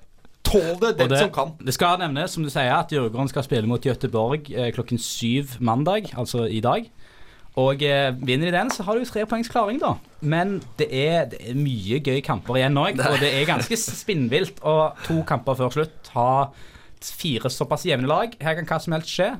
Tål 0.43 0.79
det 0.81 0.95
den 0.99 1.09
det, 1.09 1.19
som 1.19 1.29
kan. 1.31 1.51
det 1.65 1.73
skal 1.73 1.99
nevnes, 2.01 2.31
som 2.33 2.43
du 2.43 2.49
sier, 2.49 2.73
at 2.73 2.91
Djurgården 2.91 3.29
skal 3.29 3.45
spille 3.45 3.69
mot 3.69 3.85
Göteborg 3.85 4.49
eh, 4.51 4.71
klokken 4.73 4.97
syv 4.99 5.55
mandag, 5.59 6.09
altså 6.17 6.47
i 6.49 6.59
dag. 6.59 6.89
Og 7.61 7.83
eh, 7.83 8.09
vinner 8.25 8.49
de 8.49 8.57
den, 8.57 8.71
så 8.71 8.83
har 8.83 8.97
du 8.97 9.05
tre 9.05 9.25
poengs 9.29 9.51
klaring, 9.51 9.79
da. 9.79 9.93
Men 10.21 10.61
det 10.79 10.87
er, 10.89 11.25
det 11.31 11.39
er 11.51 11.55
mye 11.55 11.99
gøy 11.99 12.19
kamper 12.25 12.57
igjen 12.59 12.79
òg, 12.79 12.99
og 12.99 13.19
det 13.21 13.31
er 13.35 13.47
ganske 13.47 13.77
spinnvilt 13.79 14.59
å 14.63 14.93
to 15.05 15.21
kamper 15.27 15.59
før 15.59 15.73
slutt 15.77 16.11
ha 16.15 16.29
fire 17.01 17.49
såpass 17.49 17.85
jevne 17.87 18.09
lag. 18.09 18.33
Her 18.41 18.57
kan 18.57 18.67
hva 18.69 18.79
som 18.81 18.95
helst 18.95 19.11
skje. 19.11 19.33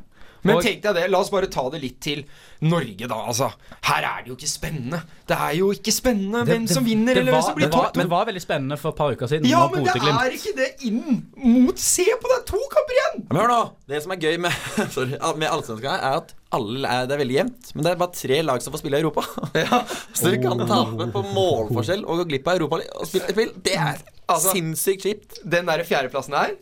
Men 0.44 0.56
Og- 0.58 0.64
tenk 0.66 0.82
deg 0.82 0.96
det, 0.96 1.10
la 1.12 1.20
oss 1.20 1.30
bare 1.30 1.48
ta 1.48 1.70
det 1.70 1.82
litt 1.82 2.00
til 2.02 2.24
Norge, 2.62 3.08
da. 3.08 3.16
Altså, 3.30 3.52
her 3.88 4.04
er 4.06 4.24
det 4.24 4.32
jo 4.32 4.36
ikke 4.36 4.50
spennende. 4.50 5.02
Det 5.28 5.38
er 5.38 5.54
jo 5.58 5.72
ikke 5.74 5.94
spennende 5.94 6.44
hvem 6.46 6.68
som 6.70 6.86
vinner, 6.86 7.14
det 7.14 7.22
eller 7.24 7.32
var, 7.32 7.42
hvem 7.42 7.48
som 7.50 7.56
blir 7.56 7.70
det 7.70 7.78
var, 7.78 7.92
men 7.96 8.06
det 8.06 8.14
var 8.14 8.26
veldig 8.30 8.42
spennende 8.42 8.78
for 8.82 8.90
et 8.90 9.00
par 9.02 9.12
uker 9.16 9.28
siden. 9.32 9.48
Ja, 9.50 9.68
men 9.70 9.84
det 9.86 9.96
er 9.96 10.36
ikke 10.38 10.56
det 10.58 10.70
inn 10.90 11.26
mot 11.38 11.78
Se 11.82 12.06
på 12.22 12.30
det, 12.34 12.46
to 12.50 12.60
kamper 12.74 12.98
igjen! 12.98 13.26
Men 13.30 13.42
hør 13.42 13.50
nå, 13.52 13.62
det 13.90 14.04
som 14.04 14.12
er 14.12 14.22
gøy 14.22 14.38
med, 14.40 14.52
sorry, 14.96 15.18
med 15.38 15.50
allsvenskan, 15.50 15.98
er 15.98 16.22
at 16.22 16.34
alle 16.52 16.88
er, 16.88 17.06
det 17.08 17.16
er 17.16 17.22
veldig 17.22 17.38
jevnt. 17.38 17.70
Men 17.76 17.86
det 17.86 17.92
er 17.94 18.00
bare 18.02 18.18
tre 18.18 18.42
lag 18.44 18.62
som 18.62 18.74
får 18.74 18.82
spille 18.84 19.00
i 19.00 19.02
Europa. 19.06 19.24
Så 20.18 20.34
du 20.34 20.40
kan 20.44 20.60
tape 20.68 21.08
på 21.14 21.22
målforskjell 21.32 22.04
og 22.06 22.22
gå 22.24 22.28
glipp 22.34 22.50
av 22.52 22.60
Europa 22.60 22.82
og 23.00 23.08
spille 23.08 23.32
spill. 23.32 23.54
Det 23.64 23.78
er 23.80 24.02
Altså- 24.36 24.56
sinnssykt 24.56 25.06
kjipt. 25.06 25.40
Den 25.44 25.70
der 25.70 25.84
fjerdeplassen 25.88 26.36
her, 26.38 26.56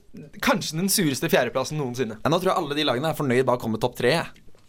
kanskje 0.43 0.79
den 0.79 0.89
sureste 0.91 1.29
fjerdeplassen 1.31 1.79
noensinne. 1.79 2.19
Ja, 2.23 2.31
nå 2.31 2.39
tror 2.41 2.53
jeg 2.53 2.63
alle 2.63 2.77
de 2.77 2.85
lagene 2.87 3.11
er 3.11 3.17
fornøyd 3.17 3.45
bare 3.47 3.59
å 3.59 3.63
komme 3.63 3.79
topp 3.81 3.97
tre. 3.99 4.13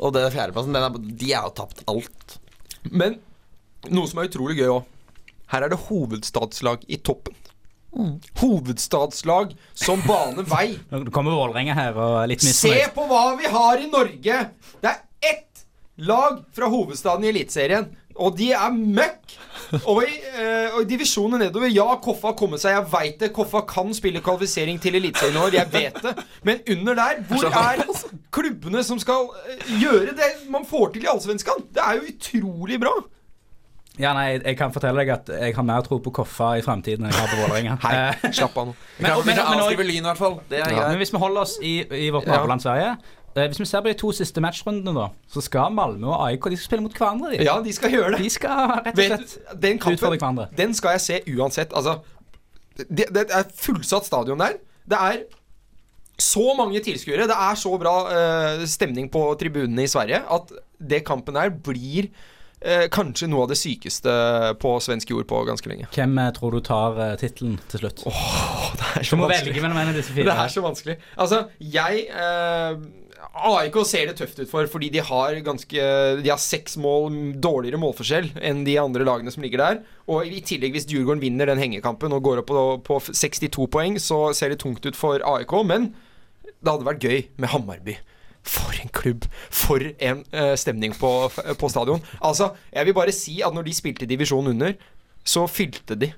Og 0.01 0.15
det 0.17 0.25
fjerdeplassen, 0.33 0.73
den 0.77 0.87
er, 0.87 0.97
de 1.21 1.33
er 1.33 1.45
jo 1.45 1.53
tapt 1.61 1.85
alt. 1.91 2.39
Men 2.91 3.19
noe 3.89 4.09
som 4.09 4.21
er 4.23 4.31
utrolig 4.31 4.57
gøy 4.61 4.71
òg. 4.79 4.89
Her 5.51 5.67
er 5.67 5.73
det 5.73 5.81
hovedstadslag 5.89 6.85
i 6.89 7.01
toppen. 7.03 7.35
Hovedstadslag 8.41 9.57
som 9.75 10.03
baner 10.07 10.47
vei. 10.47 10.79
Nå 10.91 11.11
kommer 11.11 11.35
Vålerenga 11.35 11.75
her 11.75 11.97
og 11.99 12.19
er 12.23 12.31
litt 12.31 12.45
Se 12.47 12.73
på 12.95 13.07
hva 13.11 13.25
vi 13.41 13.51
har 13.51 13.83
i 13.83 13.89
Norge! 13.91 14.39
Det 14.81 14.93
er 14.93 15.01
ett 15.33 15.65
lag 16.01 16.39
fra 16.57 16.71
hovedstaden 16.73 17.27
i 17.27 17.33
Eliteserien, 17.33 17.91
og 18.17 18.37
de 18.39 18.51
er 18.53 18.71
møkk! 18.75 19.37
Og 19.87 20.01
i, 20.03 20.17
eh, 20.35 20.73
og 20.75 20.83
i 20.83 20.89
divisjonen 20.91 21.39
nedover, 21.45 21.69
ja, 21.71 21.85
Koffa 22.03 22.33
har 22.33 22.37
kommet 22.41 22.59
seg, 22.63 22.73
jeg 22.75 22.89
veit 22.91 23.21
det. 23.21 23.29
Koffa 23.37 23.61
kan 23.71 23.93
spille 23.95 24.21
kvalifisering 24.25 24.81
til 24.83 24.97
Eliteserien 24.99 25.37
i 25.37 25.43
år, 25.45 25.55
jeg 25.55 25.71
vet 25.73 26.01
det. 26.03 26.15
Men 26.43 26.59
under 26.75 26.95
der, 26.99 27.21
hvor 27.29 27.47
er 27.47 27.85
klubbene 28.35 28.83
som 28.85 28.99
skal 28.99 29.29
eh, 29.47 29.63
gjøre 29.83 30.17
det 30.19 30.31
man 30.51 30.67
får 30.67 30.93
til 30.97 31.07
i 31.07 31.11
Allsvenskan? 31.13 31.63
Det 31.71 31.85
er 31.87 32.01
jo 32.01 32.09
utrolig 32.11 32.81
bra. 32.83 32.97
Ja, 34.01 34.15
nei, 34.17 34.39
jeg 34.39 34.57
kan 34.57 34.73
fortelle 34.73 35.03
deg 35.03 35.11
at 35.13 35.29
jeg 35.35 35.55
har 35.55 35.65
mer 35.67 35.83
tro 35.85 35.99
på 36.01 36.13
Koffa 36.15 36.55
i 36.57 36.63
fremtiden 36.65 37.05
enn 37.05 37.13
jeg 37.13 37.21
har 37.21 37.31
på 37.35 37.41
Vålerenga. 37.43 37.75
Hei, 37.83 37.95
Eh, 38.25 38.31
slapp 38.33 38.57
av 38.57 38.71
nå. 38.71 38.75
Men, 38.99 39.11
Men, 39.11 39.19
men, 39.27 39.27
men, 39.27 39.39
også- 39.45 39.65
avskrive 39.67 39.87
Lyn, 39.87 39.99
i 40.03 40.09
hvert 40.09 40.19
fall. 40.19 40.37
Det 40.51 40.61
er 40.65 40.77
men 40.89 40.97
hvis 41.03 41.13
vi 41.13 41.19
holder 41.21 41.41
oss 41.47 41.57
i, 41.63 41.75
i 42.07 42.11
vårt 42.15 42.27
Ja. 42.27 42.39
naboland 42.39 42.63
Sverige 42.65 42.97
Hvis 43.35 43.61
vi 43.61 43.67
ser 43.69 43.83
på 43.85 43.93
de 43.93 43.99
to 43.99 44.11
siste 44.17 44.43
matchrundene, 44.43 44.95
da, 44.97 45.09
så 45.31 45.43
skal 45.45 45.71
Malmö 45.75 46.09
og 46.11 46.25
AIK 46.27 46.49
De 46.51 46.57
skal 46.59 46.67
spille 46.73 46.87
mot 46.87 46.97
hverandre. 46.97 47.35
De, 47.35 47.45
Ja, 47.47 47.61
de 47.63 47.73
skal 47.73 47.93
gjøre 47.95 48.17
det. 48.17 48.25
de 48.25 48.31
skal 48.31 48.73
rett 48.81 48.97
og 48.97 49.05
slett 49.05 49.37
den 49.63 49.79
kampen 49.79 50.17
hverandre. 50.17 50.49
Den 50.59 50.75
skal 50.75 50.99
jeg 50.99 51.05
se 51.07 51.21
uansett. 51.37 51.77
Altså, 51.77 52.01
det, 52.89 53.07
det 53.15 53.29
er 53.29 53.47
fullsatt 53.55 54.09
stadion 54.09 54.43
der. 54.43 54.59
Det 54.91 54.99
er 54.99 55.23
så 56.21 56.55
mange 56.59 56.83
tilskuere. 56.85 57.29
Det 57.31 57.37
er 57.37 57.55
så 57.59 57.77
bra 57.81 57.95
uh, 58.11 58.67
stemning 58.69 59.09
på 59.13 59.23
tribunene 59.41 59.87
i 59.87 59.91
Sverige 59.91 60.23
at 60.31 60.53
det 60.91 61.05
kampen 61.07 61.39
her 61.39 61.53
blir 61.55 62.11
uh, 62.67 62.87
kanskje 62.93 63.29
noe 63.31 63.47
av 63.47 63.53
det 63.53 63.59
sykeste 63.61 64.13
på 64.61 64.75
svensk 64.85 65.15
jord 65.15 65.29
på 65.31 65.43
ganske 65.49 65.71
lenge. 65.71 65.89
Hvem 65.95 66.19
eh, 66.21 66.33
tror 66.37 66.57
du 66.57 66.61
tar 66.65 66.99
uh, 66.99 67.15
tittelen 67.21 67.59
til 67.73 67.85
slutt? 67.85 68.05
Det 68.81 68.91
er 68.97 69.07
så 69.07 69.17
du 69.17 69.23
må 69.23 69.31
velge 69.31 69.61
mellom 69.61 69.79
en 69.81 69.93
av 69.93 69.97
disse 69.97 70.13
fire. 70.15 70.29
Det 70.29 70.37
er 70.45 70.53
så 70.53 70.65
vanskelig. 70.65 70.97
Altså, 71.21 71.45
jeg 71.61 72.05
eh, 72.11 72.71
AIK 73.31 73.77
ser 73.87 74.09
det 74.11 74.17
tøft 74.19 74.41
ut 74.41 74.51
for, 74.51 74.67
fordi 74.67 74.89
de 74.91 75.03
har 75.07 75.37
ganske 75.47 75.83
De 76.19 76.31
har 76.31 76.41
seks 76.43 76.75
mål 76.83 77.39
dårligere 77.39 77.79
målforskjell 77.79 78.33
enn 78.43 78.65
de 78.67 78.75
andre 78.83 79.07
lagene 79.07 79.31
som 79.31 79.45
ligger 79.45 79.63
der. 79.63 79.83
Og 80.11 80.27
i 80.27 80.43
tillegg, 80.43 80.75
hvis 80.75 80.89
Djurgården 80.91 81.23
vinner 81.23 81.51
den 81.51 81.63
hengekampen 81.63 82.13
og 82.17 82.25
går 82.27 82.43
opp 82.43 82.51
på, 82.51 82.65
på 82.87 82.99
62 83.07 83.69
poeng, 83.71 84.01
så 84.03 84.33
ser 84.37 84.51
det 84.51 84.61
tungt 84.63 84.87
ut 84.87 84.99
for 84.99 85.23
AIK. 85.23 85.55
Men 85.67 85.93
det 86.59 86.73
hadde 86.73 86.89
vært 86.89 87.07
gøy 87.07 87.21
med 87.39 87.55
Hammarby. 87.55 87.97
For 88.47 88.75
en 88.83 88.91
klubb! 88.97 89.29
For 89.53 89.85
en 90.01 90.25
uh, 90.35 90.57
stemning 90.59 90.97
på, 90.97 91.13
på 91.31 91.71
stadion. 91.71 92.03
Altså, 92.19 92.51
jeg 92.73 92.89
vil 92.89 92.97
bare 92.97 93.15
si 93.15 93.39
at 93.47 93.55
når 93.55 93.69
de 93.69 93.77
spilte 93.77 94.09
divisjon 94.11 94.51
under, 94.53 94.75
så 95.23 95.47
fylte 95.47 95.97
de. 96.01 96.11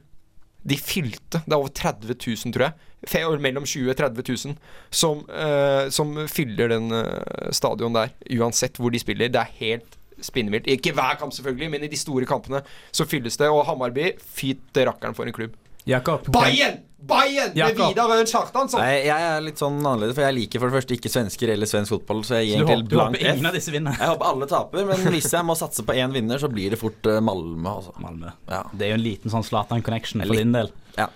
De 0.62 0.78
fylte. 0.78 1.42
Det 1.42 1.52
er 1.52 1.58
over 1.58 1.72
30 1.74 2.14
000, 2.14 2.54
tror 2.54 2.68
jeg. 2.68 3.40
Mellom 3.42 3.64
20 3.66 3.88
000 3.88 3.90
og 3.90 3.98
30 3.98 4.24
000 4.46 4.54
som, 4.94 5.24
uh, 5.26 5.88
som 5.90 6.14
fyller 6.30 6.70
den 6.70 6.92
uh, 6.94 7.50
stadion 7.50 7.96
der. 7.96 8.14
Uansett 8.38 8.78
hvor 8.78 8.94
de 8.94 9.00
spiller. 9.02 9.32
Det 9.32 9.42
er 9.42 9.58
helt 9.58 9.98
spinnvilt. 10.22 10.68
Ikke 10.70 10.94
hver 10.94 11.18
kamp, 11.18 11.34
selvfølgelig, 11.34 11.70
men 11.70 11.84
i 11.84 11.90
de 11.90 11.98
store 11.98 12.28
kampene 12.28 12.62
så 12.94 13.06
fylles 13.08 13.36
det. 13.40 13.50
Og 13.50 13.66
Hammarby, 13.66 14.12
fytte 14.22 14.86
rakkeren 14.86 15.18
for 15.18 15.26
en 15.26 15.34
klubb. 15.34 15.58
Jakob. 15.88 16.26
Bayern! 16.32 16.80
Bayern 17.02 17.48
med 17.50 17.56
Jakob. 17.58 17.88
Vidar 17.88 18.12
Øen 18.14 18.28
Kjartansson! 18.30 18.78
Nei, 18.78 19.00
jeg 19.08 19.24
er 19.26 19.40
litt 19.42 19.58
sånn 19.58 19.80
annerledes, 19.80 20.14
for 20.14 20.22
jeg 20.22 20.36
liker 20.36 20.62
for 20.62 20.70
det 20.70 20.76
første 20.78 20.94
ikke 20.94 21.10
svensker 21.10 21.50
eller 21.50 21.66
svensk 21.66 21.96
fotball, 21.96 22.20
så 22.26 22.38
jeg 22.38 22.52
gir 22.52 22.60
egentlig 22.60 22.76
håper, 22.76 22.84
du 22.86 22.94
blank 22.94 23.16
håper 23.16 23.32
ingen 23.32 23.48
av 23.48 23.56
F. 23.56 23.58
disse 23.58 23.74
vinner. 23.74 23.96
Jeg 23.98 24.12
håper 24.12 24.28
alle 24.28 24.48
taper, 24.52 24.84
men 24.92 25.08
hvis 25.16 25.32
jeg 25.34 25.48
må 25.48 25.56
satse 25.58 25.86
på 25.88 25.96
én 25.98 26.14
vinner, 26.14 26.38
så 26.38 26.50
blir 26.52 26.76
det 26.76 26.78
fort 26.78 27.10
uh, 27.10 27.18
Malmö, 27.18 27.72
altså. 27.72 27.96
Malmö. 28.04 28.30
Ja. 28.46 28.62
Det 28.70 28.86
er 28.86 28.94
jo 28.94 29.00
en 29.00 29.04
liten 29.08 29.34
sånn 29.34 29.46
Zlatan-connection 29.48 30.22
for 30.22 30.38
din 30.38 30.54
del. 30.54 30.70
Ja. 30.94 31.08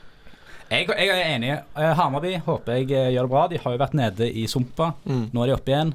Jeg, 0.66 0.88
jeg 0.90 1.12
er 1.14 1.28
enig. 1.36 1.52
Eh, 1.78 1.92
Hamarby 1.94 2.32
håper 2.42 2.80
jeg 2.80 2.90
eh, 2.90 3.12
gjør 3.14 3.28
det 3.28 3.32
bra. 3.36 3.44
De 3.52 3.60
har 3.62 3.76
jo 3.76 3.80
vært 3.84 3.94
nede 3.94 4.26
i 4.26 4.48
sumpa. 4.50 4.90
Mm. 5.06 5.28
Nå 5.30 5.44
er 5.44 5.52
de 5.52 5.54
oppe 5.54 5.70
igjen. 5.70 5.94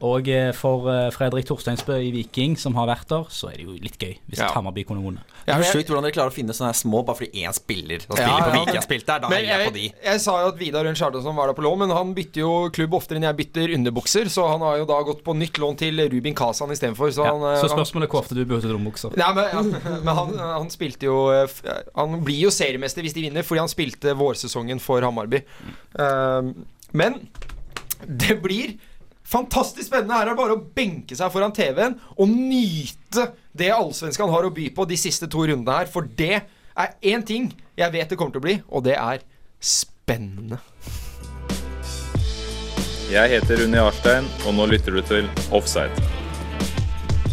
Og 0.00 0.28
eh, 0.32 0.50
for 0.56 0.86
eh, 0.88 1.10
Fredrik 1.12 1.44
Torsteinsbø 1.44 1.98
i 2.00 2.10
Viking, 2.14 2.54
som 2.56 2.72
har 2.78 2.86
vært 2.88 3.10
der, 3.10 3.26
så 3.28 3.50
er 3.50 3.58
det 3.60 3.66
jo 3.66 3.74
litt 3.76 3.98
gøy 4.00 4.14
hvis 4.30 4.38
Ja. 4.40 4.46
Hammarby 4.54 4.84
kunne 4.88 5.02
vunnet. 5.04 5.20
Det 5.44 5.52
er 5.52 5.64
sjukt 5.68 5.90
hvordan 5.90 6.06
dere 6.06 6.14
klarer 6.16 6.32
å 6.32 6.34
finne 6.34 6.54
sånne 6.56 6.70
her 6.70 6.78
små 6.78 7.02
bare 7.04 7.18
fordi 7.18 7.42
én 7.44 7.52
spiller 7.52 8.00
som 8.06 8.16
Ja, 8.16 8.30
spiller 8.30 8.40
på 8.46 8.48
ja, 8.48 8.54
Viking 8.62 8.78
har 8.80 8.86
spilt 8.86 9.06
der. 9.10 9.18
Da 9.20 9.28
Men 9.28 9.38
heier 9.44 9.58
jeg 9.60 9.68
på 9.68 9.74
de. 9.74 9.82
jeg, 9.90 9.94
jeg 10.08 10.22
sa 10.24 10.36
jo 10.40 10.48
at 10.54 10.58
Vidar 10.62 10.84
Rønn 10.88 10.96
Charlesson 10.96 11.36
var 11.36 11.50
der 11.52 11.58
på 11.58 11.64
lån, 11.66 11.78
men 11.84 11.90
han 11.96 12.14
bytter 12.16 12.40
jo 12.44 12.52
klubb 12.72 12.96
oftere 12.96 13.20
enn 13.20 13.28
jeg 13.28 13.38
bytter 13.42 13.74
underbukser, 13.76 14.30
så 14.32 14.48
han 14.54 14.64
har 14.64 14.78
jo 14.80 14.88
da 14.88 14.98
gått 15.10 15.20
på 15.26 15.36
nytt 15.36 15.60
lån 15.60 15.76
til 15.84 16.00
Rubin 16.16 16.34
Kazan 16.40 16.72
istedenfor. 16.72 17.12
Så, 17.12 17.24
Ja. 17.28 17.34
han, 17.36 17.44
eh, 17.52 17.60
Så 17.60 17.68
spørsmålet 17.68 18.08
er 18.08 18.12
hvor 18.14 18.22
ofte 18.24 18.34
du 18.40 18.44
bytter 18.48 18.72
rombukser. 18.72 19.16
Nei, 19.20 19.30
men, 19.34 19.44
ja, 19.52 19.62
men 20.06 20.14
han, 20.16 20.34
han 20.38 20.70
spilte 20.72 21.04
jo 21.10 21.28
eh, 21.34 21.46
Han 21.96 22.20
blir 22.24 22.40
jo 22.46 22.50
seriemester 22.50 23.02
hvis 23.04 23.12
de 23.16 23.26
vinner, 23.28 23.42
fordi 23.44 23.60
han 23.66 23.68
spilte 23.68 24.16
vårsesongen 24.16 24.80
for 24.80 25.00
Hammarby. 25.04 25.42
Eh, 25.98 26.52
men 26.92 27.20
det 28.08 28.40
blir 28.42 28.78
fantastisk 29.30 29.88
spennende. 29.88 30.16
Her 30.16 30.28
er 30.28 30.32
det 30.32 30.40
bare 30.40 30.56
å 30.58 30.64
benke 30.76 31.16
seg 31.18 31.32
foran 31.32 31.54
TV-en 31.54 31.98
og 32.16 32.30
nyte 32.30 33.30
det 33.56 33.70
allsvenskan 33.74 34.32
har 34.32 34.46
å 34.48 34.54
by 34.54 34.70
på 34.74 34.86
de 34.90 34.98
siste 35.00 35.28
to 35.30 35.46
rundene 35.46 35.80
her. 35.80 35.90
For 35.90 36.06
det 36.06 36.40
er 36.40 36.96
én 37.12 37.24
ting 37.26 37.50
jeg 37.78 37.94
vet 37.94 38.10
det 38.10 38.18
kommer 38.18 38.34
til 38.34 38.42
å 38.42 38.48
bli, 38.48 38.56
og 38.68 38.84
det 38.86 38.96
er 38.98 39.24
spennende. 39.60 40.60
Jeg 43.10 43.26
heter 43.32 43.58
Rune 43.58 43.80
Jarstein, 43.80 44.26
og 44.46 44.54
nå 44.54 44.68
lytter 44.70 44.94
du 44.94 45.02
til 45.02 45.30
Offside. 45.50 46.10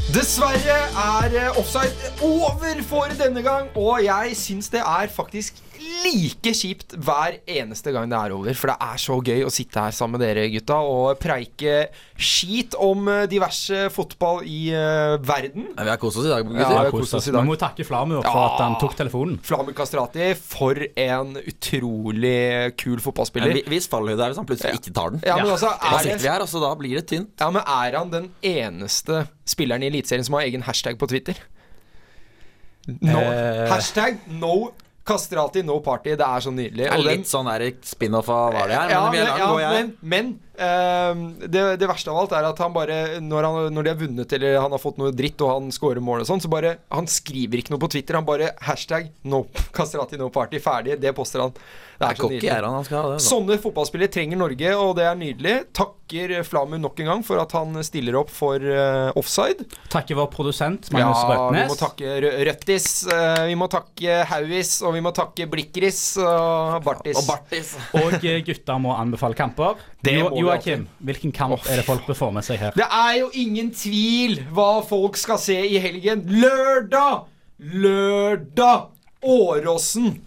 Dessverre 0.10 0.78
er 0.88 1.34
eh, 1.36 1.58
offside 1.60 1.92
over 2.24 2.80
for 2.88 3.12
denne 3.20 3.44
gang, 3.46 3.68
og 3.78 4.00
jeg 4.02 4.38
syns 4.40 4.72
det 4.74 4.80
er 4.82 5.12
faktisk 5.14 5.60
like 6.06 6.52
kjipt 6.58 6.96
hver 7.04 7.38
eneste 7.48 7.92
gang 7.94 8.10
det 8.10 8.18
er 8.18 8.34
over. 8.36 8.54
For 8.58 8.72
det 8.72 8.78
er 8.82 8.98
så 9.02 9.18
gøy 9.24 9.44
å 9.46 9.52
sitte 9.54 9.80
her 9.84 9.92
sammen 9.96 10.20
med 10.20 10.26
dere 10.28 10.46
gutta 10.54 10.78
og 10.84 11.20
preike 11.22 11.88
skit 12.18 12.74
om 12.82 13.08
eh, 13.12 13.26
diverse 13.30 13.88
fotball 13.94 14.42
i 14.48 14.72
uh, 14.74 15.18
verden. 15.22 15.68
Ja, 15.78 15.84
vi 15.84 15.90
har 15.94 16.00
kost 16.02 16.18
oss 16.18 16.26
i 16.26 16.32
dag, 16.32 16.46
Ja, 16.48 16.70
vi 16.70 16.78
har 16.80 16.90
Kost 16.92 17.14
oss 17.14 17.22
oss. 17.22 17.28
i 17.30 17.32
dag. 17.36 17.44
Vi 17.46 17.52
må 17.52 17.58
takke 17.62 17.86
Flamur 17.88 18.22
for 18.24 18.30
Ja. 18.32 18.46
at 18.56 18.62
han 18.64 18.78
tok 18.82 18.96
telefonen. 18.98 19.38
Flamur 19.44 19.74
Kastrati, 19.78 20.32
for 20.40 20.74
en 20.98 21.36
utrolig 21.38 22.76
kul 22.78 22.98
fotballspiller. 23.04 23.54
Men 23.54 23.62
vi- 23.62 23.76
Hvis 23.78 23.88
fallhøyde 23.92 24.20
er 24.24 24.32
hvis 24.34 24.38
han 24.42 24.46
plutselig 24.50 24.80
ikke 24.82 24.94
tar 24.94 25.12
den. 25.12 25.22
Ja, 25.26 25.36
men 25.38 25.48
altså, 25.54 25.70
Da 25.82 25.96
er 25.98 26.04
sitter 26.04 26.24
vi 26.24 26.30
her, 26.34 26.42
og 26.42 26.48
så 26.48 26.62
da 26.64 26.74
blir 26.76 26.96
det 27.02 27.08
tynt. 27.08 27.30
ja, 27.40 27.50
men 27.52 27.62
er 27.62 27.98
han 27.98 28.10
den 28.10 28.30
eneste 28.42 29.28
spilleren 29.46 29.84
i 29.84 29.88
Eliteserien 29.92 30.26
som 30.26 30.34
har 30.36 30.42
egen 30.48 30.62
hashtag 30.64 30.98
på 30.98 31.08
Twitter? 31.08 31.36
No, 32.88 33.20
Eh. 33.20 33.68
Hashtag 33.70 34.18
no 34.40 34.72
Kastrati, 35.08 35.64
no 35.64 35.80
party. 35.80 36.16
Det 36.20 36.26
er 36.28 36.44
så 36.44 36.52
nydelig. 36.52 36.84
Det 36.84 36.88
er 36.92 36.98
Og 36.98 37.04
den- 37.06 37.18
litt 37.22 37.30
sånn 37.32 37.48
spin-off 37.88 38.30
av 38.30 38.54
hva 38.54 38.68
det 38.68 38.76
er. 38.76 38.88
Men 38.88 38.90
ja, 38.90 39.12
men, 39.12 39.60
ja, 39.62 39.72
men, 39.72 39.98
men 40.02 40.40
det, 40.58 41.64
det 41.82 41.88
verste 41.90 42.10
av 42.12 42.18
alt 42.24 42.32
er 42.34 42.48
at 42.50 42.62
han 42.64 42.74
bare 42.76 42.98
når, 43.24 43.48
han, 43.48 43.74
når 43.76 43.84
de 43.88 43.92
har 43.94 44.00
vunnet 44.02 44.34
eller 44.38 44.58
han 44.60 44.74
har 44.74 44.82
fått 44.82 44.98
noe 45.02 45.12
dritt 45.16 45.42
og 45.46 45.52
han 45.54 45.72
scorer 45.76 46.02
mål 46.04 46.24
og 46.26 46.30
sånn, 46.32 46.42
så 46.44 46.50
bare 46.52 46.76
Han 46.94 47.06
skriver 47.10 47.62
ikke 47.62 47.74
noe 47.76 47.82
på 47.84 47.90
Twitter. 47.94 48.18
Han 48.18 48.26
bare 48.28 48.52
hashtag 48.66 49.12
no 49.30 49.44
Kastrati, 49.78 50.18
no 50.18 50.30
party. 50.34 50.60
Ferdig. 50.64 50.98
Det 51.02 51.14
poster 51.18 51.44
han. 51.46 51.54
Det 51.54 51.62
Det 51.98 52.06
er 52.06 52.12
er 52.14 52.18
så 52.22 52.28
nydelig. 52.30 52.50
er 52.54 52.66
han, 52.68 52.74
han 52.78 52.86
skal 52.86 52.98
ha 53.02 53.10
det. 53.16 53.22
Sånne 53.26 53.56
fotballspillere 53.62 54.12
trenger 54.14 54.38
Norge, 54.38 54.74
og 54.78 54.92
det 55.00 55.06
er 55.10 55.16
nydelig. 55.18 55.54
Takker 55.78 56.34
Flamu 56.46 56.76
nok 56.78 57.00
en 57.02 57.10
gang 57.10 57.24
for 57.26 57.42
at 57.42 57.56
han 57.58 57.74
stiller 57.86 58.18
opp 58.20 58.30
for 58.34 58.62
uh, 58.62 59.10
offside. 59.18 59.66
Takker 59.90 60.20
vår 60.20 60.30
produsent 60.34 60.92
Ja, 60.94 61.10
Røtnes 61.10 61.58
vi 61.58 61.66
må 61.72 61.78
takke 61.80 62.14
Røttis, 62.48 62.88
uh, 63.10 63.42
vi 63.50 63.58
må 63.58 63.68
takke 63.74 64.20
Hauis, 64.30 64.76
og 64.86 64.94
vi 64.94 65.02
må 65.08 65.14
takke 65.18 65.50
Blikris 65.50 66.04
og 66.22 66.78
Bartis. 66.86 67.18
Og 67.18 67.28
Bartis. 67.32 67.74
Og 67.98 68.14
eh, 68.22 68.40
gutta 68.46 68.78
må 68.82 68.94
anbefale 68.94 69.38
kamper. 69.38 69.82
Det 70.06 70.20
Jo- 70.20 70.30
må 70.30 70.36
vi 70.38 70.47
Joakim, 70.48 70.86
hvilken 71.10 71.34
kamp 71.36 71.58
er 71.68 71.82
det 71.82 71.86
folk 71.88 72.06
bør 72.08 72.18
få 72.18 72.30
med 72.36 72.46
seg 72.48 72.62
her? 72.62 72.76
Det 72.78 72.88
er 72.88 73.18
jo 73.22 73.32
ingen 73.38 73.72
tvil 73.76 74.40
hva 74.56 74.82
folk 74.88 75.20
skal 75.20 75.42
se 75.42 75.58
i 75.68 75.82
helgen. 75.84 76.24
Lørdag! 76.42 77.28
Lørdag! 77.58 78.94
Åråsen. 79.28 80.22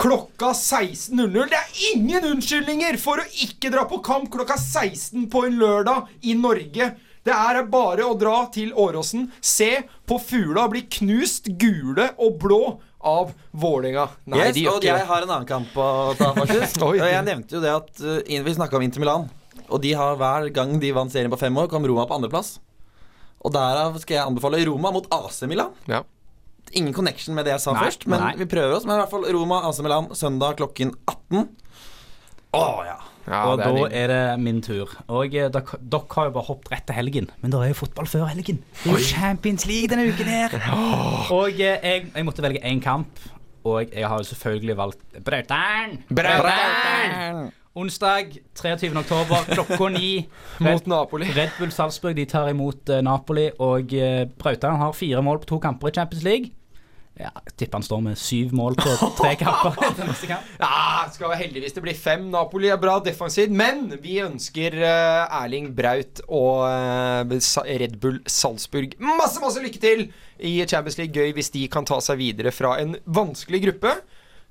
Klokka 0.00 0.54
16.00. 0.56 1.50
Det 1.52 1.58
er 1.58 1.80
ingen 1.92 2.24
unnskyldninger 2.32 2.96
for 3.02 3.20
å 3.20 3.26
ikke 3.44 3.68
dra 3.72 3.84
på 3.88 4.00
kamp 4.04 4.30
klokka 4.32 4.56
16 4.56 5.26
på 5.32 5.44
en 5.48 5.58
lørdag 5.60 6.08
i 6.24 6.34
Norge. 6.38 6.94
Det 7.20 7.34
er 7.36 7.58
bare 7.68 8.06
å 8.08 8.14
dra 8.16 8.46
til 8.52 8.70
Åråsen, 8.80 9.26
se 9.44 9.82
på 10.08 10.16
fugla 10.24 10.64
bli 10.72 10.86
knust 10.88 11.50
gule 11.60 12.08
og 12.16 12.38
blå 12.40 12.62
av 13.00 13.34
Vålerenga. 13.52 14.06
Nei, 14.24 14.40
Yes, 14.40 14.54
de 14.56 14.64
gjør 14.64 14.78
og 14.78 14.80
ikke 14.80 14.94
jeg 14.94 15.08
har 15.10 15.26
en 15.26 15.34
annen 15.34 15.48
kamp 15.48 15.76
å 15.76 15.90
ta, 16.16 16.30
faktisk. 16.36 16.80
Og 16.86 16.96
jeg 17.00 17.26
nevnte 17.26 17.56
jo 17.56 17.62
det 17.64 17.72
at 17.72 18.02
uh, 18.04 18.18
Vi 18.24 18.56
snakka 18.56 18.80
om 18.80 18.84
Inter 18.84 19.04
Milan. 19.04 19.28
Og 19.70 19.82
de 19.84 19.92
har 19.96 20.18
hver 20.20 20.48
gang 20.54 20.76
de 20.82 20.92
vant 20.96 21.12
serien 21.12 21.32
på 21.32 21.38
fem 21.40 21.56
år, 21.60 21.68
kom 21.72 21.86
Roma 21.86 22.06
på 22.10 22.18
andreplass. 22.18 22.58
Og 23.40 23.52
derav 23.54 23.96
skal 24.02 24.18
jeg 24.18 24.26
anbefale 24.28 24.60
Roma 24.68 24.92
mot 24.92 25.06
AC 25.16 25.42
Milan. 25.48 25.72
Ja. 25.88 26.02
Ingen 26.76 26.94
connection 26.94 27.34
med 27.34 27.48
det 27.48 27.54
jeg 27.56 27.62
sa 27.64 27.72
Nei, 27.74 27.86
først, 27.86 28.04
men 28.10 28.20
nei. 28.22 28.34
vi 28.38 28.46
prøver 28.50 28.76
oss. 28.76 28.84
Men 28.86 28.98
i 28.98 29.02
hvert 29.02 29.14
fall 29.14 29.24
Roma, 29.34 29.62
AC 29.70 29.80
Milan, 29.82 30.10
søndag 30.18 30.58
klokken 30.60 30.92
18. 31.08 31.46
Å 32.58 32.66
ja. 32.86 32.98
Ja, 33.30 33.44
og 33.46 33.60
er 33.60 33.62
da 33.62 33.70
din. 33.76 33.92
er 33.94 34.10
det 34.10 34.22
min 34.42 34.60
tur. 34.64 34.90
Og 35.12 35.34
eh, 35.36 35.46
dere 35.52 35.78
dere 35.92 36.14
har 36.16 36.30
jo 36.30 36.32
bare 36.34 36.46
hoppet 36.48 36.72
rett 36.72 36.86
til 36.88 36.96
helgen, 36.96 37.28
men 37.42 37.52
det 37.52 37.60
er 37.62 37.70
jo 37.70 37.76
fotball 37.82 38.08
før 38.10 38.24
helgen. 38.30 38.58
Det 38.80 38.90
er 38.90 38.96
jo 38.96 39.06
Champions 39.06 39.66
League 39.70 39.90
denne 39.92 40.08
uken 40.10 40.30
her. 40.30 40.56
Og 41.36 41.60
eh, 41.60 41.76
jeg, 41.78 42.08
jeg 42.16 42.26
måtte 42.26 42.42
velge 42.42 42.62
én 42.66 42.80
kamp, 42.82 43.22
og 43.62 43.92
jeg 43.92 44.08
har 44.08 44.16
jo 44.22 44.26
selvfølgelig 44.32 44.76
valgt 44.80 45.20
Brautern. 45.26 45.98
Brautern! 46.10 47.50
Onsdag 47.74 48.32
23. 48.54 48.96
oktober 48.98 49.54
klokka 49.54 49.88
ni. 49.88 50.28
Mot 50.58 50.86
Napoli. 50.86 51.26
Red 51.30 51.50
Bull 51.58 51.70
Salzburg 51.70 52.16
de 52.16 52.24
tar 52.26 52.48
imot 52.50 52.90
uh, 52.90 52.98
Napoli, 52.98 53.46
og 53.62 53.92
uh, 53.94 54.24
Brautern 54.42 54.80
har 54.80 54.96
fire 54.96 55.22
mål 55.22 55.38
på 55.44 55.52
to 55.52 55.58
kamper 55.62 55.92
i 55.92 55.94
Champions 55.94 56.24
League. 56.26 56.50
Ja, 57.20 57.30
jeg 57.44 57.54
tipper 57.60 57.78
han 57.78 57.86
står 57.86 58.02
med 58.02 58.18
syv 58.18 58.56
mål 58.58 58.74
på 58.80 58.90
tre 59.20 59.36
kamper 59.44 59.78
kamp. 60.32 60.50
Ja, 60.58 61.06
skal 61.14 61.36
heldigvis 61.38 61.78
det 61.78 61.84
blir 61.86 61.94
fem. 61.94 62.26
Napoli 62.34 62.72
er 62.74 62.80
bra 62.82 62.98
defensivt, 63.06 63.54
men 63.54 63.86
vi 64.02 64.18
ønsker 64.24 64.74
uh, 64.82 65.42
Erling 65.44 65.70
Braut 65.76 66.24
og 66.26 66.66
uh, 66.66 67.66
Red 67.70 68.00
Bull 68.02 68.18
Salzburg 68.26 68.98
masse, 68.98 69.38
masse 69.38 69.62
lykke 69.62 69.78
til 69.78 70.08
i 70.42 70.58
Champions 70.66 70.98
League. 70.98 71.14
Gøy 71.14 71.38
hvis 71.38 71.54
de 71.54 71.68
kan 71.70 71.86
ta 71.86 72.02
seg 72.02 72.18
videre 72.18 72.50
fra 72.50 72.80
en 72.82 72.98
vanskelig 73.06 73.68
gruppe. 73.68 74.00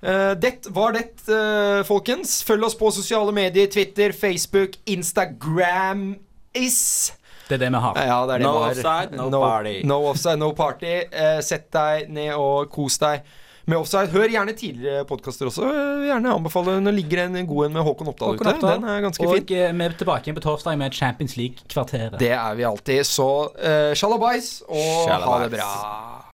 Eh, 0.01 0.33
det 0.39 0.67
var 0.71 0.93
det, 0.95 1.05
eh, 1.27 1.83
folkens. 1.83 2.37
Følg 2.47 2.63
oss 2.69 2.75
på 2.79 2.91
sosiale 2.95 3.33
medier. 3.35 3.67
Twitter, 3.67 4.11
Facebook, 4.15 4.77
Instagram 4.87 6.15
is 6.55 7.11
Det 7.49 7.57
er 7.57 7.65
det 7.65 7.69
vi 7.73 7.81
har. 7.81 7.95
ja, 7.97 8.25
det 8.29 8.33
er 8.35 8.37
det 8.39 8.45
No 8.45 8.53
vi 8.53 8.63
har. 8.63 8.71
offside, 8.71 9.17
no 9.17 9.29
party. 9.41 9.75
No 9.83 9.99
offside, 10.11 10.39
no 10.39 10.51
party. 10.53 10.95
Eh, 11.11 11.39
sett 11.41 11.71
deg 11.71 12.09
ned 12.09 12.33
og 12.37 12.69
kos 12.71 12.97
deg 13.01 13.21
med 13.69 13.77
offside. 13.77 14.09
Hør 14.13 14.29
gjerne 14.29 14.53
tidligere 14.57 15.03
podkaster 15.05 15.45
også. 15.49 15.67
Gjerne 16.05 16.31
anbefale 16.33 16.79
Nå 16.81 16.93
ligger 16.95 17.25
en 17.25 17.45
god 17.45 17.65
en 17.65 17.73
med 17.73 17.83
Håkon 17.83 18.07
Oppdal 18.07 18.37
Håkon 18.37 18.47
ute. 18.47 18.55
Oppdal. 18.55 18.79
Den 18.79 18.89
er 18.89 19.01
ganske 19.01 19.27
Og 19.27 19.35
fin. 19.35 19.57
eh, 19.57 19.73
vi 19.73 19.83
er 19.85 19.97
tilbake 19.97 20.23
igjen 20.29 20.35
på 20.39 20.45
torsdag 20.45 20.77
med 20.77 20.93
Champions 20.93 21.35
League-kvarteret. 21.37 22.17
Det 22.19 22.31
er 22.31 22.55
vi 22.55 22.63
alltid. 22.63 23.03
Så 23.05 23.27
uh, 23.51 23.93
sjalabais, 23.93 24.61
og 24.69 25.09
ha 25.09 25.43
det 25.43 25.51
bra. 25.57 26.25